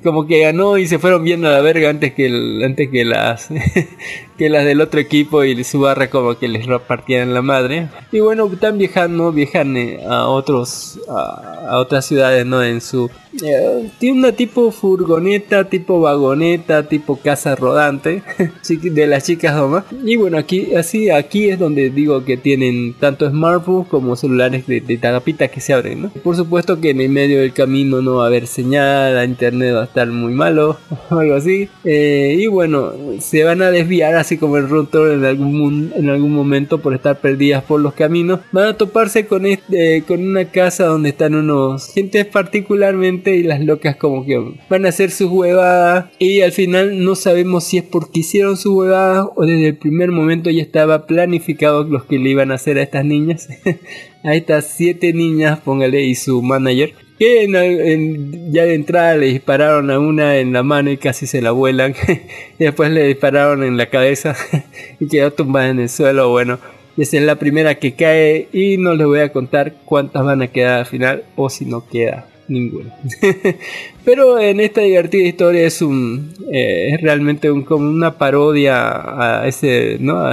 [0.06, 3.04] como que ganó y se fueron viendo a la verga antes que el- antes que
[3.04, 3.48] las
[4.38, 7.88] que las del otro equipo y su barra como que les repartían la madre.
[8.12, 9.76] Y bueno están viajando viajan
[10.08, 13.10] a otros a, a otras ciudades no en su
[13.42, 18.22] eh, tiene una tipo furgoneta tipo vagoneta tipo casa rodante
[18.82, 19.84] de las chicas nomás.
[20.04, 24.80] Y bueno aquí así aquí es donde digo que tienen tanto smartphones como celulares de,
[24.80, 26.08] de tagapita que se abren ¿no?
[26.10, 29.74] por supuesto que en el medio del camino no va a haber señal la internet
[29.74, 30.76] va a estar muy malo
[31.10, 31.68] o algo así.
[31.84, 36.32] Eh, y bueno se van a desviar así como el rotor en algún en algún
[36.32, 38.40] momento por estar perdidas por los caminos.
[38.52, 43.60] Van a toparse con este con una casa donde están unos gentes particularmente y las
[43.60, 46.06] locas como que van a hacer sus huevadas.
[46.18, 50.10] Y al final no sabemos si es porque hicieron sus huevadas o desde el primer
[50.10, 53.48] momento ya estaba planificado los que le iban a hacer a estas niñas.
[54.24, 59.90] A estas siete niñas póngale y su manager que en ya de entrada le dispararon
[59.90, 61.94] a una en la mano y casi se la vuelan.
[62.58, 64.36] y después le dispararon en la cabeza
[65.00, 66.30] y quedó tumbada en el suelo.
[66.30, 66.58] Bueno,
[66.96, 70.48] esa es la primera que cae y no les voy a contar cuántas van a
[70.48, 72.94] quedar al final o si no queda ninguna.
[74.04, 79.48] Pero en esta divertida historia es un eh, es realmente un, como una parodia a
[79.48, 80.30] ese ¿no?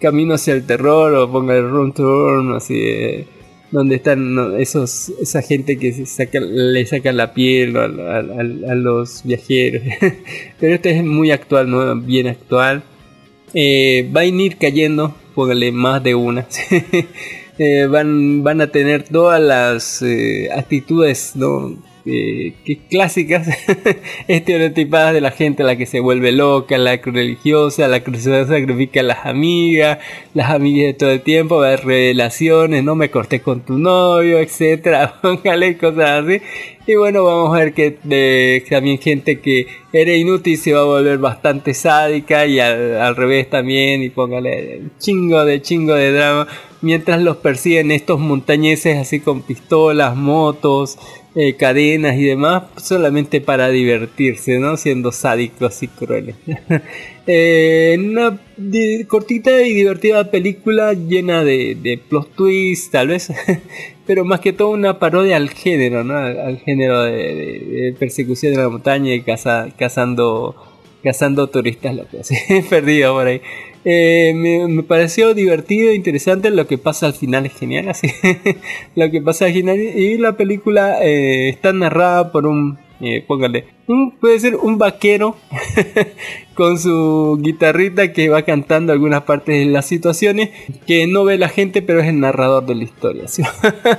[0.00, 3.26] camino hacia el terror o ponga el run turn así eh,
[3.70, 9.82] donde están esos esa gente que saca, le saca la piel a los viajeros.
[10.60, 12.82] Pero este es muy actual no bien actual.
[13.54, 16.46] Eh, va a ir cayendo póngale más de una.
[17.60, 21.76] Eh, van, van a tener todas las eh, actitudes ¿no?
[22.06, 23.48] Eh, que clásicas
[24.28, 29.00] estereotipadas de la gente la que se vuelve loca, la religiosa, la que se sacrifica
[29.00, 29.98] a las amigas,
[30.32, 35.14] las amigas de todo el tiempo, haber revelaciones, no me corté con tu novio, etcétera,
[35.22, 36.40] póngale cosas así.
[36.86, 40.84] Y bueno, vamos a ver que eh, también gente que era inútil se va a
[40.84, 46.46] volver bastante sádica y al, revés también y póngale chingo de chingo de drama
[46.82, 50.98] mientras los persiguen estos montañeses así con pistolas, motos,
[51.34, 54.76] eh, cadenas y demás solamente para divertirse, ¿no?
[54.76, 56.36] Siendo sádicos y crueles.
[57.30, 58.40] Eh, una
[59.06, 63.30] cortita y divertida película llena de, de plot twists, tal vez,
[64.08, 66.16] pero más que todo una parodia al género, ¿no?
[66.16, 70.56] Al, al género de, de- de persecución en la montaña y caza- cazando,
[71.04, 72.28] cazando turistas locos,
[72.70, 73.40] perdido por ahí.
[73.84, 78.08] Eh, me, me pareció divertido, interesante, lo que pasa al final es genial, así,
[78.96, 83.64] lo que pasa al final y la película eh, está narrada por un, eh, póngale,
[83.86, 85.36] un, puede ser un vaquero
[86.54, 90.50] con su guitarrita que va cantando algunas partes de las situaciones
[90.86, 93.24] que no ve la gente pero es el narrador de la historia.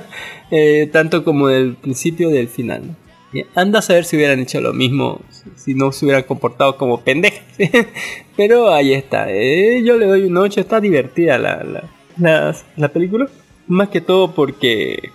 [0.52, 2.96] Eh, tanto como del principio del final ¿no?
[3.32, 5.20] Y anda a saber si hubieran hecho lo mismo
[5.54, 7.44] si no se hubieran comportado como pendejas
[8.36, 11.84] pero ahí está Eh, yo le doy un 8 está divertida la, la,
[12.16, 13.28] la, la película
[13.68, 15.10] más que todo porque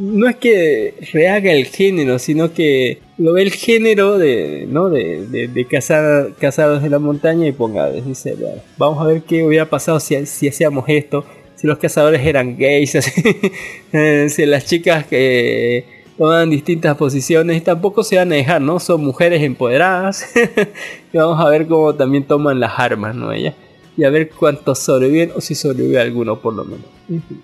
[0.00, 4.88] no es que rehaga el género, sino que lo ve el género de, ¿no?
[4.88, 9.22] de, de, de cazar, cazados de la montaña y ponga, dice, "Bueno, vamos a ver
[9.22, 13.22] qué hubiera pasado si, si hacíamos esto, si los cazadores eran gays, así,
[13.92, 15.84] eh, si las chicas que
[16.16, 18.80] toman distintas posiciones y tampoco se van a dejar, ¿no?
[18.80, 20.26] Son mujeres empoderadas
[21.12, 23.32] y vamos a ver cómo también toman las armas, ¿no?
[23.32, 23.54] Ellas
[24.00, 26.86] y a ver cuántos sobreviven o si sobrevive alguno por lo menos.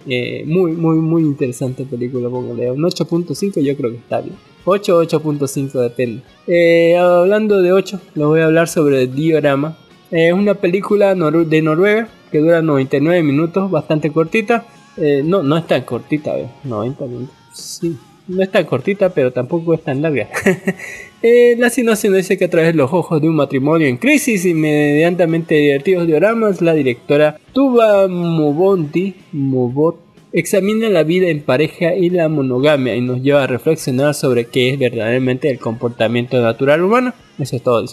[0.08, 4.36] Eh, muy, muy, muy interesante película, póngale un 8.5 yo creo que está bien.
[4.64, 6.22] 8 8.5 depende.
[6.46, 9.76] Eh, hablando de 8, les voy a hablar sobre Diorama.
[10.10, 14.64] Eh, Es una película nor- de Noruega que dura 99 minutos, bastante cortita.
[14.96, 17.34] Eh, no, no es tan cortita, eh, 90 minutos.
[17.52, 17.96] Sí,
[18.28, 20.28] no es tan cortita, pero tampoco es tan larga.
[21.22, 23.96] Eh, la sinopsis nos dice que a través de los ojos de un matrimonio en
[23.96, 31.94] crisis y medianamente divertidos dioramas, la directora Tuba Mobonti Mobot examina la vida en pareja
[31.94, 36.82] y la monogamia y nos lleva a reflexionar sobre qué es verdaderamente el comportamiento natural
[36.82, 37.14] humano.
[37.38, 37.86] Eso es todo.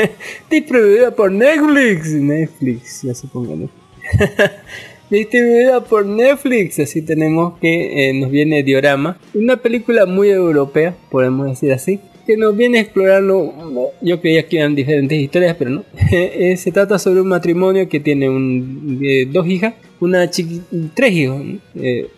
[0.50, 2.12] Distribuida por Netflix.
[2.12, 3.68] Netflix, ya se pongan.
[5.10, 11.46] Distribuida por Netflix, así tenemos que eh, nos viene Diorama, una película muy europea, podemos
[11.46, 11.98] decir así,
[12.28, 13.54] que nos viene explorando,
[14.02, 15.84] yo creía que eran diferentes historias, pero no.
[16.12, 20.60] Eh, se trata sobre un matrimonio que tiene un, eh, dos hijas, una chiqui
[20.94, 21.42] tres hijos,
[21.74, 22.10] eh,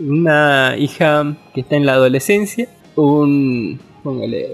[0.00, 4.48] una hija que está en la adolescencia, un, póngale,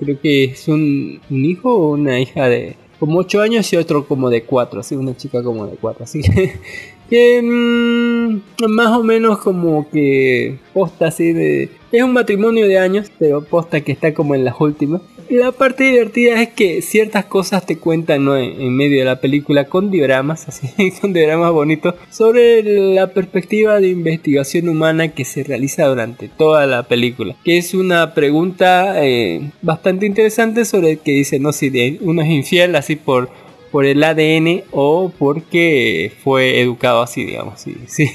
[0.00, 4.06] creo que es un, un hijo o una hija de como 8 años y otro
[4.06, 6.54] como de 4, así una chica como de 4, así que,
[7.10, 11.68] que mm, más o menos como que posta así de...
[11.90, 15.00] Es un matrimonio de años, pero posta que está como en las últimas.
[15.30, 18.36] La parte divertida es que ciertas cosas te cuentan ¿no?
[18.36, 20.68] en, medio de la película con dioramas, así,
[21.00, 26.82] con dioramas bonitos, sobre la perspectiva de investigación humana que se realiza durante toda la
[26.84, 27.36] película.
[27.44, 32.28] Que es una pregunta eh, bastante interesante sobre el que dice, no, si uno es
[32.28, 33.30] infiel así por,
[33.70, 38.10] por el ADN o porque fue educado así, digamos, si, si,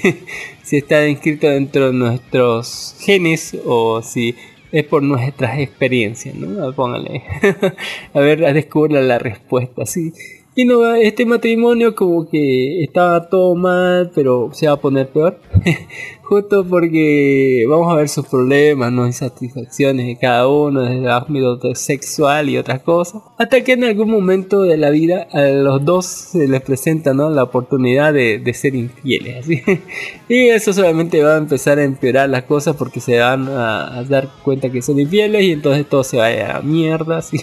[0.64, 4.34] si está inscrito dentro de nuestros genes o si
[4.72, 6.72] es por nuestras experiencias, ¿no?
[6.72, 7.22] Póngale.
[8.14, 10.12] a ver, descubra la respuesta, sí.
[10.56, 15.40] Y no, este matrimonio como que estaba todo mal, pero se va a poner peor.
[16.24, 19.06] Justo porque vamos a ver sus problemas, ¿no?
[19.06, 23.22] insatisfacciones de cada uno, desde el ámbito sexual y otras cosas.
[23.36, 27.28] Hasta que en algún momento de la vida a los dos se les presenta, ¿no?
[27.28, 29.62] La oportunidad de, de ser infieles, así.
[30.26, 34.04] Y eso solamente va a empezar a empeorar las cosas porque se van a, a
[34.04, 37.38] dar cuenta que son infieles y entonces todo se va a mierda, así.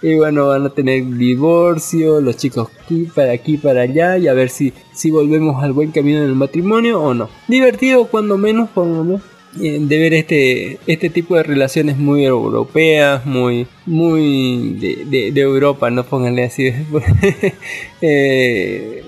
[0.00, 4.34] Y bueno, van a tener divorcio, los chicos aquí para aquí para allá y a
[4.34, 7.28] ver si, si volvemos al buen camino del matrimonio o no.
[7.46, 9.22] Divertido cuando menos, por lo menos,
[9.54, 15.90] de ver este, este tipo de relaciones muy europeas, muy, muy de, de- de Europa,
[15.90, 16.72] no pónganle así.
[18.02, 19.02] Eh,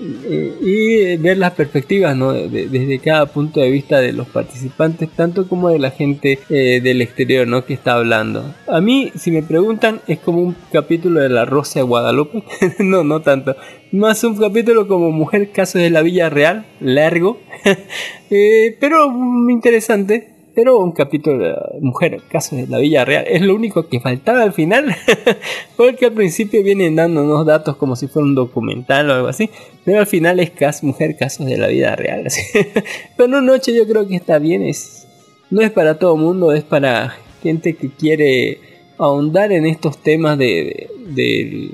[0.61, 2.33] y ver las perspectivas ¿no?
[2.33, 6.39] de- de- desde cada punto de vista de los participantes, tanto como de la gente
[6.49, 7.65] eh, del exterior ¿no?
[7.65, 8.55] que está hablando.
[8.67, 12.43] A mí, si me preguntan, es como un capítulo de La Rosa de Guadalupe.
[12.79, 13.55] no, no tanto.
[13.91, 17.39] Más un capítulo como Mujer Casos de la Villa Real, largo,
[18.31, 19.13] eh, pero
[19.49, 20.29] interesante.
[20.59, 24.43] Pero un capítulo de Mujer Casos de la Villa Real es lo único que faltaba
[24.43, 24.93] al final.
[25.77, 29.49] Porque al principio vienen dando unos datos como si fuera un documental o algo así.
[29.85, 30.51] Pero al final es
[30.83, 32.27] Mujer Casos de la Vida Real.
[33.15, 34.63] Pero una noche yo creo que está bien.
[34.63, 35.07] Es,
[35.49, 38.59] no es para todo mundo, es para gente que quiere
[38.97, 41.69] ahondar en estos temas de, de, de-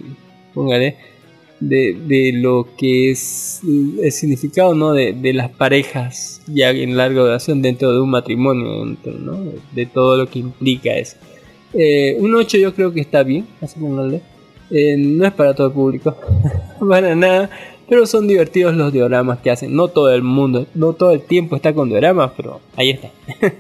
[0.54, 0.96] póngale,
[1.60, 3.62] de, de lo que es
[4.02, 4.94] el significado ¿no?
[4.94, 9.38] de, de las parejas ya en larga duración dentro de un matrimonio, dentro, ¿no?
[9.72, 11.18] de todo lo que implica eso.
[11.74, 14.22] Eh, un 8 yo creo que está bien, así póngale.
[14.72, 16.16] Eh, no es para todo el público,
[16.90, 17.50] para nada,
[17.88, 19.76] pero son divertidos los dioramas que hacen.
[19.76, 23.12] No todo el mundo, no todo el tiempo está con dioramas, pero ahí está.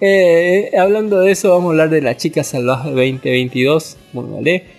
[0.00, 3.96] Eh, hablando de eso, vamos a hablar de la chica salvaje 2022.
[4.12, 4.77] Póngale.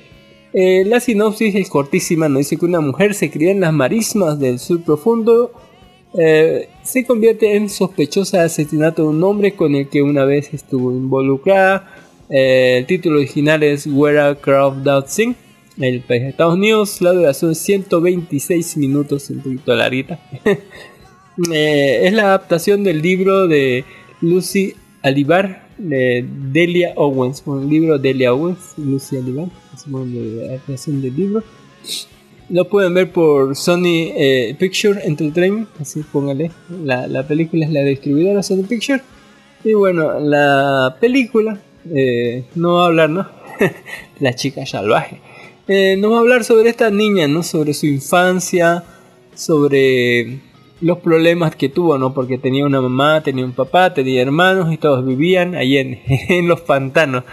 [0.53, 4.39] Eh, la sinopsis es cortísima, nos dice que una mujer se cría en las marismas
[4.39, 5.51] del sur profundo,
[6.17, 10.51] eh, se convierte en sospechosa de asesinato de un hombre con el que una vez
[10.53, 11.93] estuvo involucrada.
[12.29, 15.35] Eh, el título original es Where Crowd Doth Sing,
[15.77, 20.19] el país de Estados Unidos, la duración es 126 minutos, un poquito larguita.
[21.53, 23.85] Es la adaptación del libro de
[24.19, 31.01] Lucy Alibar de Delia Owens, un libro de Delia Owens, Lucy Alibar, es la adaptación
[31.01, 31.43] del libro.
[32.49, 36.51] Lo pueden ver por Sony eh, Picture Entertainment, así póngale.
[36.83, 39.01] La, la película es la distribuidora Sony Picture.
[39.63, 43.27] Y bueno, la película eh, no va a hablar, ¿no?
[44.19, 45.19] la chica salvaje.
[45.67, 47.43] Eh, nos va a hablar sobre esta niña, ¿no?
[47.43, 48.83] Sobre su infancia,
[49.35, 50.39] sobre
[50.81, 52.13] los problemas que tuvo, ¿no?
[52.13, 56.47] Porque tenía una mamá, tenía un papá, tenía hermanos y todos vivían ahí en, en
[56.47, 57.23] los pantanos.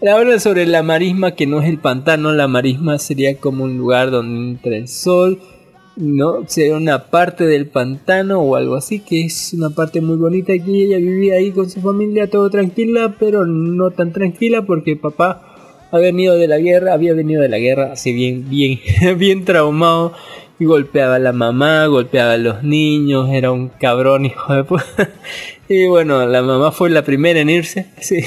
[0.00, 4.12] Habla sobre la marisma, que no es el pantano, la marisma sería como un lugar
[4.12, 5.40] donde entra el sol,
[5.96, 6.44] ¿no?
[6.46, 10.82] Sería una parte del pantano o algo así, que es una parte muy bonita aquí.
[10.82, 15.42] Ella vivía ahí con su familia, todo tranquila, pero no tan tranquila porque papá
[15.90, 18.78] había venido de la guerra, había venido de la guerra así bien, bien,
[19.18, 20.12] bien traumado
[20.60, 25.10] y golpeaba a la mamá, golpeaba a los niños, era un cabrón hijo de puta.
[25.68, 28.20] Y bueno, la mamá fue la primera en irse, sí.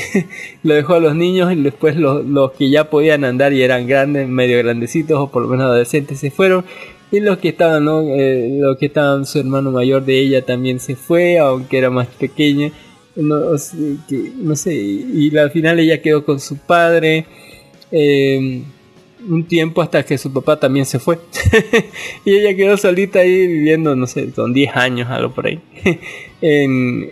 [0.64, 3.88] lo dejó a los niños y después los, los que ya podían andar y eran
[3.88, 6.64] grandes, medio grandecitos o por lo menos adolescentes se fueron.
[7.12, 8.02] Y los que estaban, ¿no?
[8.04, 12.08] Eh, los que estaban, su hermano mayor de ella también se fue, aunque era más
[12.08, 12.72] pequeño.
[13.18, 17.26] No, no sé, y, al final ella quedó con su padre.
[17.92, 18.64] eh,
[19.28, 21.20] un tiempo hasta que su papá también se fue.
[22.26, 25.60] y ella quedó solita ahí viviendo, no sé, son 10 años, algo por ahí.
[26.42, 27.12] en,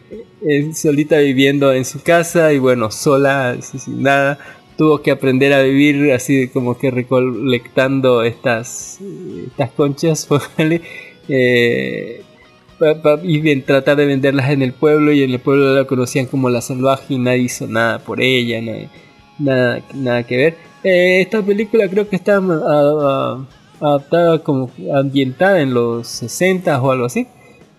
[0.73, 4.39] solita viviendo en su casa y bueno, sola, sin nada.
[4.77, 8.99] Tuvo que aprender a vivir así como que recolectando estas,
[9.47, 10.27] estas conchas.
[11.31, 12.23] Eh,
[13.23, 16.49] y bien, tratar de venderlas en el pueblo y en el pueblo la conocían como
[16.49, 18.89] la salvaje y nadie hizo nada por ella, nadie-
[19.37, 20.68] nada, nada que ver.
[20.83, 22.37] Eh, esta película creo que está
[23.81, 27.27] adaptada como ambientada en los 60 o algo así.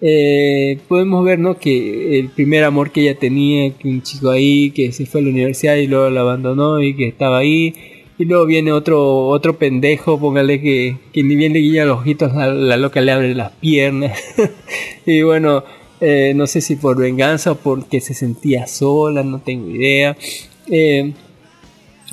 [0.02, 1.58] Eh, podemos ver ¿no?
[1.58, 5.24] que el primer amor que ella tenía, que un chico ahí que se fue a
[5.24, 7.74] la universidad y luego la abandonó y que estaba ahí.
[8.18, 12.34] Y luego viene otro otro pendejo, póngale que, que ni bien le guía los ojitos,
[12.34, 14.18] la loca le abre las piernas.
[15.06, 15.64] y bueno,
[16.00, 20.16] eh, no sé si por venganza o porque se sentía sola, no tengo idea.
[20.70, 21.12] Eh,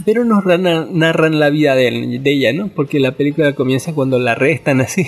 [0.06, 2.68] pero nos narran, la vida de, ella, ¿no?
[2.70, 5.06] Porque la película comienza cuando la arrestan así,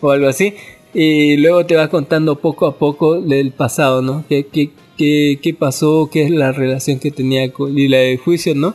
[0.00, 0.54] o algo así.
[0.92, 4.24] Y luego te va contando poco a poco del pasado, ¿no?
[4.28, 6.08] ¿Qué, qué, qué, pasó?
[6.12, 8.74] ¿Qué es la relación que tenía con y la de juicio, ¿no?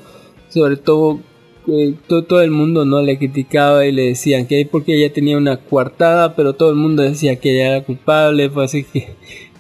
[0.49, 1.20] Sobre todo,
[1.68, 5.38] eh, to- todo el mundo no le criticaba y le decían que porque ella tenía
[5.38, 9.07] una coartada, pero todo el mundo decía que ella era culpable, pues así que,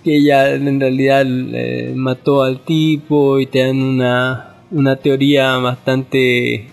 [0.03, 6.67] que ella en realidad eh, mató al tipo y te dan una, una teoría bastante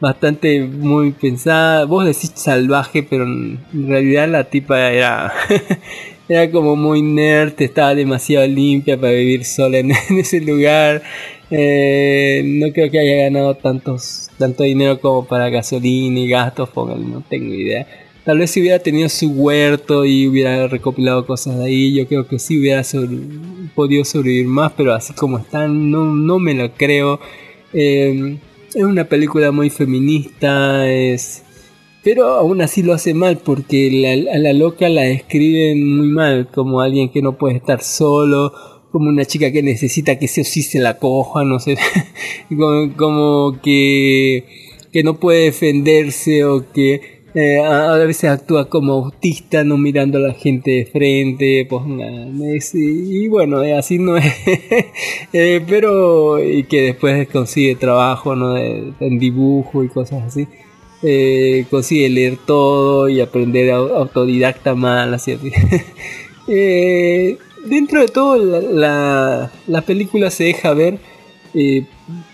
[0.00, 1.84] bastante muy pensada.
[1.84, 5.32] Vos decís salvaje, pero en realidad la tipa era
[6.28, 11.02] era como muy nerd, estaba demasiado limpia para vivir sola en, ese lugar.
[11.50, 17.04] Eh, no creo que haya ganado tantos tanto dinero como para gasolina y gastos, póngale,
[17.04, 17.86] no tengo idea.
[18.28, 22.28] Tal vez si hubiera tenido su huerto y hubiera recopilado cosas de ahí, yo creo
[22.28, 22.82] que sí hubiera
[23.74, 27.20] podido sobrevivir más, pero así como están, no, no me lo creo.
[27.72, 28.36] Eh,
[28.74, 31.42] es una película muy feminista, es...
[32.04, 36.48] Pero aún así lo hace mal porque la- a la loca la describen muy mal,
[36.52, 38.52] como alguien que no puede estar solo,
[38.92, 41.78] como una chica que necesita que sí o sí se la coja, no sé,
[42.50, 44.44] como, como que,
[44.92, 50.20] que no puede defenderse o que eh, a, veces actúa como autista, no mirando a
[50.22, 52.26] la gente de frente, pues nada,
[52.72, 54.24] y bueno, eh, así no es,
[55.32, 58.56] Eh, pero y que después consigue trabajo ¿no?
[58.56, 60.46] en dibujo y cosas así.
[61.70, 65.36] Consigue leer todo y aprender au- autodidacta mal, así.
[66.46, 70.98] dentro de todo, la, la, la película se deja ver,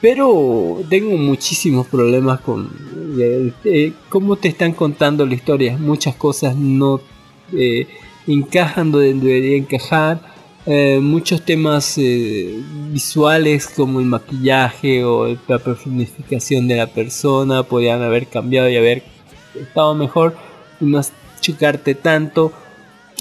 [0.01, 2.71] pero tengo muchísimos problemas con
[3.19, 5.77] eh, cómo te están contando la historia.
[5.79, 7.01] Muchas cosas no
[7.53, 7.87] eh,
[8.27, 10.35] encajan donde debería encajar.
[10.67, 12.59] Eh, muchos temas eh,
[12.91, 19.03] visuales como el maquillaje o la personificación de la persona podrían haber cambiado y haber
[19.55, 20.37] estado mejor
[20.81, 21.01] no
[21.41, 22.53] chocarte tanto.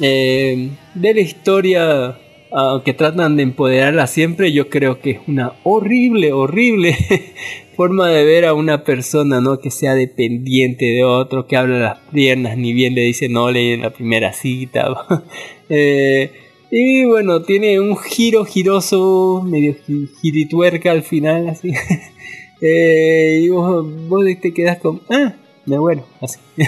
[0.01, 2.17] Eh, de la historia,
[2.51, 6.97] aunque tratan de empoderarla siempre, yo creo que es una horrible, horrible
[7.75, 9.59] forma de ver a una persona, ¿no?
[9.59, 13.77] Que sea dependiente de otro, que habla las piernas, ni bien le dice no le
[13.77, 14.87] la primera cita.
[15.69, 16.31] Eh,
[16.69, 21.71] y bueno, tiene un giro giroso, medio gi- girituerca al final, así.
[22.65, 25.33] Eh, y vos, vos te quedas con, ah,
[25.65, 26.39] no, bueno, así.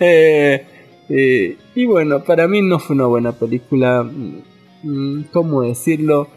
[0.00, 4.02] Eh, y bueno, para mí no fue una buena película.
[4.02, 4.42] mm,
[4.82, 6.28] mm, ¿Cómo decirlo?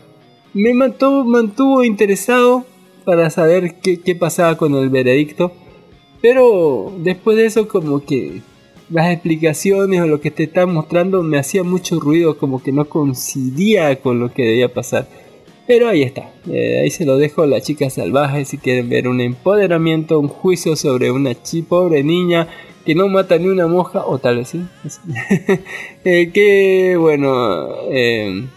[0.54, 2.66] Me mantuvo, mantuvo interesado
[3.08, 5.54] para saber qué, qué pasaba con el veredicto.
[6.22, 8.42] Pero después de eso como que
[8.90, 12.84] las explicaciones o lo que te están mostrando me hacía mucho ruido, como que no
[12.84, 15.08] coincidía con lo que debía pasar.
[15.66, 19.08] Pero ahí está, eh, ahí se lo dejo a la chica salvaje si quieren ver
[19.08, 21.32] un empoderamiento, un juicio sobre una
[21.70, 22.50] pobre niña
[22.86, 24.66] que no mata ni una moja, o tal vez sí.
[26.04, 28.48] Eh, que bueno, eh,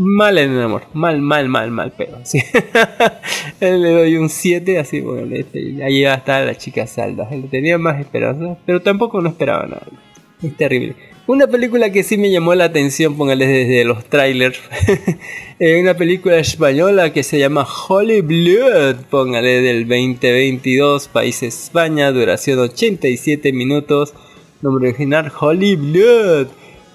[0.00, 2.40] mal en el amor, mal, mal, mal, mal, pero sí.
[3.60, 6.86] Le doy un 7, así bueno, este, ahí va a estar la chica.
[7.30, 9.86] Le tenía más esperanza, pero tampoco no esperaba nada.
[10.42, 10.96] Es terrible.
[11.26, 14.60] Una película que sí me llamó la atención, póngale desde los trailers.
[15.62, 22.58] Eh, una película española que se llama Holy Blood, póngale del 2022, país España, duración
[22.60, 24.14] 87 minutos.
[24.62, 26.46] Nombre original Holy Blood.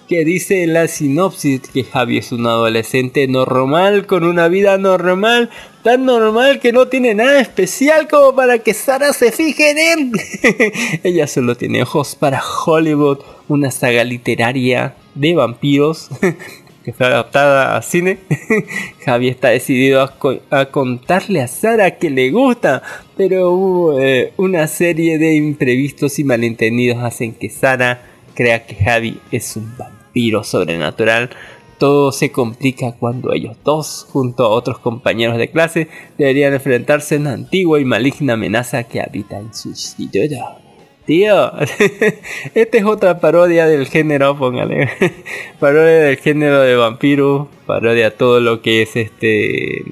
[0.08, 5.50] Que dice la sinopsis que Javi es un adolescente normal con una vida normal,
[5.84, 10.12] tan normal que no tiene nada especial como para que Sara se fije en él.
[11.04, 16.10] Ella solo tiene ojos para Hollywood, una saga literaria de vampiros
[16.86, 18.20] que fue adaptada a cine.
[19.06, 20.08] Javi está decidido
[20.52, 22.84] a contarle a Sara que le gusta,
[23.18, 29.20] pero hubo, eh, una serie de imprevistos y malentendidos hacen que Sara crea que Javi
[29.32, 31.30] es un vampiro sobrenatural.
[31.78, 35.88] Todo se complica cuando ellos dos, junto a otros compañeros de clase,
[36.18, 40.58] deberían enfrentarse a una antigua y maligna amenaza que habita en su ciudad.
[41.06, 41.52] Tío,
[42.56, 44.90] esta es otra parodia del género, póngale.
[45.60, 49.84] parodia del género de vampiro, parodia todo lo que es este.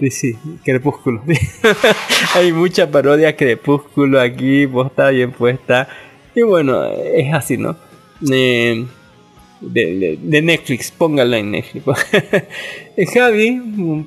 [0.10, 1.22] sí, crepúsculo.
[2.34, 5.88] Hay mucha parodia crepúsculo aquí, puesta bien puesta.
[6.34, 7.76] Y bueno, es así, ¿no?
[8.20, 8.84] De,
[9.60, 11.84] de- Netflix, póngalo en Netflix.
[13.14, 13.60] Javi,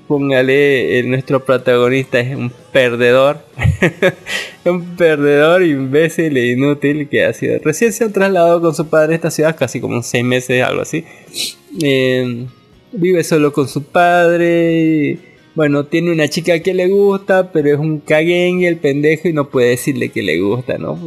[0.08, 3.40] póngale, eh, nuestro protagonista es un perdedor.
[4.66, 7.60] un perdedor, imbécil e inútil que ha sido.
[7.64, 10.82] Recién se ha trasladado con su padre a esta ciudad, casi como seis meses, algo
[10.82, 11.04] así.
[11.82, 12.46] Eh,
[12.92, 15.18] vive solo con su padre.
[15.56, 19.50] Bueno, tiene una chica que le gusta, pero es un caguengue el pendejo y no
[19.50, 20.98] puede decirle que le gusta, ¿no?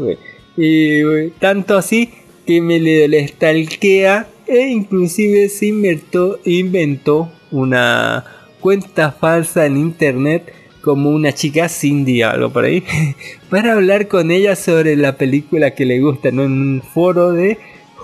[0.57, 2.11] Y tanto así
[2.47, 8.25] que me le, le stalkea e inclusive se inventó, inventó una
[8.61, 12.85] cuenta falsa en internet como una chica Cindy algo por ahí
[13.51, 16.45] para hablar con ella sobre la película que le gusta ¿no?
[16.45, 17.59] en un foro de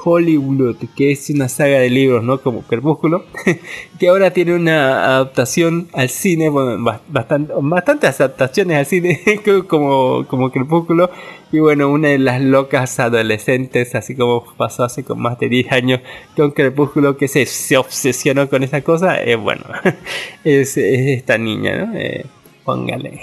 [0.04, 3.24] Hollywood que es una saga de libros no como Crepúsculo
[3.98, 9.20] que ahora tiene una adaptación al cine bueno ba- bastante, bastantes adaptaciones al cine
[9.68, 11.10] como, como Crepúsculo
[11.54, 15.70] y bueno, una de las locas adolescentes, así como pasó hace con más de 10
[15.70, 16.00] años
[16.34, 19.62] con Crepúsculo, que se, se obsesionó con esa cosa, es bueno,
[20.44, 21.98] es, es esta niña, ¿no?
[21.98, 22.24] Eh,
[22.64, 23.20] póngale,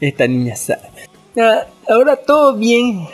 [0.00, 0.80] esta niña sabe.
[1.40, 3.06] Ah, Ahora todo bien,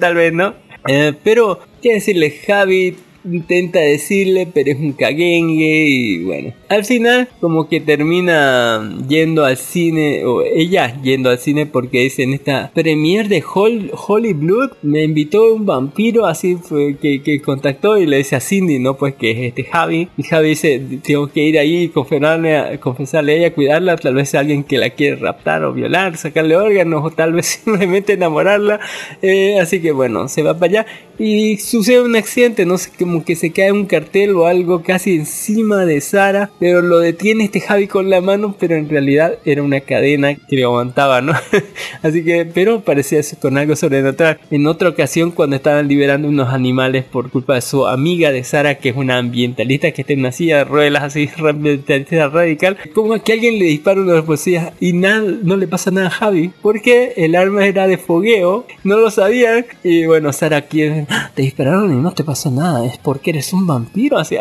[0.00, 0.54] tal vez no,
[0.86, 6.52] Eh, pero qué decirle, Javi intenta decirle, pero es un caguengue y bueno.
[6.68, 12.22] Al final, como que termina yendo al cine, o ella yendo al cine porque dice
[12.22, 17.40] en esta premiere de Hol- Holy Blood, me invitó un vampiro así fue que, que
[17.40, 18.96] contactó y le dice a Cindy, ¿no?
[18.96, 20.08] Pues que es este Javi.
[20.16, 24.14] Y Javi dice, tengo que ir ahí y confesarle a, confesarle a ella, cuidarla, tal
[24.14, 28.80] vez alguien que la quiere raptar o violar, sacarle órganos o tal vez simplemente enamorarla.
[29.22, 30.86] Eh, así que bueno, se va para allá
[31.18, 35.16] y sucede un accidente, no sé, como que se cae un cartel o algo casi
[35.16, 39.64] encima de Sara, pero lo detiene este Javi con la mano, pero en realidad era
[39.64, 41.32] una cadena que le aguantaba, ¿no?
[42.02, 44.38] Así que, pero parecía con algo sobrenatural.
[44.52, 48.76] En otra ocasión, cuando estaban liberando unos animales por culpa de su amiga de Sara,
[48.76, 53.20] que es una ambientalista que está en una silla de ruedas así, ambientalista radical, como
[53.20, 57.14] que alguien le dispara los policías y nada, no le pasa nada a Javi, porque
[57.16, 61.92] el arma era de fogueo, no lo sabían, y bueno, Sara aquí "Ah, te dispararon
[61.92, 64.36] y no te pasó nada, es porque eres un vampiro, así,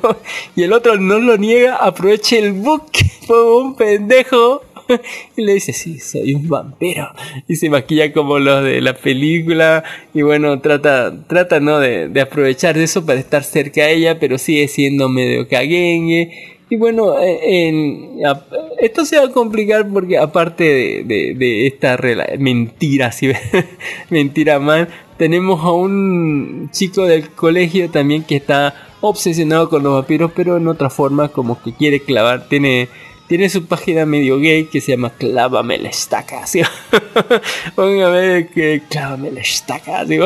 [0.56, 4.62] y el otro no lo niega, aprovecha el buque, fue un pendejo.
[5.36, 7.08] Y le dice, sí, soy un vampiro.
[7.46, 9.84] Y se maquilla como los de la película.
[10.12, 11.78] Y bueno, trata, trata ¿no?
[11.78, 16.58] de, de aprovechar de eso para estar cerca a ella, pero sigue siendo medio caguengue.
[16.70, 18.44] Y bueno, eh, en- a-
[18.78, 21.98] esto se va a complicar porque aparte de, de- de esta
[22.38, 23.30] mentira, si
[24.10, 24.88] mentira mal,
[25.18, 30.68] tenemos a un chico del colegio también que está obsesionado con los vampiros, pero en
[30.68, 32.88] otra forma como que quiere clavar, tiene...
[33.26, 36.48] Tiene su página medio gay que se llama Clávame la estaca.
[36.48, 36.62] ¿sí?
[37.76, 40.04] Póngame que Clávame la estaca.
[40.04, 40.18] ¿sí?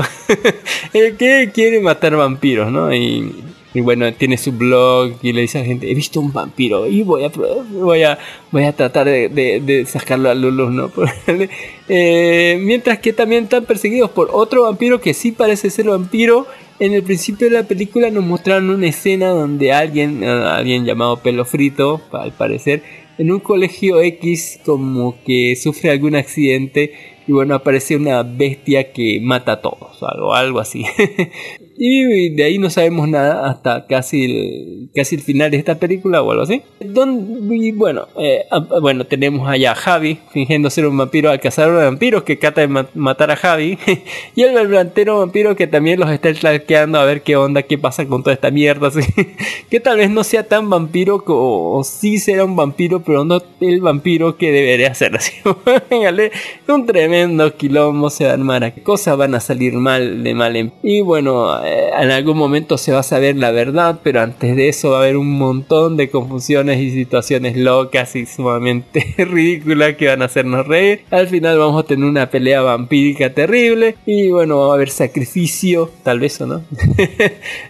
[0.95, 2.95] El que quiere matar vampiros, ¿no?
[2.95, 3.45] Y,
[3.75, 6.87] y bueno, tiene su blog y le dice a la gente, he visto un vampiro
[6.87, 7.33] y voy a,
[7.73, 8.19] voy a,
[8.53, 10.91] voy a tratar de, de- de sacarlo a luz, ¿no?
[11.89, 16.47] Eh, mientras que también están perseguidos por otro vampiro que sí parece ser vampiro.
[16.81, 21.45] En el principio de la película nos mostraron una escena donde alguien, alguien llamado Pelo
[21.45, 22.83] Frito, al parecer,
[23.19, 26.93] en un colegio X como que sufre algún accidente
[27.29, 30.85] y bueno, aparece una bestia que mata a todos, algo, algo así.
[31.77, 36.23] y de ahí no sabemos nada hasta casi el, casi el final de esta película
[36.23, 36.63] o algo así.
[36.81, 41.79] Don- bueno, eh, ah, bueno, tenemos allá a Javi fingiendo ser un vampiro al cazador
[41.79, 43.79] de vampiros que trata de ma- matar a Javi.
[44.37, 48.07] y el verdaderero vampiro que también los está stalkeando a ver qué onda, qué pasa
[48.07, 48.89] con toda esta mierda.
[48.89, 49.01] así.
[49.71, 51.35] que tal vez no sea tan vampiro co-
[51.79, 55.17] o, sí será un vampiro, pero no el vampiro que debería ser.
[55.17, 55.33] Así,
[56.69, 58.83] un tremendo quilombo se va a armar.
[58.83, 60.73] Cosas van a salir mal de mal.
[60.83, 64.91] Y bueno, en algún momento se va a saber la verdad, pero antes de eso
[64.91, 70.23] va a haber un montón de confusiones y situaciones locas y sumamente ridículas que van
[70.23, 71.03] a hacernos reír.
[71.11, 75.91] Al final vamos a tener una pelea vampírica terrible y bueno, va a haber sacrificio,
[76.03, 76.63] tal vez o no.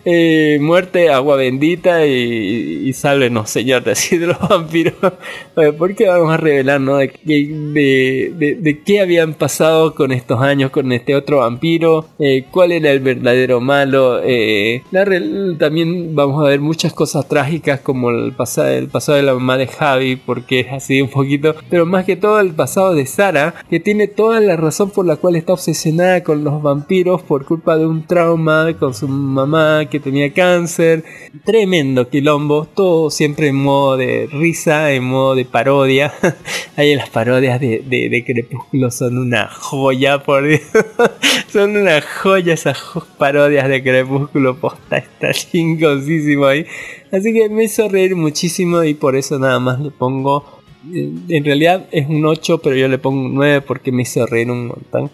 [0.04, 3.94] Eh, muerte, agua bendita y, y sálvenos, Señor, de
[4.26, 4.94] los vampiros.
[5.56, 6.96] Eh, Porque vamos a revelar, ¿no?
[6.96, 13.00] De, qué- habían pasado con estos años con este otro vampiro, eh, cuál era el
[13.00, 14.20] verdadero mal malo.
[14.24, 19.16] eh, la real- también vamos a ver muchas cosas trágicas como el pasado, el pasado
[19.16, 22.52] de la mamá de Javi, porque es así un poquito, pero más que todo el
[22.52, 26.62] pasado de Sara, que tiene toda la razón por la cual está obsesionada con los
[26.62, 31.04] vampiros por culpa de un trauma con su mamá que tenía cáncer.
[31.44, 36.12] Tremendo quilombo, todo siempre en modo de risa, en modo de parodia.
[36.76, 40.60] Ahí las parodias de, de, de Crepúsculo son una joya, por Dios.
[41.52, 42.78] son una joya esas
[43.18, 44.56] parodias de Crepúsculo.
[44.56, 46.66] Posta, está chingosísimo ahí.
[47.12, 50.44] Así que me hizo reír muchísimo y por eso nada más le pongo.
[50.92, 54.26] eh, En realidad es un 8, pero yo le pongo un 9 porque me hizo
[54.26, 55.10] reír un montón.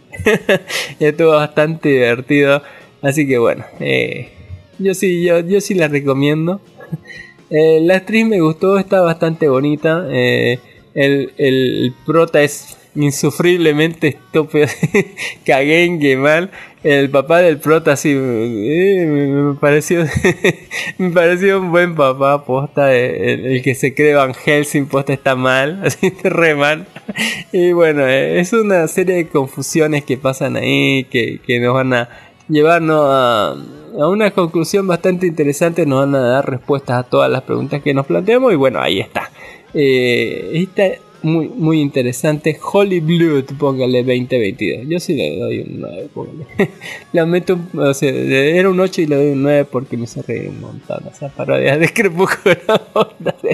[1.01, 2.63] Estuvo bastante divertido.
[3.03, 4.29] Así que bueno, eh,
[4.79, 6.61] yo sí, yo, sí la recomiendo.
[7.53, 10.07] Eh, la actriz me gustó, está bastante bonita.
[10.09, 10.61] el,
[10.95, 14.67] el prota es insufriblemente estúpido.
[15.45, 16.53] Caguengue mal.
[16.83, 20.05] El papá del prota sí eh, me, pareció
[20.99, 22.95] me pareció un buen papá, posta.
[22.95, 26.87] eh, El, que se cree Van Helsing, posta está mal, así re mal.
[27.53, 31.93] Y bueno, eh, es una serie de confusiones que pasan ahí, que, que nos van
[31.93, 32.09] a
[32.49, 37.43] llevarnos a, a una conclusión bastante interesante, nos van a dar respuestas a todas las
[37.43, 39.31] preguntas que nos planteamos y bueno, ahí está.
[39.75, 40.51] Eh,
[41.23, 42.59] muy, muy interesante.
[42.73, 44.87] Holy Blood, póngale 2022.
[44.89, 46.47] Yo sí le doy un 9, póngale.
[47.13, 50.05] le meto un- o sea, era un 8 y le doy un 9 porque me
[50.05, 51.03] hizo reír un montón.
[51.13, 52.57] Esas parodias de Crepúsculo.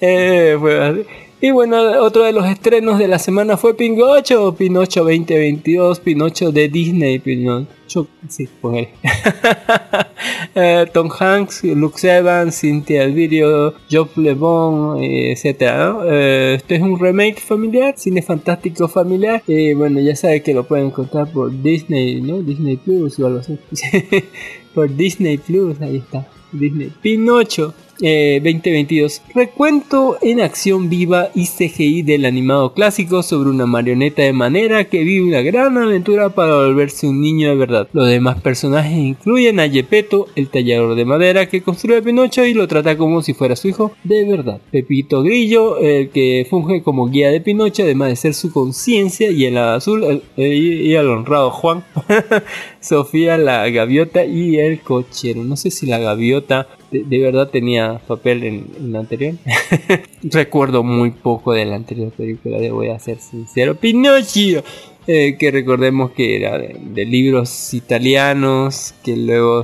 [0.00, 1.00] Eh, fue así.
[1.42, 6.68] Y bueno, otro de los estrenos de la semana fue Pinocho, Pinocho 2022, Pinocho de
[6.68, 8.90] Disney, Pinocho, sí, póngale.
[10.54, 15.92] Eh, Tom Hanks, Luke Evans, Cynthia Elvirio, Job LeBon, eh, etcétera.
[15.92, 16.04] ¿no?
[16.04, 19.42] Eh, este es un remake familiar, cine fantástico familiar.
[19.46, 22.42] Y bueno, ya sabe que lo pueden encontrar por Disney, ¿no?
[22.42, 23.58] Disney Plus o algo así.
[24.74, 26.26] por Disney Plus, ahí está.
[26.52, 26.92] Disney.
[27.00, 27.72] Pinocho.
[28.00, 29.22] Eh, 2022.
[29.34, 35.04] Recuento en acción viva y CGI del animado clásico sobre una marioneta de manera que
[35.04, 37.88] vive una gran aventura para volverse un niño de verdad.
[37.92, 42.54] Los demás personajes incluyen a Gepetto, el tallador de madera que construye a Pinocho y
[42.54, 44.60] lo trata como si fuera su hijo de verdad.
[44.70, 49.44] Pepito Grillo, el que funge como guía de Pinocho, además de ser su conciencia, y
[49.44, 51.84] el azul, y el honrado Juan.
[52.80, 55.44] Sofía la gaviota y el cochero.
[55.44, 59.34] No sé si la gaviota de, verdad tenía papel en, la anterior.
[60.22, 63.76] Recuerdo muy poco de la anterior película, le voy a ser sincero.
[63.76, 64.62] Pinocchio.
[65.06, 69.62] eh, que recordemos que era de, libros italianos que luego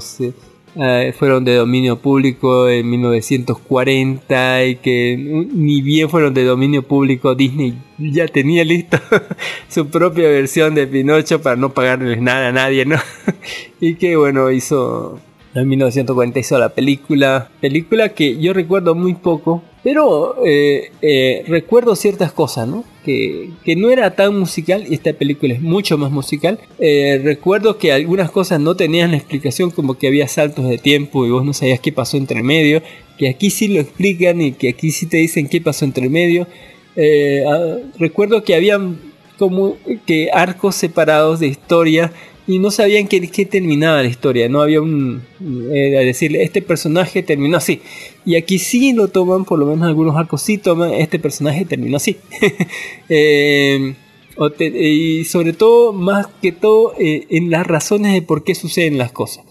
[0.77, 7.35] eh, fueron de dominio público en 1940 y que ni bien fueron de dominio público
[7.35, 8.99] Disney ya tenía listo
[9.69, 12.97] su propia versión de Pinocho para no pagarles nada a nadie, ¿no?
[13.81, 15.21] y que bueno, hizo
[15.61, 21.95] en 1940 hizo la película, película que yo recuerdo muy poco, pero eh, eh, recuerdo
[21.95, 22.85] ciertas cosas, ¿no?
[23.05, 26.59] Que, que no era tan musical y esta película es mucho más musical.
[26.79, 31.31] Eh, recuerdo que algunas cosas no tenían explicación, como que había saltos de tiempo y
[31.31, 32.83] vos no sabías qué pasó entre medio,
[33.17, 36.47] que aquí sí lo explican y que aquí sí te dicen qué pasó entre medio.
[36.97, 38.99] Eh, ah, recuerdo que habían
[39.39, 39.77] como
[40.07, 42.13] que arcos separados de historia
[42.47, 44.49] y no sabían qué, qué terminaba la historia.
[44.49, 45.23] No había un.
[45.73, 47.81] Era decirle, este personaje terminó así.
[48.25, 51.97] Y aquí sí lo toman, por lo menos algunos arcos sí toman, este personaje terminó
[51.97, 52.17] así.
[53.09, 53.95] Eh,
[54.59, 59.13] y sobre todo, más que todo, eh, en las razones de por qué suceden las
[59.13, 59.45] cosas.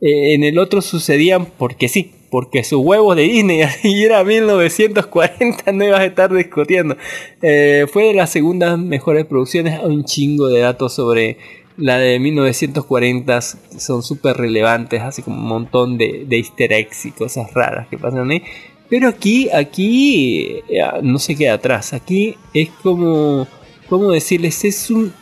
[0.00, 5.70] Eh, en el otro sucedían porque sí, porque sus huevos de Disney, y era 1940,
[5.70, 6.96] no ibas a estar discutiendo.
[7.40, 11.36] Eh, fue de las segundas mejores producciones, un chingo de datos sobre
[11.76, 17.10] la de 1940, son súper relevantes, así como un montón de, de easter eggs y
[17.12, 18.42] cosas raras que pasan ahí.
[18.88, 23.46] Pero aquí, aquí eh, no se queda atrás, aquí es como,
[23.88, 24.64] ¿cómo decirles?
[24.64, 25.12] Es un...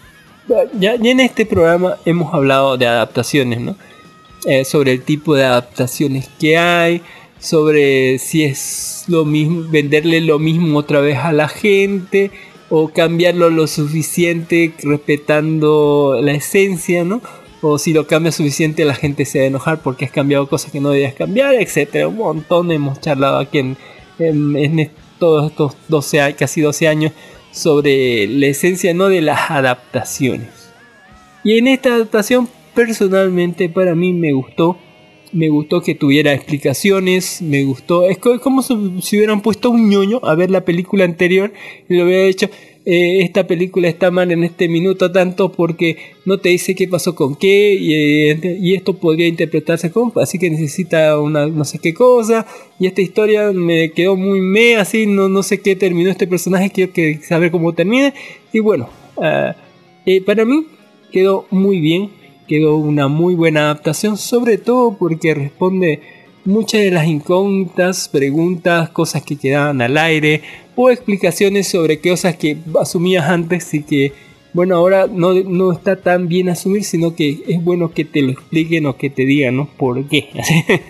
[0.80, 3.76] Ya, ya en este programa hemos hablado de adaptaciones, ¿no?
[4.44, 7.02] eh, sobre el tipo de adaptaciones que hay,
[7.38, 12.30] sobre si es lo mismo, venderle lo mismo otra vez a la gente
[12.70, 17.20] o cambiarlo lo suficiente respetando la esencia, ¿no?
[17.62, 20.72] O si lo cambia suficiente la gente se va a enojar porque has cambiado cosas
[20.72, 22.08] que no debías cambiar, etcétera.
[22.08, 23.76] Un montón hemos charlado aquí en,
[24.18, 27.12] en, todos estos 12, a- casi 12 años
[27.52, 30.48] sobre la esencia no de las adaptaciones.
[31.44, 34.78] Y en esta adaptación, personalmente, para mí me gustó.
[35.32, 37.40] Me gustó que tuviera explicaciones.
[37.42, 38.08] Me gustó.
[38.08, 38.74] Es co- como si,
[39.16, 41.52] hubieran puesto un ñoño a ver la película anterior
[41.88, 42.46] y lo hubiera hecho.
[42.86, 47.14] eh, esta película está mal en este minuto tanto porque no te dice qué pasó
[47.14, 52.46] con qué y, esto podría interpretarse como así que necesita una no sé qué cosa
[52.78, 56.70] y esta historia me quedó muy me así no, no sé qué terminó este personaje
[56.70, 58.14] quiero que saber cómo termine
[58.50, 58.88] y bueno
[60.06, 60.64] eh, para mí
[61.12, 62.08] quedó muy bien
[62.50, 66.00] quedó una muy buena adaptación sobre todo porque responde
[66.44, 70.42] muchas de las incógnitas, preguntas, cosas que quedaban al aire
[70.74, 74.12] o explicaciones sobre cosas que asumías antes y que,
[74.52, 78.32] bueno, ahora no, no está tan bien asumir, sino que es bueno que te lo
[78.32, 79.68] expliquen o que te digan, ¿no?
[79.76, 80.28] ¿Por qué?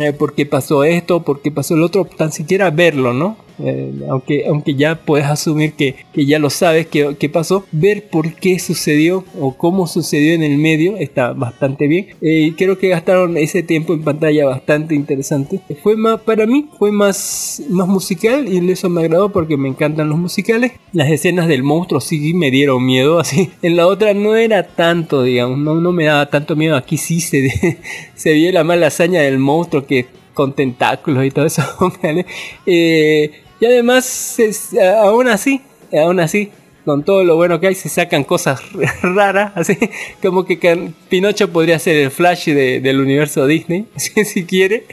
[0.00, 1.22] Eh, ¿Por qué pasó esto?
[1.22, 2.04] ¿Por qué pasó el otro?
[2.06, 3.36] Tan siquiera verlo, ¿no?
[3.58, 8.08] Eh, aunque, aunque ya puedes asumir que, que ya lo sabes que, que, pasó, ver
[8.08, 12.08] por qué sucedió o cómo sucedió en el medio está bastante bien.
[12.20, 15.60] Eh, creo que gastaron ese tiempo en pantalla bastante interesante.
[15.82, 20.08] Fue más, para mí, fue más, más musical y eso me agradó porque me encantan
[20.08, 20.72] los musicales.
[20.92, 23.50] Las escenas del monstruo sí me dieron miedo, así.
[23.62, 26.76] En la otra no era tanto, digamos, no, no me daba tanto miedo.
[26.76, 27.78] Aquí sí se,
[28.14, 31.62] se vio la mala hazaña del monstruo que con tentáculos y todo eso.
[32.66, 33.30] eh,
[33.60, 35.62] y además, es, aún así,
[35.92, 36.50] aún así,
[36.86, 38.62] con todo lo bueno que hay, se sacan cosas
[39.02, 39.76] raras, así
[40.22, 44.84] como que Pinocho podría ser el Flash de, del universo Disney, si quiere,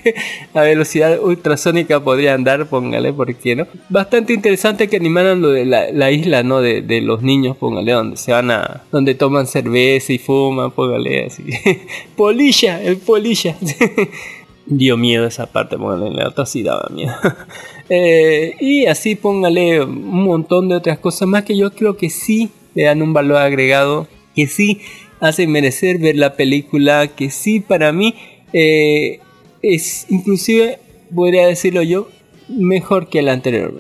[0.56, 3.68] a velocidad ultrasónica podría andar, póngale, ¿por qué no?
[3.90, 6.62] Bastante interesante que animaran lo de la, la isla, ¿no?
[6.62, 11.28] De, de, los niños, póngale, donde se van a, donde toman cerveza y fuman, póngale,
[11.28, 11.44] así.
[12.18, 13.56] polilla, el polilla.
[14.66, 17.14] dio miedo esa parte, póngale, en la otra sí daba miedo.
[17.90, 22.50] Eh, y así póngale un montón de otras cosas más que yo creo que sí
[22.76, 24.82] le dan un valor agregado, que sí
[25.20, 28.16] hacen merecer ver la película, que sí para mí
[28.52, 29.20] eh,
[29.62, 30.80] es inclusive,
[31.14, 32.10] podría decirlo yo,
[32.48, 33.74] mejor que la anterior.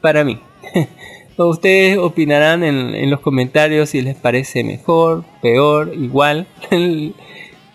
[0.00, 0.38] Para mí.
[1.36, 6.46] Ustedes opinarán en, en los comentarios si les parece mejor, peor, igual.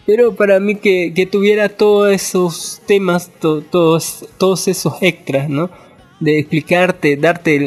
[0.09, 5.69] Pero para mí que, tuviera todos esos temas, to, todos, todos esos extras, ¿no?
[6.19, 7.57] De explicarte, darte,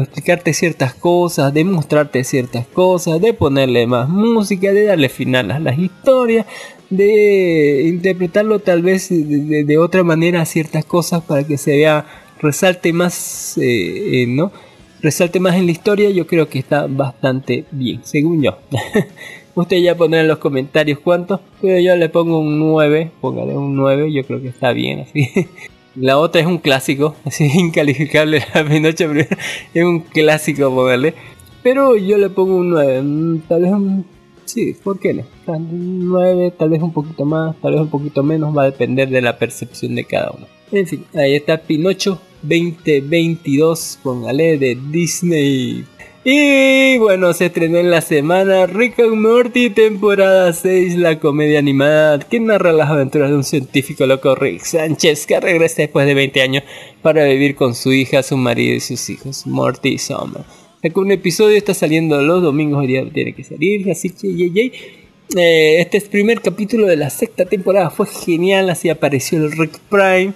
[0.00, 5.60] explicarte ciertas cosas, de mostrarte ciertas cosas, de ponerle más música, de darle final a
[5.60, 6.44] las historias,
[6.90, 12.04] de interpretarlo tal vez de otra manera ciertas cosas para que se vea,
[12.42, 14.50] resalte más, eh, eh, ¿no?
[15.02, 18.58] Resalte más en la historia, yo creo que está bastante bien, según yo.
[19.56, 23.74] Usted ya pondrá en los comentarios cuántos, pero yo le pongo un 9, póngale un
[23.74, 25.30] 9, yo creo que está bien así.
[25.94, 29.26] La otra es un clásico, así incalificable la Pinocho, pero
[29.72, 31.14] es un clásico, póngale.
[31.62, 33.72] Pero yo le pongo un 9, mm, tal vez.
[34.44, 35.24] Sí, ¿por qué no?
[35.46, 39.08] Un 9, tal vez un poquito más, tal vez un poquito menos, va a depender
[39.08, 40.46] de la percepción de cada uno.
[40.70, 45.86] En fin, ahí está Pinocho 2022, póngale de Disney
[46.28, 52.18] y bueno, se estrenó en la semana Rick and Morty temporada 6, la comedia animada
[52.18, 56.42] que narra las aventuras de un científico loco Rick Sánchez que regresa después de 20
[56.42, 56.64] años
[57.00, 60.42] para vivir con su hija, su marido y sus hijos, Morty y Summer.
[60.96, 64.72] Un episodio está saliendo los domingos, hoy día tiene que salir, así que yay, yay.
[65.36, 70.32] Eh, este primer capítulo de la sexta temporada, fue genial, así apareció el Rick Prime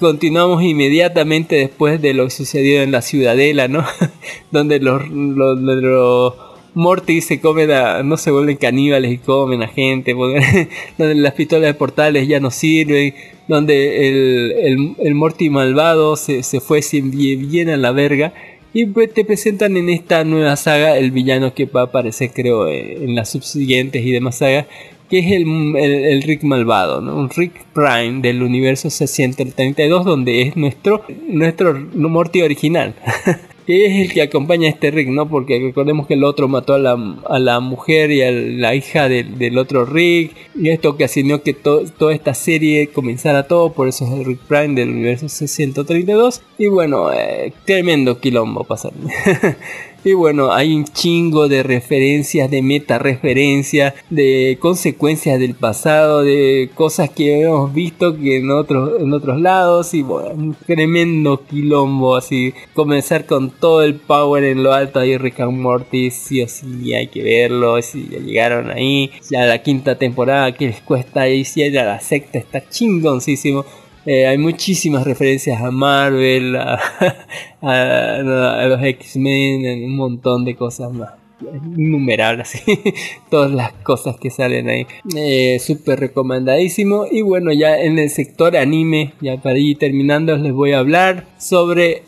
[0.00, 3.84] continuamos inmediatamente después de lo que sucedió en la ciudadela, ¿no?
[4.50, 6.34] Donde los, los, los
[6.74, 10.14] Morty se comen a, no se vuelven caníbales y comen a gente,
[10.98, 13.14] donde las pistolas de portales ya no sirven,
[13.48, 18.32] donde el, el, el Morty malvado se, se fue bien, bien a la verga.
[18.72, 22.68] Y pues te presentan en esta nueva saga el villano que va a aparecer creo
[22.68, 24.66] en las subsiguientes y demás sagas,
[25.10, 25.42] que es el,
[25.76, 27.16] el, el, Rick malvado, ¿no?
[27.16, 32.94] un Rick Prime del universo 632, donde es nuestro, nuestro Morty original.
[33.66, 35.28] que es el que acompaña a este Rick, ¿no?
[35.28, 39.08] Porque recordemos que el otro mató a la, a la mujer y a la hija
[39.08, 40.34] de, del otro Rick.
[40.56, 43.72] Y esto ocasionó que to, toda esta serie comenzara todo.
[43.72, 46.42] Por eso es el Rick Prime del universo 632.
[46.58, 48.92] Y bueno, eh, tremendo quilombo pasar.
[50.02, 56.70] Y bueno, hay un chingo de referencias, de meta referencias, de consecuencias del pasado, de
[56.74, 59.92] cosas que hemos visto que en otros, en otros lados.
[59.92, 62.54] Y bueno, un tremendo quilombo así.
[62.72, 66.94] Comenzar con todo el power en lo alto ahí Rick and Morty, sí o sí
[66.94, 67.80] hay que verlo.
[67.82, 72.00] Si ya llegaron ahí, ya la quinta temporada que les cuesta ahí, si ya la
[72.00, 73.66] sexta está chingoncísimo.
[74.12, 76.80] Eh, hay muchísimas referencias a Marvel, a,
[78.68, 81.10] los X-Men, un montón de cosas más.
[81.76, 82.60] Innumerables,
[83.30, 84.84] todas las cosas que salen ahí.
[85.14, 87.06] Eh, Súper recomendadísimo.
[87.08, 91.26] Y bueno, ya en el sector anime, ya para ir terminando, les voy a hablar
[91.38, 92.02] sobre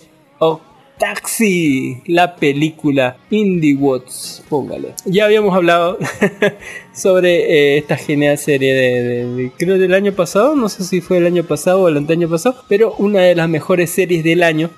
[1.03, 4.95] Taxi, la película Indie Watts, póngale.
[5.05, 5.99] Ya habíamos hablado
[6.95, 11.19] sobre eh, esta genial serie de, de- creo del año pasado, no sé si fue
[11.19, 14.71] el año pasado o el anteaño pasado, pero una de las mejores series del año,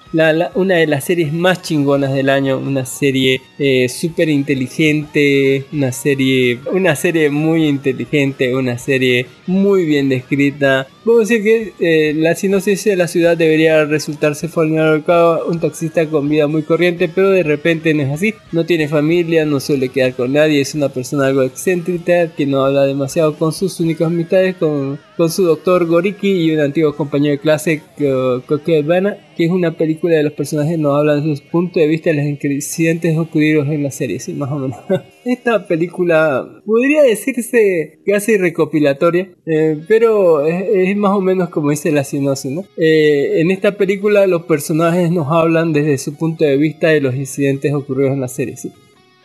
[0.54, 6.58] una de las series más chingonas del año, una serie eh, súper inteligente, una serie,
[6.72, 10.86] una serie muy inteligente, una serie muy bien descrita.
[11.04, 15.02] Puedo decir que eh, la sinopsis de la ciudad debería resultarse familiar
[15.46, 18.34] un taxista con vida muy corriente, pero de repente no es así.
[18.52, 22.64] No tiene familia, no suele quedar con nadie, es una persona algo excéntrica que no
[22.64, 27.32] habla demasiado con sus únicas amistades, con, con su doctor Goriki y un antiguo compañero
[27.32, 31.36] de clase, Ko- Koke Bana, que es una película de los personajes no hablan de
[31.36, 34.78] su punto de vista de los incidentes ocurridos en la serie, sí, más o menos.
[35.24, 41.92] Esta película podría decirse casi recopilatoria, eh, pero es, es más o menos como dice
[41.92, 42.64] la sinopsis, ¿no?
[42.76, 47.14] Eh, en esta película los personajes nos hablan desde su punto de vista de los
[47.14, 48.72] incidentes ocurridos en la serie, sí.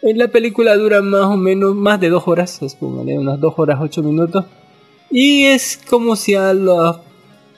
[0.01, 3.53] En la película dura más o menos más de dos horas, es póngale, unas dos
[3.57, 4.45] horas ocho minutos.
[5.11, 6.97] Y es como si a los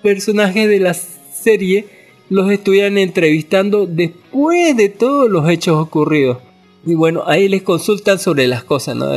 [0.01, 1.87] personajes de la serie
[2.29, 6.37] los estuvieran entrevistando después de todos los hechos ocurridos.
[6.85, 9.11] Y bueno, ahí les consultan sobre las cosas, ¿no?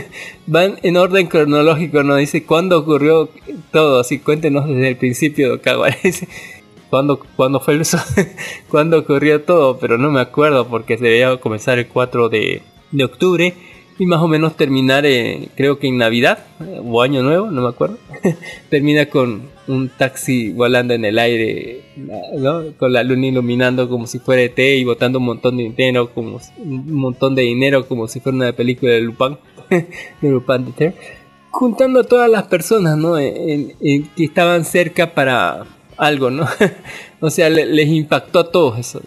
[0.46, 2.16] Van en orden cronológico, ¿no?
[2.16, 3.28] Dice, ¿cuándo ocurrió
[3.72, 4.00] todo?
[4.00, 5.90] Así, cuéntenos desde el principio de Okawa.
[6.02, 6.28] Dice,
[6.90, 7.98] ¿Cuándo, cuándo fue eso?
[8.68, 9.78] ¿Cuándo ocurrió todo?
[9.78, 13.54] Pero no me acuerdo porque debía comenzar el 4 de, de octubre
[14.00, 17.60] y más o menos terminar, eh, creo que en Navidad eh, o Año Nuevo, no
[17.62, 17.98] me acuerdo.
[18.70, 21.82] Termina con un taxi volando en el aire,
[22.38, 22.72] ¿no?
[22.78, 26.40] con la luna iluminando como si fuera ET y botando un montón de dinero, como
[26.58, 29.36] un montón de dinero como si fuera una película de Lupin,
[29.70, 30.94] de Lupin the Third.
[31.50, 33.18] Juntando a todas las personas, ¿no?
[33.18, 35.66] En- en- que estaban cerca para
[35.98, 36.46] algo, ¿no?
[37.20, 39.02] o sea, le- les impactó a todos eso,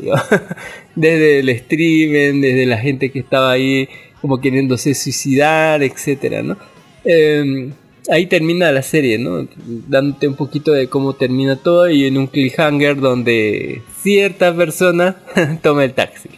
[0.95, 3.87] desde el streaming, desde la gente que estaba ahí
[4.23, 6.55] como queriéndose suicidar, etcétera, ¿no?
[7.03, 7.73] Eh,
[8.09, 9.45] ahí termina la serie, ¿no?
[9.65, 15.17] Dándote un poquito de cómo termina todo y en un cliffhanger donde cierta persona
[15.61, 16.29] toma el taxi.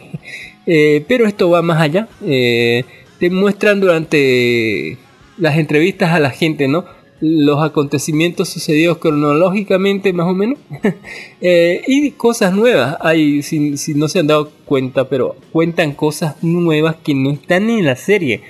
[0.66, 2.08] Eh, pero esto va más allá.
[2.26, 2.82] Eh,
[3.20, 4.98] te muestran durante
[5.38, 6.86] las entrevistas a la gente, ¿no?
[7.20, 10.58] Los acontecimientos sucedidos cronológicamente, más o menos.
[11.42, 12.96] Eh, y cosas nuevas.
[13.00, 17.84] Hay, si, no se han dado cuenta, pero cuentan cosas nuevas que no están en
[17.84, 18.40] la serie.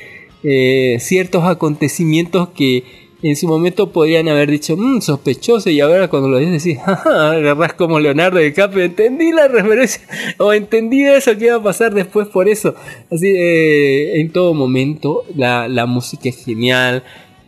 [0.44, 2.84] Eh, ciertos acontecimientos que
[3.22, 7.32] en su momento podrían haber dicho, mmm, sospechoso, y ahora cuando lo dices decís, jaja,
[7.32, 10.02] agarrás como Leonardo DiCaprio, entendí la referencia,
[10.38, 12.74] o entendí eso que iba a pasar después por eso.
[13.10, 17.02] Así, eh, en todo momento, la, la música es genial,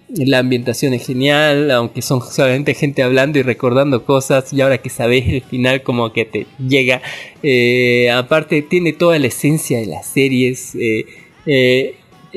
[0.08, 4.88] la ambientación es genial, aunque son solamente gente hablando y recordando cosas, y ahora que
[4.90, 7.02] sabes el final como que te llega.
[7.42, 10.74] Eh, aparte tiene toda la esencia de las series.
[10.74, 11.04] eh,
[11.46, 11.94] eh,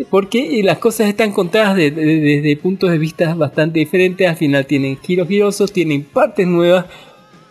[0.09, 4.25] porque las cosas están contadas de- de- desde puntos de vista bastante diferentes.
[4.27, 6.85] Al final tienen giros girosos, tienen partes nuevas,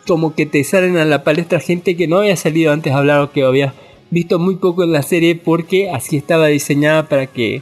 [0.06, 3.20] como que te salen a la palestra gente que no había salido antes a hablar
[3.20, 3.74] o que había
[4.10, 7.60] visto muy poco en la serie porque así estaba diseñada para que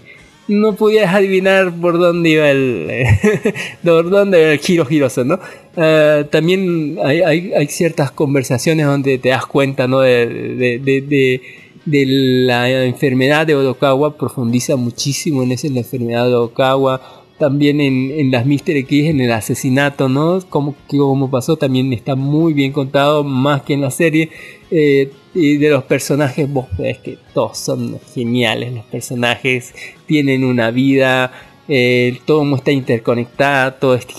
[0.48, 2.88] no pudieras adivinar por dónde iba el
[3.84, 5.38] por dónde el giro giroso, ¿no?
[5.76, 10.00] Eh, también hay, hay- hay ciertas conversaciones donde te das cuenta, ¿no?
[10.00, 11.40] De, de- de-
[11.86, 17.00] la enfermedad de Odokawa, profundiza muchísimo en eso, en la enfermedad de Odokawa,
[17.38, 20.40] también en, en las Mystery Kids, en el asesinato, ¿no?
[20.50, 24.28] Como, como pasó, también está muy bien contado, más que en la serie.
[24.70, 29.74] Eh, y de los personajes, vos ves que todos son geniales, los personajes
[30.06, 31.32] tienen una vida,
[31.68, 34.14] eh, todo está interconectado, toda esta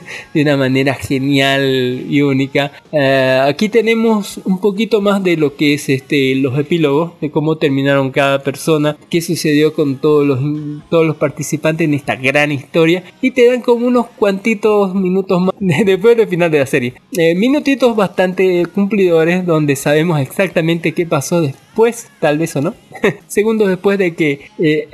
[0.34, 2.72] de una manera genial y única.
[2.92, 7.56] Eh, aquí tenemos un poquito más de lo que es este los epílogos, de cómo
[7.56, 13.46] terminaron cada persona, qué sucedió con todos los, participantes en esta gran historia y te
[13.46, 16.94] dan como unos cuantitos minutos más después del final de la serie.
[17.16, 22.74] Eh, minutitos bastante cumplidores donde sabemos exactamente qué pasó después, tal vez o no,
[23.28, 24.88] segundos después de que eh,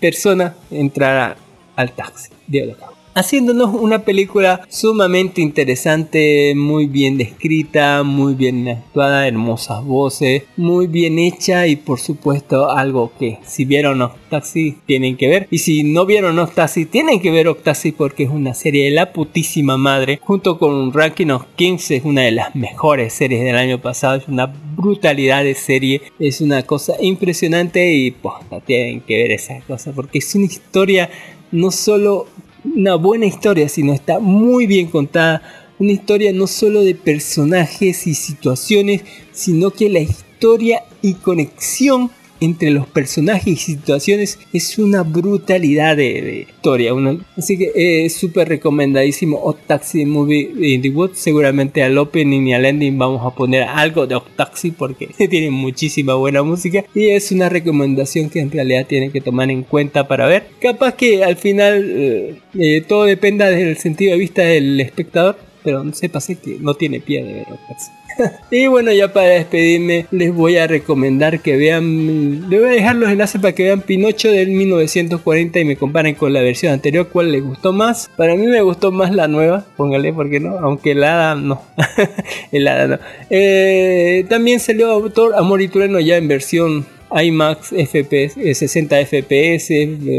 [0.00, 1.36] persona entrara
[1.76, 2.30] al taxi.
[3.14, 11.18] Haciéndonos una película sumamente interesante, muy bien descrita, muy bien actuada, hermosas voces, muy bien
[11.18, 15.46] hecha y por supuesto algo que si vieron Octaxi tienen que ver.
[15.50, 19.12] Y si no vieron Octaxi tienen que ver Octaxi porque es una serie de la
[19.12, 20.18] putísima madre.
[20.22, 24.28] Junto con Ranking of Kings es una de las mejores series del año pasado, es
[24.28, 29.92] una brutalidad de serie, es una cosa impresionante y pues tienen que ver esa cosa
[29.92, 31.10] porque es una historia
[31.52, 32.26] no solo
[32.64, 35.42] una buena historia, sino está muy bien contada,
[35.78, 39.02] una historia no solo de personajes y situaciones,
[39.32, 42.10] sino que la historia y conexión
[42.44, 46.92] entre los personajes y situaciones es una brutalidad de, historia.
[47.36, 51.18] así que es súper recomendadísimo O Taxi Movie in the Woods.
[51.18, 55.50] Seguramente al opening y al ending vamos a poner algo de O Taxi porque tiene
[55.50, 60.08] muchísima buena música y es una recomendación que en realidad tienen que tomar en cuenta
[60.08, 60.46] para ver.
[60.60, 65.84] Capaz que al final eh, eh, todo dependa del sentido de vista del espectador, pero
[65.84, 67.90] no pase que no tiene pie de ver O Taxi.
[68.50, 72.50] y bueno, ya para despedirme, les voy a recomendar que vean.
[72.50, 76.14] Les voy a dejar los enlaces para que vean Pinocho del 1940 y me comparen
[76.14, 77.08] con la versión anterior.
[77.08, 78.10] ¿Cuál les gustó más?
[78.16, 81.62] Para mí me gustó más la nueva, póngale, porque no, aunque el hada no.
[82.52, 82.98] el.
[83.30, 89.68] Eh, también salió Autor Amor y Trueno ya en versión IMAX FPS, 60 FPS,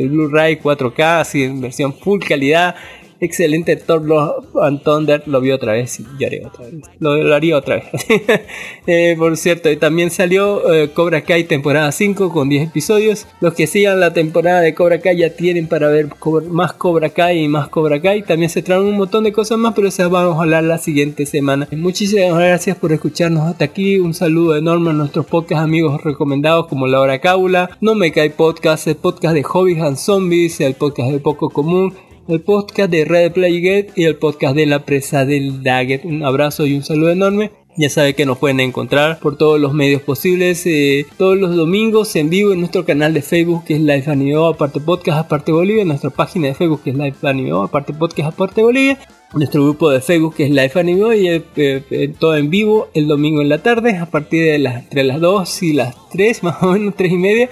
[0.10, 2.76] Blu-ray 4K, así en versión full calidad
[3.24, 5.24] excelente Thor Love and Thunder.
[5.26, 6.76] Lo vi otra vez y lloré otra vez.
[7.00, 7.86] Lo, haría otra vez.
[8.86, 13.28] Eh, por cierto, también salió eh, Cobra Kai temporada 5 con 10 episodios.
[13.40, 16.10] Los que sigan la temporada de Cobra Kai ya tienen para ver
[16.50, 18.24] más Cobra Kai y más Cobra Kai.
[18.24, 21.26] También se traen un montón de cosas más, pero esas vamos a hablar la siguiente
[21.26, 21.68] semana.
[21.72, 24.00] Muchísimas gracias por escucharnos hasta aquí.
[24.00, 28.88] Un saludo enorme a nuestros podcast amigos recomendados como La Cábula, No Me Cae Podcast,
[28.88, 31.94] el podcast de Hobbies and Zombies, el podcast de Poco Común
[32.28, 36.06] el podcast de Red Playgate y el podcast de la presa del Daggett.
[36.06, 37.52] Un abrazo y un saludo enorme.
[37.76, 42.16] Ya sabe que nos pueden encontrar por todos los medios posibles, eh, todos los domingos
[42.16, 45.84] en vivo en nuestro canal de Facebook que es Live Anime aparte podcast aparte Bolivia,
[45.84, 49.00] nuestra página de Facebook que es Live Anime aparte podcast aparte Bolivia,
[49.34, 53.08] nuestro grupo de Facebook que es Live Anime y eh, eh, todo en vivo el
[53.08, 56.62] domingo en la tarde a partir de las entre las 2 y las 3 más
[56.62, 57.50] o menos 3 y media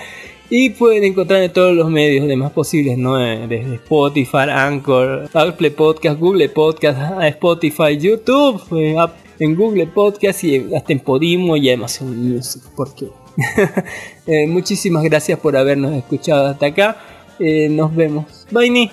[0.53, 3.19] y pueden encontrar en todos los medios demás posibles, ¿no?
[3.19, 8.97] Eh, desde Spotify, Anchor, Apple Podcast, Google Podcast, Spotify, YouTube, eh,
[9.39, 12.61] en Google Podcast y hasta en Podimo y Amazon Music.
[12.75, 13.07] Porque
[14.27, 16.97] eh, muchísimas gracias por habernos escuchado hasta acá.
[17.39, 18.45] nos vemos.
[18.51, 18.91] Bye.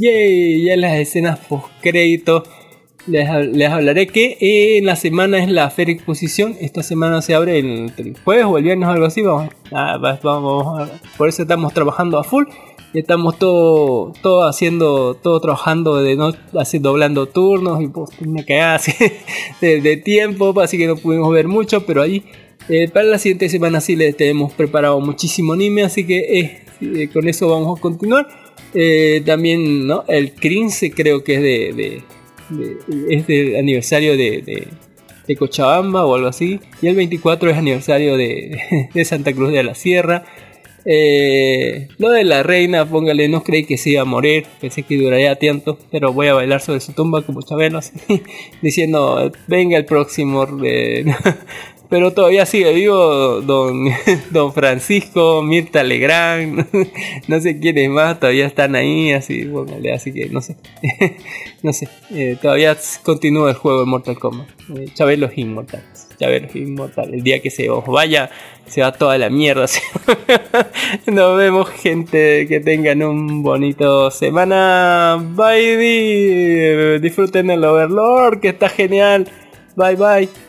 [0.00, 2.44] Yay, ya en las escenas post crédito
[3.08, 4.36] les, hablaré que
[4.78, 6.56] en la semana es la Feria Exposición.
[6.60, 9.22] Esta semana se abre el, jueves o el viernes o algo así.
[9.22, 9.50] Vamos,
[10.22, 12.44] vamos, por eso estamos trabajando a full.
[12.94, 18.92] Estamos todo, todo haciendo, todo trabajando de no así doblando turnos y pues me así
[19.60, 22.24] de, tiempo, así que no pudimos ver mucho, pero ahí
[22.68, 27.28] eh, para la siguiente semana sí les tenemos preparado muchísimo anime, así que eh, con
[27.28, 28.47] eso vamos a continuar.
[28.74, 30.04] Eh, también ¿no?
[30.08, 32.02] el Crince creo que es de,
[33.08, 34.66] es del aniversario de,
[35.26, 36.60] de, Cochabamba o algo así.
[36.80, 40.24] Y el 24 es aniversario de, Santa Cruz de la Sierra.
[40.84, 44.96] Eh, lo de la reina, póngale, no creí que se iba a morir, pensé que
[44.96, 47.80] duraría tanto, pero voy a bailar sobre su tumba como Chabelo,
[48.62, 50.46] diciendo, venga el próximo,
[51.88, 53.88] pero todavía sigue vivo don,
[54.30, 56.66] don Francisco, Mirta Legrand,
[57.28, 59.50] no sé quiénes más, todavía están ahí, así,
[59.94, 60.56] así que no sé,
[61.62, 65.82] no sé, eh, todavía continúa el juego de Mortal Kombat, eh, Chabelo es inmortal,
[66.18, 66.54] Chabelo es
[67.12, 68.30] el día que se os vaya,
[68.66, 69.66] se va toda la mierda,
[71.06, 79.26] nos vemos gente, que tengan un bonito semana, bye, disfruten el Overlord, que está genial,
[79.74, 80.47] bye bye.「